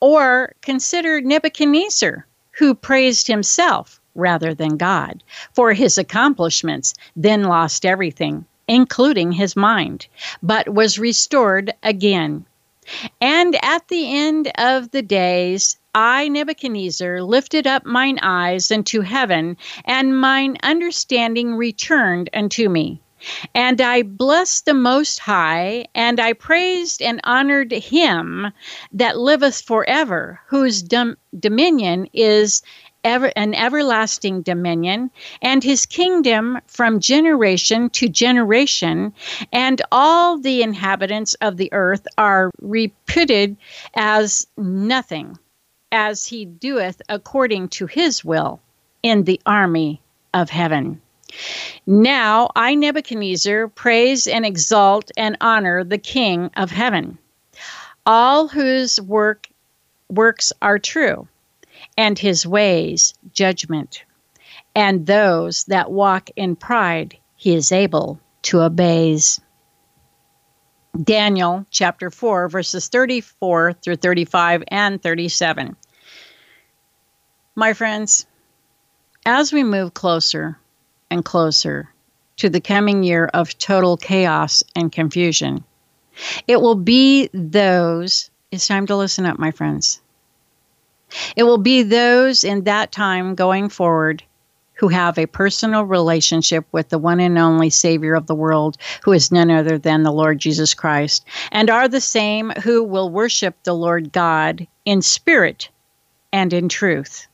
or 0.00 0.54
consider 0.60 1.20
Nebuchadnezzar 1.20 2.26
who 2.52 2.74
praised 2.74 3.26
himself 3.26 4.00
rather 4.14 4.54
than 4.54 4.76
God 4.76 5.22
for 5.54 5.72
his 5.72 5.98
accomplishments, 5.98 6.94
then 7.16 7.44
lost 7.44 7.86
everything, 7.86 8.44
including 8.68 9.32
his 9.32 9.56
mind, 9.56 10.06
but 10.42 10.68
was 10.68 10.98
restored 10.98 11.72
again. 11.82 12.44
And 13.20 13.56
at 13.64 13.88
the 13.88 14.12
end 14.12 14.50
of 14.58 14.90
the 14.90 15.02
days, 15.02 15.76
I, 15.94 16.28
Nebuchadnezzar, 16.28 17.22
lifted 17.22 17.66
up 17.66 17.86
mine 17.86 18.18
eyes 18.22 18.72
unto 18.72 19.02
heaven, 19.02 19.56
and 19.84 20.18
mine 20.18 20.56
understanding 20.62 21.54
returned 21.54 22.28
unto 22.34 22.68
me. 22.68 23.00
And 23.54 23.80
I 23.80 24.02
blessed 24.02 24.64
the 24.64 24.74
Most 24.74 25.18
High, 25.18 25.86
and 25.94 26.20
I 26.20 26.32
praised 26.32 27.02
and 27.02 27.20
honored 27.24 27.72
him 27.72 28.52
that 28.92 29.18
liveth 29.18 29.60
forever, 29.62 30.40
whose 30.46 30.82
dom- 30.82 31.16
dominion 31.38 32.08
is 32.12 32.62
ever 33.04 33.32
an 33.36 33.54
everlasting 33.54 34.42
dominion 34.42 35.10
and 35.42 35.64
his 35.64 35.86
kingdom 35.86 36.60
from 36.66 37.00
generation 37.00 37.90
to 37.90 38.08
generation 38.08 39.12
and 39.52 39.82
all 39.90 40.38
the 40.38 40.62
inhabitants 40.62 41.34
of 41.34 41.56
the 41.56 41.72
earth 41.72 42.06
are 42.16 42.50
reputed 42.60 43.56
as 43.94 44.46
nothing 44.56 45.36
as 45.90 46.24
he 46.26 46.44
doeth 46.44 47.02
according 47.08 47.68
to 47.68 47.86
his 47.86 48.24
will 48.24 48.60
in 49.02 49.24
the 49.24 49.40
army 49.46 50.00
of 50.32 50.48
heaven 50.50 51.01
now 51.86 52.50
I, 52.54 52.74
Nebuchadnezzar, 52.74 53.68
praise 53.68 54.26
and 54.26 54.44
exalt 54.44 55.10
and 55.16 55.36
honor 55.40 55.84
the 55.84 55.98
King 55.98 56.50
of 56.56 56.70
heaven, 56.70 57.18
all 58.06 58.48
whose 58.48 59.00
work 59.00 59.48
works 60.08 60.52
are 60.60 60.78
true, 60.78 61.26
and 61.96 62.18
his 62.18 62.46
ways 62.46 63.14
judgment. 63.32 64.04
And 64.74 65.06
those 65.06 65.64
that 65.64 65.90
walk 65.90 66.30
in 66.36 66.56
pride 66.56 67.16
he 67.36 67.54
is 67.56 67.72
able 67.72 68.20
to 68.42 68.60
abase. 68.60 69.40
Daniel 71.02 71.66
chapter 71.70 72.08
4, 72.08 72.48
verses 72.48 72.88
34 72.88 73.72
through 73.72 73.96
35 73.96 74.62
and 74.68 75.02
37. 75.02 75.74
My 77.56 77.72
friends, 77.72 78.26
as 79.26 79.52
we 79.52 79.64
move 79.64 79.92
closer 79.92 80.58
and 81.12 81.24
closer 81.24 81.88
to 82.38 82.48
the 82.48 82.60
coming 82.60 83.02
year 83.04 83.26
of 83.26 83.56
total 83.58 83.96
chaos 83.96 84.62
and 84.74 84.90
confusion, 84.90 85.62
it 86.48 86.60
will 86.60 86.74
be 86.74 87.28
those, 87.32 88.30
it's 88.50 88.66
time 88.66 88.86
to 88.86 88.96
listen 88.96 89.26
up, 89.26 89.38
my 89.38 89.50
friends. 89.50 90.00
It 91.36 91.42
will 91.42 91.58
be 91.58 91.82
those 91.82 92.42
in 92.42 92.64
that 92.64 92.90
time 92.90 93.34
going 93.34 93.68
forward 93.68 94.22
who 94.74 94.88
have 94.88 95.18
a 95.18 95.26
personal 95.26 95.84
relationship 95.84 96.64
with 96.72 96.88
the 96.88 96.98
one 96.98 97.20
and 97.20 97.38
only 97.38 97.70
Savior 97.70 98.14
of 98.14 98.26
the 98.26 98.34
world, 98.34 98.78
who 99.04 99.12
is 99.12 99.30
none 99.30 99.50
other 99.50 99.78
than 99.78 100.02
the 100.02 100.10
Lord 100.10 100.38
Jesus 100.38 100.74
Christ, 100.74 101.24
and 101.52 101.70
are 101.70 101.86
the 101.86 102.00
same 102.00 102.50
who 102.62 102.82
will 102.82 103.10
worship 103.10 103.54
the 103.62 103.74
Lord 103.74 104.10
God 104.10 104.66
in 104.84 105.02
spirit 105.02 105.68
and 106.32 106.52
in 106.52 106.68
truth. 106.68 107.26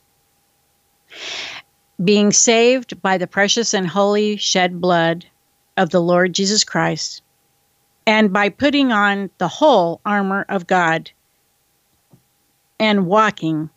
Being 2.02 2.30
saved 2.30 3.02
by 3.02 3.18
the 3.18 3.26
precious 3.26 3.74
and 3.74 3.86
holy 3.86 4.36
shed 4.36 4.80
blood 4.80 5.26
of 5.76 5.90
the 5.90 6.00
Lord 6.00 6.32
Jesus 6.32 6.62
Christ, 6.62 7.22
and 8.06 8.32
by 8.32 8.50
putting 8.50 8.92
on 8.92 9.30
the 9.38 9.48
whole 9.48 10.00
armor 10.06 10.46
of 10.48 10.66
God 10.66 11.10
and 12.78 13.06
walking 13.06 13.70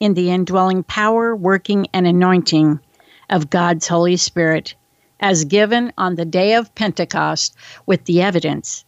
in 0.00 0.14
the 0.14 0.30
indwelling 0.30 0.82
power, 0.84 1.36
working, 1.36 1.86
and 1.92 2.06
anointing 2.06 2.80
of 3.28 3.50
God's 3.50 3.86
Holy 3.86 4.16
Spirit 4.16 4.74
as 5.20 5.44
given 5.44 5.92
on 5.98 6.14
the 6.14 6.24
day 6.24 6.54
of 6.54 6.74
Pentecost 6.74 7.54
with 7.84 8.04
the 8.04 8.22
evidence 8.22 8.84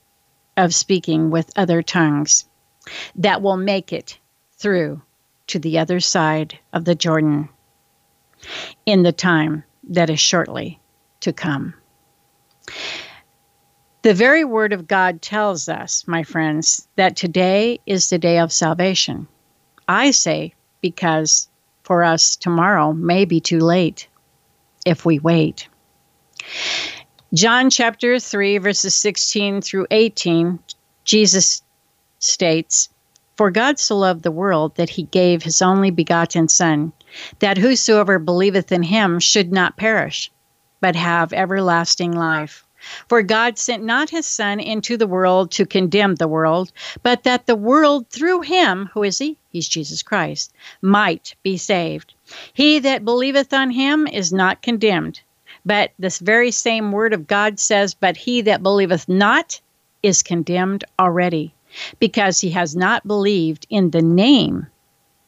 of 0.57 0.75
speaking 0.75 1.31
with 1.31 1.51
other 1.57 1.83
tongues 1.83 2.47
that 3.17 3.43
will 3.43 3.57
make 3.57 3.93
it 3.93 4.19
through 4.57 5.03
to 5.47 5.59
the 5.59 5.79
other 5.79 6.01
side 6.01 6.59
of 6.73 6.85
the 6.85 6.95
Jordan 6.95 7.49
in 8.87 9.03
the 9.03 9.13
time 9.13 9.65
that 9.91 10.11
is 10.11 10.21
shortly 10.21 10.81
to 11.21 11.33
come. 11.33 11.75
The 14.03 14.15
very 14.15 14.45
Word 14.45 14.73
of 14.73 14.87
God 14.87 15.21
tells 15.21 15.69
us, 15.69 16.07
my 16.07 16.23
friends, 16.23 16.87
that 16.97 17.17
today 17.17 17.81
is 17.87 18.09
the 18.09 18.19
day 18.19 18.39
of 18.39 18.53
salvation. 18.53 19.27
I 19.89 20.13
say 20.13 20.55
because 20.81 21.49
for 21.83 22.05
us 22.05 22.37
tomorrow 22.37 22.93
may 22.93 23.25
be 23.25 23.41
too 23.41 23.59
late 23.59 24.09
if 24.87 25.05
we 25.05 25.19
wait. 25.19 25.69
John 27.35 27.71
chapter 27.71 28.19
3, 28.19 28.59
verses 28.59 28.95
16 28.95 29.61
through 29.61 29.87
18, 29.91 30.59
Jesus 31.05 31.63
states, 32.19 32.89
For 33.37 33.51
God 33.51 33.79
so 33.79 33.99
loved 33.99 34.23
the 34.23 34.31
world 34.31 34.77
that 34.77 34.91
he 34.91 35.03
gave 35.03 35.43
his 35.43 35.61
only 35.61 35.91
begotten 35.91 36.49
Son, 36.49 36.93
that 37.39 37.59
whosoever 37.59 38.19
believeth 38.19 38.73
in 38.73 38.83
him 38.83 39.19
should 39.21 39.53
not 39.53 39.77
perish, 39.77 40.31
but 40.81 40.97
have 40.97 41.33
everlasting 41.33 42.13
life. 42.13 42.65
For 43.09 43.23
God 43.23 43.59
sent 43.59 43.83
not 43.83 44.11
his 44.11 44.27
Son 44.27 44.61
into 44.61 44.97
the 44.97 45.07
world 45.07 45.51
to 45.53 45.67
condemn 45.67 46.15
the 46.15 46.29
world, 46.29 46.71
but 47.03 47.25
that 47.25 47.47
the 47.47 47.57
world 47.57 48.09
through 48.09 48.43
him, 48.43 48.89
who 48.95 49.03
is 49.03 49.19
he? 49.19 49.37
He's 49.51 49.69
Jesus 49.69 50.03
Christ, 50.03 50.53
might 50.81 51.35
be 51.43 51.57
saved. 51.57 52.15
He 52.55 52.79
that 52.79 53.05
believeth 53.05 53.53
on 53.53 53.71
him 53.71 54.07
is 54.07 54.33
not 54.33 54.63
condemned. 54.63 55.21
But 55.67 55.91
this 55.99 56.21
very 56.21 56.53
same 56.53 56.93
word 56.93 57.13
of 57.13 57.27
God 57.27 57.59
says, 57.59 57.95
But 57.95 58.17
he 58.17 58.43
that 58.43 58.63
believeth 58.63 59.09
not 59.09 59.61
is 60.03 60.23
condemned 60.23 60.85
already, 60.99 61.53
because 61.99 62.41
he 62.41 62.51
has 62.51 62.77
not 62.77 63.07
believed 63.07 63.67
in 63.69 63.91
the 63.91 64.03
name 64.03 64.69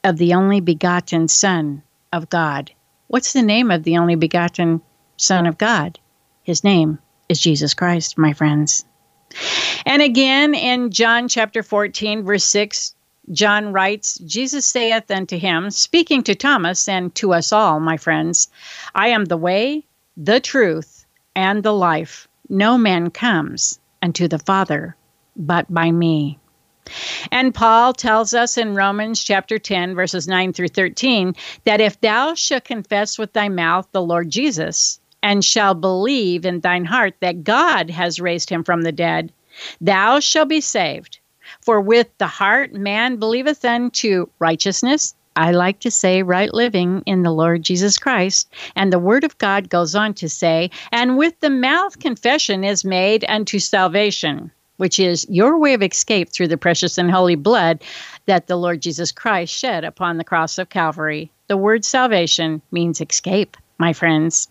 of 0.03 0.17
the 0.17 0.33
only 0.33 0.59
begotten 0.59 1.27
Son 1.27 1.83
of 2.11 2.29
God. 2.29 2.71
What's 3.07 3.33
the 3.33 3.41
name 3.41 3.71
of 3.71 3.83
the 3.83 3.97
only 3.97 4.15
begotten 4.15 4.81
Son 5.17 5.45
of 5.45 5.57
God? 5.57 5.99
His 6.43 6.63
name 6.63 6.99
is 7.29 7.39
Jesus 7.39 7.73
Christ, 7.73 8.17
my 8.17 8.33
friends. 8.33 8.85
And 9.85 10.01
again 10.01 10.53
in 10.53 10.91
John 10.91 11.27
chapter 11.27 11.63
14, 11.63 12.23
verse 12.23 12.43
6, 12.43 12.95
John 13.31 13.71
writes, 13.71 14.17
Jesus 14.19 14.65
saith 14.65 15.09
unto 15.11 15.37
him, 15.37 15.69
speaking 15.69 16.23
to 16.23 16.35
Thomas 16.35 16.87
and 16.87 17.13
to 17.15 17.33
us 17.33 17.53
all, 17.53 17.79
my 17.79 17.97
friends, 17.97 18.49
I 18.95 19.09
am 19.09 19.25
the 19.25 19.37
way, 19.37 19.85
the 20.17 20.39
truth, 20.39 21.05
and 21.35 21.63
the 21.63 21.73
life. 21.73 22.27
No 22.49 22.77
man 22.77 23.11
comes 23.11 23.79
unto 24.01 24.27
the 24.27 24.39
Father 24.39 24.95
but 25.35 25.71
by 25.73 25.91
me. 25.91 26.39
And 27.31 27.53
Paul 27.53 27.93
tells 27.93 28.33
us 28.33 28.57
in 28.57 28.75
Romans 28.75 29.23
chapter 29.23 29.59
10, 29.59 29.95
verses 29.95 30.27
9 30.27 30.53
through 30.53 30.69
13, 30.69 31.35
that 31.65 31.81
if 31.81 31.99
thou 32.01 32.33
shalt 32.33 32.63
confess 32.63 33.17
with 33.17 33.33
thy 33.33 33.49
mouth 33.49 33.87
the 33.91 34.01
Lord 34.01 34.29
Jesus, 34.29 34.99
and 35.23 35.45
shall 35.45 35.73
believe 35.73 36.45
in 36.45 36.59
thine 36.59 36.85
heart 36.85 37.13
that 37.19 37.43
God 37.43 37.89
has 37.89 38.19
raised 38.19 38.49
him 38.49 38.63
from 38.63 38.81
the 38.81 38.91
dead, 38.91 39.31
thou 39.79 40.19
shalt 40.19 40.49
be 40.49 40.61
saved. 40.61 41.19
For 41.61 41.81
with 41.81 42.07
the 42.17 42.27
heart 42.27 42.73
man 42.73 43.17
believeth 43.17 43.63
unto 43.63 44.27
righteousness. 44.39 45.13
I 45.35 45.51
like 45.51 45.79
to 45.81 45.91
say 45.91 46.23
right 46.23 46.53
living 46.53 47.03
in 47.05 47.23
the 47.23 47.31
Lord 47.31 47.63
Jesus 47.63 47.97
Christ. 47.97 48.51
And 48.75 48.91
the 48.91 48.99
word 48.99 49.23
of 49.23 49.37
God 49.37 49.69
goes 49.69 49.95
on 49.95 50.13
to 50.15 50.27
say, 50.27 50.71
and 50.91 51.17
with 51.17 51.39
the 51.39 51.49
mouth 51.49 51.99
confession 51.99 52.63
is 52.63 52.83
made 52.83 53.25
unto 53.27 53.59
salvation, 53.59 54.51
which 54.81 54.99
is 54.99 55.27
your 55.29 55.59
way 55.59 55.75
of 55.75 55.83
escape 55.83 56.31
through 56.31 56.47
the 56.47 56.57
precious 56.57 56.97
and 56.97 57.11
holy 57.11 57.35
blood 57.35 57.83
that 58.25 58.47
the 58.47 58.55
Lord 58.55 58.81
Jesus 58.81 59.11
Christ 59.11 59.53
shed 59.53 59.83
upon 59.83 60.17
the 60.17 60.23
cross 60.23 60.57
of 60.57 60.69
Calvary. 60.69 61.31
The 61.45 61.55
word 61.55 61.85
salvation 61.85 62.63
means 62.71 62.99
escape, 62.99 63.55
my 63.77 63.93
friends. 63.93 64.47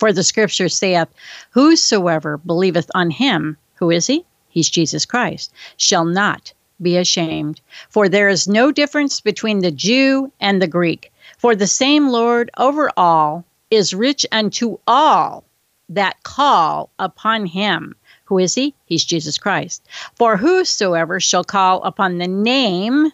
For 0.00 0.12
the 0.12 0.24
scripture 0.24 0.68
saith, 0.68 1.06
Whosoever 1.50 2.38
believeth 2.38 2.90
on 2.96 3.10
him, 3.10 3.56
who 3.76 3.92
is 3.92 4.08
he? 4.08 4.24
He's 4.48 4.68
Jesus 4.68 5.04
Christ, 5.04 5.52
shall 5.76 6.04
not 6.04 6.52
be 6.82 6.96
ashamed. 6.96 7.60
For 7.90 8.08
there 8.08 8.28
is 8.28 8.48
no 8.48 8.72
difference 8.72 9.20
between 9.20 9.60
the 9.60 9.70
Jew 9.70 10.32
and 10.40 10.60
the 10.60 10.66
Greek. 10.66 11.12
For 11.38 11.54
the 11.54 11.68
same 11.68 12.08
Lord 12.08 12.50
over 12.58 12.90
all 12.96 13.44
is 13.70 13.94
rich 13.94 14.26
unto 14.32 14.78
all 14.84 15.44
that 15.90 16.24
call 16.24 16.90
upon 16.98 17.46
him. 17.46 17.94
Who 18.26 18.38
is 18.38 18.54
he? 18.54 18.74
He's 18.84 19.04
Jesus 19.04 19.38
Christ. 19.38 19.82
For 20.16 20.36
whosoever 20.36 21.18
shall 21.20 21.44
call 21.44 21.82
upon 21.82 22.18
the 22.18 22.28
name 22.28 23.10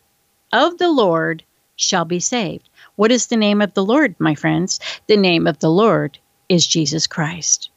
of 0.52 0.78
the 0.78 0.90
Lord 0.90 1.44
shall 1.76 2.04
be 2.04 2.20
saved. 2.20 2.68
What 2.96 3.12
is 3.12 3.26
the 3.26 3.36
name 3.36 3.62
of 3.62 3.74
the 3.74 3.84
Lord, 3.84 4.14
my 4.18 4.34
friends? 4.34 4.80
The 5.06 5.16
name 5.16 5.46
of 5.46 5.58
the 5.58 5.70
Lord 5.70 6.18
is 6.48 6.66
Jesus 6.66 7.06
Christ. 7.06 7.70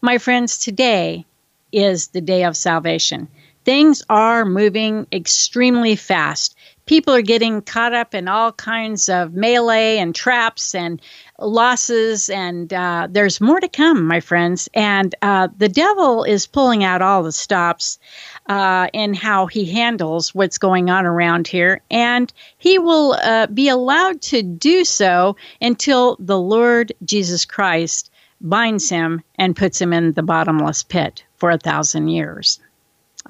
My 0.00 0.18
friends, 0.18 0.58
today 0.58 1.26
is 1.72 2.08
the 2.08 2.20
day 2.20 2.44
of 2.44 2.56
salvation. 2.56 3.28
Things 3.64 4.02
are 4.08 4.44
moving 4.44 5.06
extremely 5.12 5.96
fast. 5.96 6.56
People 6.88 7.14
are 7.14 7.20
getting 7.20 7.60
caught 7.60 7.92
up 7.92 8.14
in 8.14 8.28
all 8.28 8.50
kinds 8.50 9.10
of 9.10 9.34
melee 9.34 9.98
and 9.98 10.14
traps 10.14 10.74
and 10.74 11.02
losses, 11.38 12.30
and 12.30 12.72
uh, 12.72 13.06
there's 13.10 13.42
more 13.42 13.60
to 13.60 13.68
come, 13.68 14.06
my 14.06 14.20
friends. 14.20 14.70
And 14.72 15.14
uh, 15.20 15.48
the 15.58 15.68
devil 15.68 16.24
is 16.24 16.46
pulling 16.46 16.84
out 16.84 17.02
all 17.02 17.22
the 17.22 17.30
stops 17.30 17.98
uh, 18.46 18.88
in 18.94 19.12
how 19.12 19.44
he 19.44 19.66
handles 19.66 20.34
what's 20.34 20.56
going 20.56 20.88
on 20.88 21.04
around 21.04 21.46
here, 21.46 21.82
and 21.90 22.32
he 22.56 22.78
will 22.78 23.12
uh, 23.22 23.48
be 23.48 23.68
allowed 23.68 24.22
to 24.22 24.42
do 24.42 24.82
so 24.82 25.36
until 25.60 26.16
the 26.18 26.40
Lord 26.40 26.94
Jesus 27.04 27.44
Christ 27.44 28.10
binds 28.40 28.88
him 28.88 29.22
and 29.34 29.54
puts 29.54 29.78
him 29.78 29.92
in 29.92 30.14
the 30.14 30.22
bottomless 30.22 30.84
pit 30.84 31.22
for 31.36 31.50
a 31.50 31.58
thousand 31.58 32.08
years. 32.08 32.60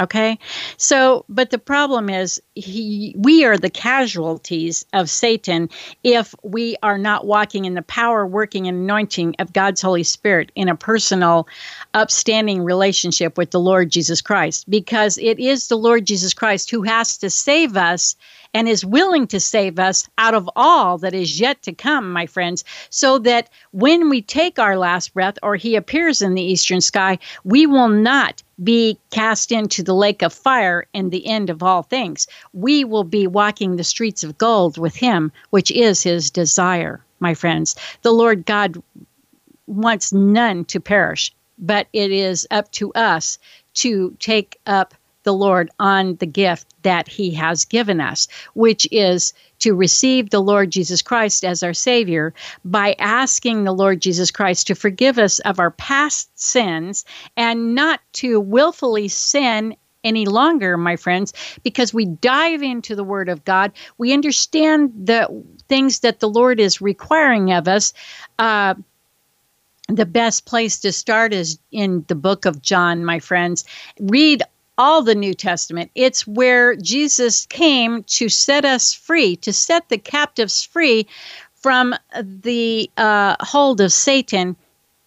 Okay. 0.01 0.39
So, 0.77 1.25
but 1.29 1.51
the 1.51 1.59
problem 1.59 2.09
is 2.09 2.41
he 2.55 3.15
we 3.19 3.45
are 3.45 3.59
the 3.59 3.71
casualties 3.71 4.87
of 4.93 5.11
Satan 5.11 5.71
if 6.05 6.35
we 6.45 6.77
are 6.85 6.99
not 6.99 7.27
walking 7.27 7.65
in 7.65 7.75
the 7.75 7.83
power, 7.83 8.25
working, 8.25 8.69
and 8.69 8.79
anointing 8.79 9.35
of 9.41 9.53
God's 9.53 9.83
Holy 9.83 10.05
Spirit 10.05 10.53
in 10.55 10.69
a 10.69 10.77
personal, 10.77 11.49
upstanding 11.95 12.63
relationship 12.63 13.37
with 13.37 13.51
the 13.51 13.61
Lord 13.61 13.91
Jesus 13.91 14.21
Christ. 14.21 14.71
Because 14.71 15.19
it 15.19 15.41
is 15.41 15.67
the 15.67 15.79
Lord 15.79 16.05
Jesus 16.05 16.33
Christ 16.33 16.71
who 16.71 16.83
has 16.83 17.19
to 17.19 17.29
save 17.29 17.77
us 17.77 18.15
and 18.55 18.69
is 18.69 18.85
willing 18.85 19.27
to 19.27 19.41
save 19.41 19.79
us 19.79 20.09
out 20.19 20.35
of 20.35 20.49
all 20.57 20.99
that 20.99 21.15
is 21.15 21.41
yet 21.41 21.63
to 21.63 21.73
come, 21.73 22.11
my 22.13 22.27
friends, 22.27 22.65
so 22.91 23.19
that 23.19 23.51
when 23.73 24.09
we 24.09 24.23
take 24.23 24.59
our 24.59 24.79
last 24.79 25.15
breath 25.15 25.39
or 25.43 25.57
he 25.57 25.77
appears 25.77 26.23
in 26.23 26.35
the 26.35 26.43
eastern 26.43 26.81
sky, 26.81 27.19
we 27.45 27.67
will 27.67 27.89
not 27.89 28.43
be 28.63 28.99
cast 29.11 29.53
into 29.53 29.83
the 29.83 29.95
lake 29.95 30.23
of 30.23 30.33
fire 30.33 30.87
and 30.95 31.11
the 31.11 31.27
end 31.27 31.51
of 31.51 31.63
all 31.63 31.83
things. 31.83 32.27
We 32.53 32.85
will 32.85 33.05
be 33.05 33.27
walking 33.27 33.77
the 33.77 33.85
streets 33.85 34.25
of 34.25 34.39
gold 34.39 34.79
with 34.79 34.97
him, 34.97 35.31
which 35.51 35.71
is 35.71 36.03
his 36.03 36.31
desire, 36.31 37.01
my 37.21 37.35
friends. 37.35 37.77
The 38.03 38.13
Lord 38.13 38.47
God 38.47 38.83
wants 39.67 40.13
none 40.13 40.65
to 40.67 40.81
perish, 40.81 41.33
but 41.59 41.87
it 41.93 42.11
is 42.11 42.47
up 42.51 42.71
to 42.73 42.93
us 42.95 43.39
to 43.75 44.17
take 44.19 44.59
up 44.67 44.95
the 45.23 45.33
Lord 45.33 45.71
on 45.79 46.17
the 46.17 46.27
gift 46.27 46.67
that 46.83 47.09
He 47.09 47.33
has 47.33 47.65
given 47.65 48.01
us, 48.01 48.29
which 48.55 48.87
is 48.91 49.33
to 49.61 49.75
receive 49.75 50.31
the 50.31 50.41
Lord 50.41 50.71
Jesus 50.71 51.03
Christ 51.03 51.45
as 51.45 51.63
our 51.63 51.75
Savior 51.75 52.33
by 52.65 52.95
asking 52.99 53.65
the 53.65 53.73
Lord 53.73 54.01
Jesus 54.01 54.31
Christ 54.31 54.67
to 54.69 54.75
forgive 54.75 55.19
us 55.19 55.39
of 55.41 55.59
our 55.59 55.73
past 55.73 56.31
sins 56.39 57.05
and 57.37 57.75
not 57.75 58.01
to 58.15 58.41
willfully 58.41 59.09
sin 59.09 59.77
any 60.05 60.27
longer, 60.27 60.77
my 60.77 60.97
friends, 60.97 61.33
because 61.63 61.93
we 61.93 62.07
dive 62.07 62.63
into 62.63 62.95
the 62.95 63.05
Word 63.05 63.29
of 63.29 63.45
God. 63.45 63.73
We 63.99 64.13
understand 64.13 64.93
the 64.97 65.45
things 65.69 66.01
that 66.01 66.21
the 66.21 66.29
Lord 66.29 66.61
is 66.61 66.81
requiring 66.81 67.53
of 67.53 67.69
us. 67.69 67.93
Uh, 68.39 68.75
the 69.89 70.07
best 70.07 70.45
place 70.45 70.79
to 70.81 70.93
start 70.93 71.33
is 71.33 71.59
in 71.73 72.05
the 72.09 72.15
book 72.15 72.45
of 72.45 72.63
John, 72.63 73.05
my 73.05 73.19
friends. 73.19 73.65
Read 73.99 74.43
all 74.79 75.03
the 75.03 75.15
New 75.15 75.35
Testament. 75.35 75.91
It's 75.95 76.27
where 76.27 76.77
Jesus 76.77 77.45
came 77.47 78.05
to 78.05 78.29
set 78.29 78.65
us 78.65 78.95
free, 78.95 79.37
to 79.37 79.53
set 79.53 79.89
the 79.89 79.99
captives 79.99 80.63
free 80.63 81.07
from 81.57 81.95
the 82.23 82.89
uh, 82.97 83.37
hold 83.41 83.81
of 83.81 83.93
Satan. 83.93 84.57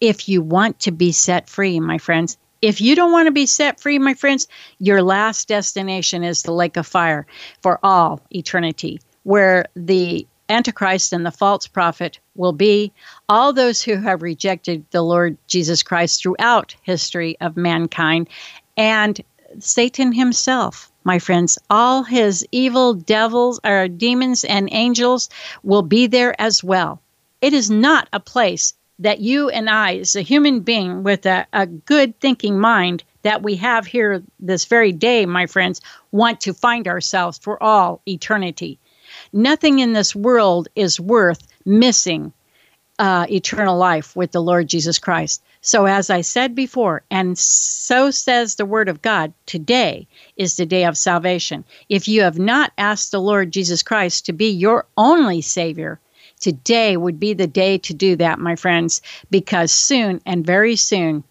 If 0.00 0.28
you 0.28 0.42
want 0.42 0.78
to 0.80 0.92
be 0.92 1.10
set 1.10 1.48
free, 1.48 1.80
my 1.80 1.98
friends, 1.98 2.36
if 2.60 2.80
you 2.80 2.94
don't 2.94 3.12
want 3.12 3.26
to 3.26 3.32
be 3.32 3.46
set 3.46 3.80
free, 3.80 3.98
my 3.98 4.14
friends, 4.14 4.46
your 4.78 5.02
last 5.02 5.48
destination 5.48 6.22
is 6.22 6.42
the 6.42 6.52
lake 6.52 6.76
of 6.76 6.86
fire 6.86 7.26
for 7.62 7.80
all 7.82 8.20
eternity, 8.30 9.00
where 9.24 9.64
the 9.74 10.26
Antichrist 10.48 11.12
and 11.12 11.24
the 11.24 11.30
false 11.30 11.66
prophet 11.66 12.18
will 12.34 12.52
be 12.52 12.92
all 13.28 13.52
those 13.52 13.82
who 13.82 13.96
have 13.96 14.22
rejected 14.22 14.84
the 14.90 15.02
Lord 15.02 15.38
Jesus 15.46 15.82
Christ 15.82 16.20
throughout 16.20 16.76
history 16.82 17.36
of 17.40 17.56
mankind 17.56 18.28
and 18.76 19.20
Satan 19.58 20.12
himself, 20.12 20.90
my 21.04 21.18
friends, 21.18 21.58
all 21.68 22.02
his 22.02 22.46
evil 22.52 22.94
devils 22.94 23.60
or 23.64 23.88
demons 23.88 24.44
and 24.44 24.68
angels 24.72 25.28
will 25.62 25.82
be 25.82 26.06
there 26.06 26.40
as 26.40 26.62
well. 26.62 27.00
It 27.40 27.52
is 27.52 27.70
not 27.70 28.08
a 28.12 28.20
place 28.20 28.74
that 28.98 29.20
you 29.20 29.48
and 29.48 29.68
I, 29.68 29.96
as 29.96 30.14
a 30.14 30.22
human 30.22 30.60
being 30.60 31.02
with 31.02 31.26
a, 31.26 31.46
a 31.52 31.66
good 31.66 32.18
thinking 32.20 32.58
mind 32.58 33.02
that 33.22 33.42
we 33.42 33.56
have 33.56 33.86
here 33.86 34.22
this 34.38 34.64
very 34.64 34.92
day, 34.92 35.26
my 35.26 35.46
friends, 35.46 35.80
want 36.12 36.40
to 36.42 36.54
find 36.54 36.86
ourselves 36.86 37.38
for 37.38 37.60
all 37.62 38.00
eternity. 38.06 38.78
Nothing 39.32 39.80
in 39.80 39.92
this 39.92 40.14
world 40.14 40.68
is 40.76 41.00
worth 41.00 41.46
missing 41.64 42.32
uh, 43.02 43.26
eternal 43.28 43.76
life 43.76 44.14
with 44.14 44.30
the 44.30 44.40
Lord 44.40 44.68
Jesus 44.68 45.00
Christ. 45.00 45.42
So, 45.60 45.86
as 45.86 46.08
I 46.08 46.20
said 46.20 46.54
before, 46.54 47.02
and 47.10 47.36
so 47.36 48.12
says 48.12 48.54
the 48.54 48.64
Word 48.64 48.88
of 48.88 49.02
God, 49.02 49.32
today 49.44 50.06
is 50.36 50.54
the 50.54 50.66
day 50.66 50.84
of 50.84 50.96
salvation. 50.96 51.64
If 51.88 52.06
you 52.06 52.22
have 52.22 52.38
not 52.38 52.70
asked 52.78 53.10
the 53.10 53.20
Lord 53.20 53.50
Jesus 53.50 53.82
Christ 53.82 54.26
to 54.26 54.32
be 54.32 54.50
your 54.50 54.86
only 54.96 55.40
Savior, 55.40 55.98
today 56.38 56.96
would 56.96 57.18
be 57.18 57.34
the 57.34 57.48
day 57.48 57.76
to 57.78 57.92
do 57.92 58.14
that, 58.16 58.38
my 58.38 58.54
friends, 58.54 59.02
because 59.32 59.72
soon 59.72 60.20
and 60.24 60.46
very 60.46 60.76
soon 60.76 61.24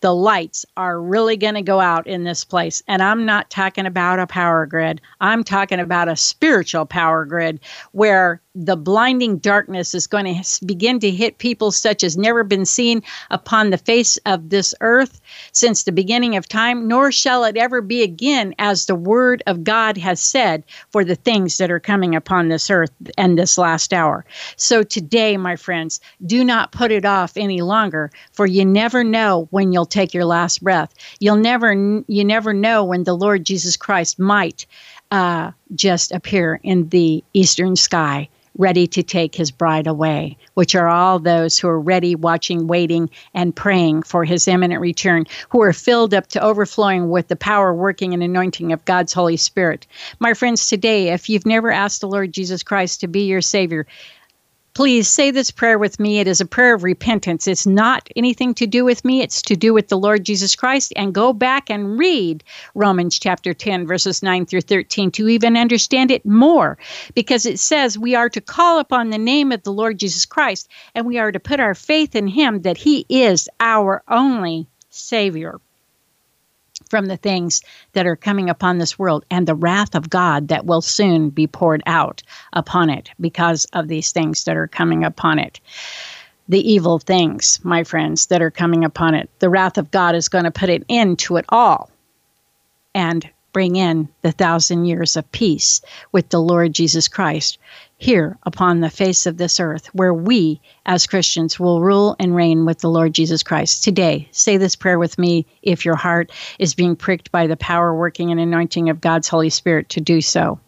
the 0.00 0.14
lights 0.14 0.64
are 0.78 0.98
really 0.98 1.36
going 1.36 1.54
to 1.54 1.62
go 1.62 1.78
out 1.78 2.06
in 2.06 2.24
this 2.24 2.44
place. 2.44 2.82
And 2.88 3.02
I'm 3.02 3.26
not 3.26 3.50
talking 3.50 3.84
about 3.84 4.18
a 4.18 4.26
power 4.26 4.64
grid, 4.64 5.02
I'm 5.20 5.44
talking 5.44 5.80
about 5.80 6.08
a 6.08 6.16
spiritual 6.16 6.86
power 6.86 7.26
grid 7.26 7.60
where 7.92 8.40
the 8.56 8.76
blinding 8.76 9.36
darkness 9.36 9.94
is 9.94 10.06
going 10.06 10.42
to 10.42 10.64
begin 10.64 10.98
to 11.00 11.10
hit 11.10 11.36
people 11.36 11.70
such 11.70 12.02
as 12.02 12.16
never 12.16 12.42
been 12.42 12.64
seen 12.64 13.02
upon 13.30 13.68
the 13.68 13.78
face 13.78 14.16
of 14.24 14.48
this 14.48 14.74
earth 14.80 15.20
since 15.52 15.82
the 15.82 15.92
beginning 15.92 16.36
of 16.36 16.48
time, 16.48 16.88
nor 16.88 17.12
shall 17.12 17.44
it 17.44 17.56
ever 17.58 17.82
be 17.82 18.02
again, 18.02 18.54
as 18.58 18.86
the 18.86 18.94
word 18.94 19.42
of 19.46 19.62
God 19.62 19.98
has 19.98 20.20
said, 20.20 20.64
for 20.90 21.04
the 21.04 21.16
things 21.16 21.58
that 21.58 21.70
are 21.70 21.78
coming 21.78 22.14
upon 22.14 22.48
this 22.48 22.70
earth 22.70 22.90
and 23.18 23.38
this 23.38 23.58
last 23.58 23.92
hour. 23.92 24.24
So 24.56 24.82
today, 24.82 25.36
my 25.36 25.56
friends, 25.56 26.00
do 26.24 26.42
not 26.42 26.72
put 26.72 26.90
it 26.90 27.04
off 27.04 27.36
any 27.36 27.60
longer, 27.60 28.10
for 28.32 28.46
you 28.46 28.64
never 28.64 29.04
know 29.04 29.48
when 29.50 29.72
you'll 29.72 29.84
take 29.84 30.14
your 30.14 30.24
last 30.24 30.62
breath. 30.62 30.94
You'll 31.20 31.36
never, 31.36 31.72
you 32.08 32.24
never 32.24 32.54
know 32.54 32.84
when 32.84 33.04
the 33.04 33.16
Lord 33.16 33.44
Jesus 33.44 33.76
Christ 33.76 34.18
might 34.18 34.64
uh, 35.10 35.52
just 35.74 36.10
appear 36.10 36.58
in 36.62 36.88
the 36.88 37.22
eastern 37.34 37.76
sky 37.76 38.28
ready 38.58 38.86
to 38.86 39.02
take 39.02 39.34
his 39.34 39.50
bride 39.50 39.86
away, 39.86 40.36
which 40.54 40.74
are 40.74 40.88
all 40.88 41.18
those 41.18 41.58
who 41.58 41.68
are 41.68 41.80
ready, 41.80 42.14
watching, 42.14 42.66
waiting, 42.66 43.10
and 43.34 43.54
praying 43.54 44.02
for 44.02 44.24
his 44.24 44.48
imminent 44.48 44.80
return, 44.80 45.24
who 45.50 45.62
are 45.62 45.72
filled 45.72 46.14
up 46.14 46.26
to 46.28 46.42
overflowing 46.42 47.10
with 47.10 47.28
the 47.28 47.36
power, 47.36 47.74
working, 47.74 48.14
and 48.14 48.22
anointing 48.22 48.72
of 48.72 48.84
God's 48.84 49.12
Holy 49.12 49.36
Spirit. 49.36 49.86
My 50.18 50.34
friends, 50.34 50.68
today, 50.68 51.10
if 51.10 51.28
you've 51.28 51.46
never 51.46 51.70
asked 51.70 52.00
the 52.00 52.08
Lord 52.08 52.32
Jesus 52.32 52.62
Christ 52.62 53.00
to 53.00 53.08
be 53.08 53.26
your 53.26 53.42
Savior, 53.42 53.86
Please 54.76 55.08
say 55.08 55.30
this 55.30 55.50
prayer 55.50 55.78
with 55.78 55.98
me. 55.98 56.18
It 56.18 56.28
is 56.28 56.42
a 56.42 56.44
prayer 56.44 56.74
of 56.74 56.84
repentance. 56.84 57.48
It's 57.48 57.66
not 57.66 58.10
anything 58.14 58.52
to 58.56 58.66
do 58.66 58.84
with 58.84 59.06
me, 59.06 59.22
it's 59.22 59.40
to 59.40 59.56
do 59.56 59.72
with 59.72 59.88
the 59.88 59.96
Lord 59.96 60.22
Jesus 60.22 60.54
Christ. 60.54 60.92
And 60.96 61.14
go 61.14 61.32
back 61.32 61.70
and 61.70 61.98
read 61.98 62.44
Romans 62.74 63.18
chapter 63.18 63.54
10, 63.54 63.86
verses 63.86 64.22
9 64.22 64.44
through 64.44 64.60
13 64.60 65.12
to 65.12 65.30
even 65.30 65.56
understand 65.56 66.10
it 66.10 66.26
more, 66.26 66.76
because 67.14 67.46
it 67.46 67.58
says 67.58 67.98
we 67.98 68.16
are 68.16 68.28
to 68.28 68.42
call 68.42 68.78
upon 68.78 69.08
the 69.08 69.16
name 69.16 69.50
of 69.50 69.62
the 69.62 69.72
Lord 69.72 69.98
Jesus 69.98 70.26
Christ 70.26 70.68
and 70.94 71.06
we 71.06 71.16
are 71.16 71.32
to 71.32 71.40
put 71.40 71.58
our 71.58 71.74
faith 71.74 72.14
in 72.14 72.26
Him 72.26 72.60
that 72.60 72.76
He 72.76 73.06
is 73.08 73.48
our 73.58 74.02
only 74.06 74.68
Savior 74.90 75.58
from 76.90 77.06
the 77.06 77.16
things 77.16 77.62
that 77.92 78.06
are 78.06 78.16
coming 78.16 78.48
upon 78.48 78.78
this 78.78 78.98
world 78.98 79.24
and 79.30 79.46
the 79.46 79.54
wrath 79.54 79.94
of 79.94 80.10
God 80.10 80.48
that 80.48 80.66
will 80.66 80.82
soon 80.82 81.30
be 81.30 81.46
poured 81.46 81.82
out 81.86 82.22
upon 82.52 82.90
it 82.90 83.10
because 83.20 83.64
of 83.72 83.88
these 83.88 84.12
things 84.12 84.44
that 84.44 84.56
are 84.56 84.68
coming 84.68 85.04
upon 85.04 85.38
it. 85.38 85.60
The 86.48 86.72
evil 86.72 86.98
things, 86.98 87.58
my 87.64 87.82
friends, 87.82 88.26
that 88.26 88.40
are 88.40 88.52
coming 88.52 88.84
upon 88.84 89.14
it. 89.14 89.28
The 89.40 89.50
wrath 89.50 89.78
of 89.78 89.90
God 89.90 90.14
is 90.14 90.28
going 90.28 90.44
to 90.44 90.50
put 90.50 90.70
an 90.70 90.84
end 90.88 91.18
to 91.20 91.36
it 91.36 91.44
all 91.48 91.90
and 92.96 93.28
bring 93.56 93.76
in 93.76 94.06
the 94.20 94.32
thousand 94.32 94.84
years 94.84 95.16
of 95.16 95.32
peace 95.32 95.80
with 96.12 96.28
the 96.28 96.38
Lord 96.38 96.74
Jesus 96.74 97.08
Christ 97.08 97.56
here 97.96 98.36
upon 98.42 98.80
the 98.80 98.90
face 98.90 99.24
of 99.24 99.38
this 99.38 99.58
earth, 99.58 99.86
where 99.94 100.12
we 100.12 100.60
as 100.84 101.06
Christians 101.06 101.58
will 101.58 101.80
rule 101.80 102.16
and 102.18 102.36
reign 102.36 102.66
with 102.66 102.80
the 102.80 102.90
Lord 102.90 103.14
Jesus 103.14 103.42
Christ. 103.42 103.82
Today, 103.82 104.28
say 104.30 104.58
this 104.58 104.76
prayer 104.76 104.98
with 104.98 105.18
me 105.18 105.46
if 105.62 105.86
your 105.86 105.96
heart 105.96 106.32
is 106.58 106.74
being 106.74 106.96
pricked 106.96 107.32
by 107.32 107.46
the 107.46 107.56
power, 107.56 107.94
working, 107.94 108.30
and 108.30 108.38
anointing 108.38 108.90
of 108.90 109.00
God's 109.00 109.28
Holy 109.28 109.48
Spirit 109.48 109.88
to 109.88 110.02
do 110.02 110.20
so. 110.20 110.60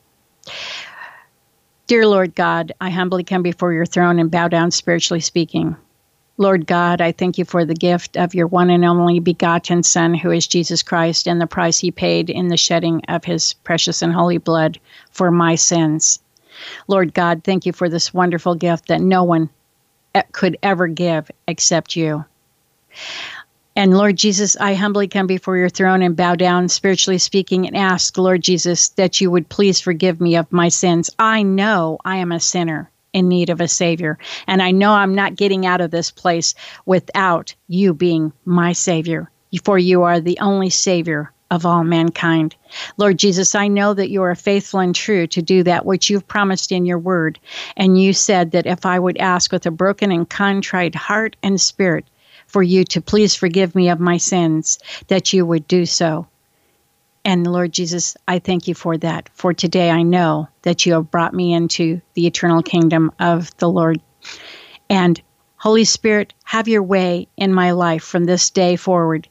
Dear 1.89 2.07
Lord 2.07 2.35
God, 2.35 2.73
I 2.81 2.89
humbly 2.89 3.23
come 3.23 3.43
before 3.43 3.75
your 3.75 3.85
throne 3.85 4.19
and 4.19 4.31
bow 4.31 4.49
down 4.49 4.71
spiritually 4.71 5.21
speaking. 5.21 5.77
Lord 6.41 6.69
God, 6.69 7.01
I 7.01 7.11
thank 7.11 7.37
you 7.37 7.45
for 7.45 7.65
the 7.65 7.75
gift 7.75 8.17
of 8.17 8.33
your 8.33 8.47
one 8.47 8.71
and 8.71 8.85
only 8.85 9.19
begotten 9.19 9.83
Son, 9.83 10.15
who 10.15 10.31
is 10.31 10.47
Jesus 10.47 10.85
Christ, 10.85 11.27
and 11.27 11.41
the 11.41 11.49
price 11.49 11.79
he 11.79 11.91
paid 11.91 12.31
in 12.31 12.47
the 12.47 12.57
shedding 12.57 13.03
of 13.09 13.25
his 13.25 13.55
precious 13.55 14.03
and 14.03 14.13
holy 14.13 14.39
blood 14.39 14.79
for 15.11 15.33
my 15.33 15.57
sins. 15.57 16.21
Lord 16.87 17.13
God, 17.13 17.43
thank 17.43 17.67
you 17.67 17.73
for 17.73 17.89
this 17.89 18.15
wonderful 18.15 18.55
gift 18.55 18.87
that 18.87 19.01
no 19.01 19.25
one 19.25 19.51
could 20.31 20.57
ever 20.63 20.87
give 20.87 21.29
except 21.49 21.97
you. 21.97 22.25
And 23.75 23.97
Lord 23.97 24.17
Jesus, 24.17 24.57
I 24.61 24.75
humbly 24.75 25.09
come 25.09 25.27
before 25.27 25.57
your 25.57 25.69
throne 25.69 26.03
and 26.03 26.17
bow 26.17 26.37
down, 26.37 26.69
spiritually 26.69 27.19
speaking, 27.19 27.67
and 27.67 27.77
ask, 27.77 28.17
Lord 28.17 28.43
Jesus, 28.43 28.91
that 28.91 29.21
you 29.21 29.31
would 29.33 29.49
please 29.49 29.81
forgive 29.81 30.21
me 30.21 30.37
of 30.37 30.53
my 30.53 30.69
sins. 30.69 31.11
I 31.19 31.43
know 31.43 31.99
I 32.05 32.19
am 32.19 32.31
a 32.31 32.39
sinner 32.39 32.91
in 33.13 33.29
need 33.29 33.51
of 33.51 33.61
a 33.61 33.69
Savior. 33.69 34.19
And 34.47 34.63
I 34.63 34.71
know 34.71 34.93
I'm 34.93 35.15
not 35.15 35.37
getting 35.37 35.67
out 35.67 35.81
of 35.81 35.91
this 35.91 36.11
place 36.11 36.55
without 36.87 37.55
you 37.69 37.95
being 37.95 38.33
my 38.45 38.73
Savior, 38.73 39.31
for 39.65 39.79
you 39.79 40.03
are 40.03 40.21
the 40.21 40.39
only 40.41 40.71
Savior 40.71 41.33
of 41.51 41.65
all 41.65 41.85
mankind. 41.85 42.55
Lord 42.99 43.19
Jesus, 43.19 43.55
I 43.55 43.69
know 43.69 43.95
that 43.95 44.11
you 44.11 44.23
are 44.23 44.35
faithful 44.35 44.81
and 44.81 44.95
true 44.95 45.27
to 45.29 45.41
do 45.41 45.63
that 45.63 45.87
which 45.87 46.11
you've 46.11 46.29
promised 46.29 46.73
in 46.73 46.85
your 46.85 46.99
word. 46.99 47.39
And 47.77 48.01
you 48.01 48.13
said 48.13 48.51
that 48.51 48.67
if 48.67 48.85
I 48.85 48.99
would 48.99 49.17
ask 49.19 49.51
with 49.51 49.65
a 49.65 49.71
broken 49.71 50.13
and 50.13 50.29
contrite 50.29 50.95
heart 50.95 51.37
and 51.43 51.61
spirit 51.61 52.05
for 52.47 52.63
you 52.63 52.85
to 52.85 53.01
please 53.01 53.35
forgive 53.35 53.75
me 53.75 53.89
of 53.89 54.01
my 54.01 54.17
sins, 54.17 54.79
that 55.09 55.33
you 55.33 55.47
would 55.47 55.67
do 55.69 55.87
so. 55.87 56.27
And 57.25 57.47
Lord 57.47 57.73
Jesus, 57.73 58.17
I 58.27 58.39
thank 58.39 58.69
you 58.69 58.75
for 58.75 58.97
that. 58.99 59.29
For 59.35 59.53
today 59.53 59.91
I 59.91 60.03
know 60.03 60.49
that 60.63 60.87
you 60.87 60.95
have 60.95 61.11
brought 61.11 61.35
me 61.35 61.53
into 61.53 62.01
the 62.15 62.27
eternal 62.27 62.63
kingdom 62.63 63.13
of 63.19 63.55
the 63.59 63.69
Lord. 63.69 64.01
And 64.89 65.21
Holy 65.57 65.85
Spirit, 65.85 66.33
have 66.45 66.69
your 66.69 66.83
way 66.83 67.29
in 67.37 67.53
my 67.53 67.73
life 67.73 68.05
from 68.05 68.25
this 68.25 68.51
day 68.51 68.77
forward. 68.77 69.29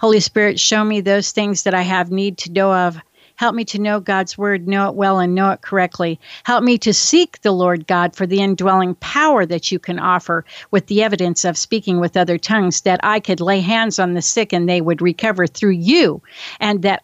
Holy 0.00 0.20
Spirit, 0.20 0.60
show 0.60 0.84
me 0.84 1.00
those 1.00 1.32
things 1.32 1.64
that 1.64 1.74
I 1.74 1.82
have 1.82 2.10
need 2.10 2.38
to 2.38 2.52
know 2.52 2.72
of 2.72 3.00
Help 3.36 3.54
me 3.54 3.64
to 3.64 3.80
know 3.80 3.98
God's 3.98 4.38
word, 4.38 4.68
know 4.68 4.88
it 4.88 4.94
well, 4.94 5.18
and 5.18 5.34
know 5.34 5.50
it 5.50 5.62
correctly. 5.62 6.20
Help 6.44 6.62
me 6.62 6.78
to 6.78 6.94
seek 6.94 7.40
the 7.40 7.50
Lord 7.50 7.86
God 7.86 8.14
for 8.14 8.26
the 8.26 8.40
indwelling 8.40 8.94
power 8.96 9.44
that 9.46 9.72
you 9.72 9.78
can 9.78 9.98
offer 9.98 10.44
with 10.70 10.86
the 10.86 11.02
evidence 11.02 11.44
of 11.44 11.58
speaking 11.58 11.98
with 11.98 12.16
other 12.16 12.38
tongues, 12.38 12.82
that 12.82 13.00
I 13.02 13.20
could 13.20 13.40
lay 13.40 13.60
hands 13.60 13.98
on 13.98 14.14
the 14.14 14.22
sick 14.22 14.52
and 14.52 14.68
they 14.68 14.80
would 14.80 15.02
recover 15.02 15.46
through 15.46 15.70
you, 15.70 16.22
and 16.60 16.82
that 16.82 17.02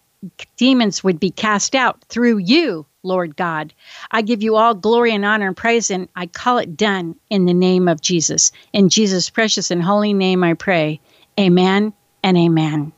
demons 0.56 1.04
would 1.04 1.20
be 1.20 1.30
cast 1.30 1.74
out 1.74 2.02
through 2.08 2.38
you, 2.38 2.86
Lord 3.02 3.36
God. 3.36 3.72
I 4.10 4.22
give 4.22 4.42
you 4.42 4.56
all 4.56 4.74
glory 4.74 5.14
and 5.14 5.24
honor 5.24 5.46
and 5.46 5.56
praise, 5.56 5.90
and 5.90 6.08
I 6.16 6.26
call 6.26 6.58
it 6.58 6.76
done 6.76 7.16
in 7.30 7.46
the 7.46 7.54
name 7.54 7.88
of 7.88 8.00
Jesus. 8.00 8.52
In 8.72 8.88
Jesus' 8.88 9.30
precious 9.30 9.70
and 9.70 9.82
holy 9.82 10.14
name 10.14 10.42
I 10.42 10.54
pray. 10.54 11.00
Amen 11.38 11.92
and 12.22 12.36
amen. 12.36 12.92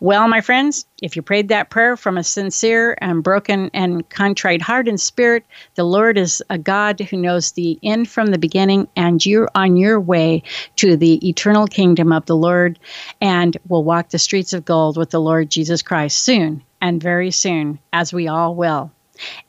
Well, 0.00 0.26
my 0.28 0.40
friends, 0.40 0.86
if 1.02 1.16
you 1.16 1.22
prayed 1.22 1.48
that 1.48 1.70
prayer 1.70 1.96
from 1.96 2.16
a 2.16 2.24
sincere 2.24 2.96
and 3.00 3.22
broken 3.22 3.70
and 3.74 4.08
contrite 4.08 4.62
heart 4.62 4.88
and 4.88 5.00
spirit, 5.00 5.44
the 5.74 5.84
Lord 5.84 6.16
is 6.16 6.42
a 6.48 6.58
God 6.58 7.00
who 7.00 7.16
knows 7.16 7.52
the 7.52 7.78
end 7.82 8.08
from 8.08 8.28
the 8.28 8.38
beginning, 8.38 8.88
and 8.96 9.24
you're 9.24 9.50
on 9.54 9.76
your 9.76 10.00
way 10.00 10.42
to 10.76 10.96
the 10.96 11.28
eternal 11.28 11.66
kingdom 11.66 12.12
of 12.12 12.26
the 12.26 12.36
Lord 12.36 12.78
and 13.20 13.56
will 13.68 13.84
walk 13.84 14.08
the 14.08 14.18
streets 14.18 14.52
of 14.52 14.64
gold 14.64 14.96
with 14.96 15.10
the 15.10 15.20
Lord 15.20 15.50
Jesus 15.50 15.82
Christ 15.82 16.22
soon 16.22 16.62
and 16.80 17.02
very 17.02 17.30
soon, 17.30 17.78
as 17.92 18.12
we 18.12 18.28
all 18.28 18.54
will. 18.54 18.90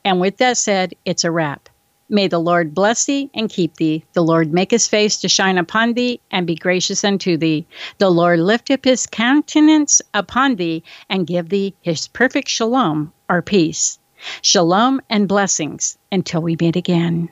And 0.04 0.20
with 0.20 0.36
that 0.38 0.58
said, 0.58 0.94
it's 1.04 1.24
a 1.24 1.30
wrap. 1.30 1.68
May 2.12 2.28
the 2.28 2.38
Lord 2.38 2.74
bless 2.74 3.06
thee 3.06 3.30
and 3.34 3.48
keep 3.48 3.76
thee. 3.76 4.04
The 4.12 4.22
Lord 4.22 4.52
make 4.52 4.70
his 4.70 4.86
face 4.86 5.16
to 5.20 5.30
shine 5.30 5.56
upon 5.56 5.94
thee 5.94 6.20
and 6.30 6.46
be 6.46 6.54
gracious 6.54 7.04
unto 7.04 7.38
thee. 7.38 7.66
The 7.96 8.10
Lord 8.10 8.38
lift 8.38 8.70
up 8.70 8.84
his 8.84 9.06
countenance 9.06 10.02
upon 10.12 10.56
thee 10.56 10.82
and 11.08 11.26
give 11.26 11.48
thee 11.48 11.74
his 11.80 12.08
perfect 12.08 12.50
shalom 12.50 13.14
or 13.30 13.40
peace. 13.40 13.98
Shalom 14.42 15.00
and 15.08 15.26
blessings 15.26 15.96
until 16.12 16.42
we 16.42 16.54
meet 16.60 16.76
again. 16.76 17.30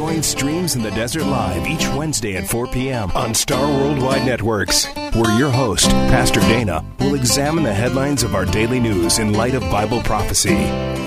Join 0.00 0.22
Streams 0.22 0.76
in 0.76 0.82
the 0.82 0.90
Desert 0.92 1.24
Live 1.24 1.66
each 1.66 1.86
Wednesday 1.88 2.36
at 2.36 2.48
4 2.48 2.68
p.m. 2.68 3.10
on 3.10 3.34
Star 3.34 3.68
Worldwide 3.68 4.24
Networks, 4.24 4.86
where 5.12 5.38
your 5.38 5.50
host, 5.50 5.90
Pastor 5.90 6.40
Dana, 6.40 6.82
will 7.00 7.14
examine 7.14 7.64
the 7.64 7.74
headlines 7.74 8.22
of 8.22 8.34
our 8.34 8.46
daily 8.46 8.80
news 8.80 9.18
in 9.18 9.34
light 9.34 9.54
of 9.54 9.60
Bible 9.64 10.00
prophecy. 10.00 10.56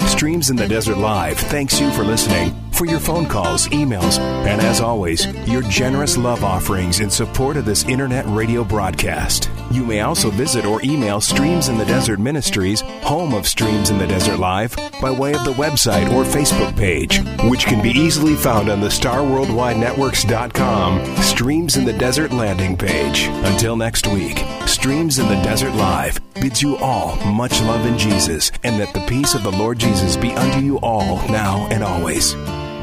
Streams 0.06 0.52
in 0.52 0.56
the 0.56 0.68
Desert 0.68 1.00
Live 1.00 1.40
thanks 1.40 1.80
you 1.80 1.90
for 1.90 2.04
listening, 2.04 2.54
for 2.84 2.90
your 2.90 3.00
phone 3.00 3.26
calls, 3.26 3.70
emails, 3.70 4.20
and 4.20 4.60
as 4.60 4.82
always, 4.82 5.26
your 5.48 5.62
generous 5.64 6.18
love 6.18 6.44
offerings 6.44 7.00
in 7.00 7.10
support 7.10 7.56
of 7.56 7.64
this 7.64 7.86
internet 7.86 8.26
radio 8.28 8.62
broadcast. 8.62 9.50
You 9.72 9.86
may 9.86 10.02
also 10.02 10.30
visit 10.30 10.66
or 10.66 10.82
email 10.84 11.22
Streams 11.22 11.70
in 11.70 11.78
the 11.78 11.86
Desert 11.86 12.20
Ministries, 12.20 12.82
home 12.82 13.34
of 13.34 13.48
Streams 13.48 13.90
in 13.90 13.98
the 13.98 14.06
Desert 14.06 14.38
Live, 14.38 14.76
by 15.02 15.12
way 15.12 15.34
of 15.34 15.46
the 15.46 15.54
website 15.54 16.12
or 16.12 16.26
Facebook 16.26 16.76
page, 16.76 17.22
which 17.50 17.66
can 17.66 17.82
be 17.82 17.92
easily 17.92 18.36
found 18.36 18.68
on 18.68 18.82
the 18.82 18.90
StarWorldWideNetworks.com 18.90 21.16
Streams 21.24 21.78
in 21.78 21.86
the 21.86 21.94
Desert 21.94 22.34
landing 22.34 22.76
page. 22.76 23.28
Until 23.46 23.78
next 23.78 24.08
week, 24.08 24.44
Streams 24.66 25.20
in 25.20 25.30
the 25.30 25.42
Desert 25.42 25.74
Live 25.76 26.20
bids 26.34 26.62
you 26.62 26.76
all 26.80 27.16
much 27.32 27.62
love 27.62 27.86
in 27.86 27.98
Jesus, 27.98 28.52
and 28.64 28.78
that 28.82 28.94
the 28.94 29.06
peace 29.08 29.36
of 29.36 29.44
the 29.44 29.52
Lord 29.52 29.80
Jesus 29.80 30.18
be 30.18 30.34
unto 30.34 30.60
you 30.60 30.80
all 30.80 31.26
now 31.30 31.66
and 31.72 31.82
always. 31.82 32.36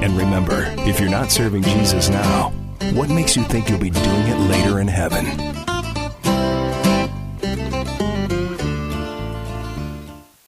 And 0.03 0.17
remember, 0.17 0.65
if 0.79 0.99
you're 0.99 1.11
not 1.11 1.31
serving 1.31 1.63
Jesus 1.63 2.09
now, 2.09 2.51
what 2.95 3.11
makes 3.11 3.37
you 3.37 3.43
think 3.45 3.69
you'll 3.69 3.79
be 3.79 3.91
doing 3.91 4.27
it 4.29 4.37
later 4.49 4.81
in 4.81 4.89
heaven? 4.89 5.60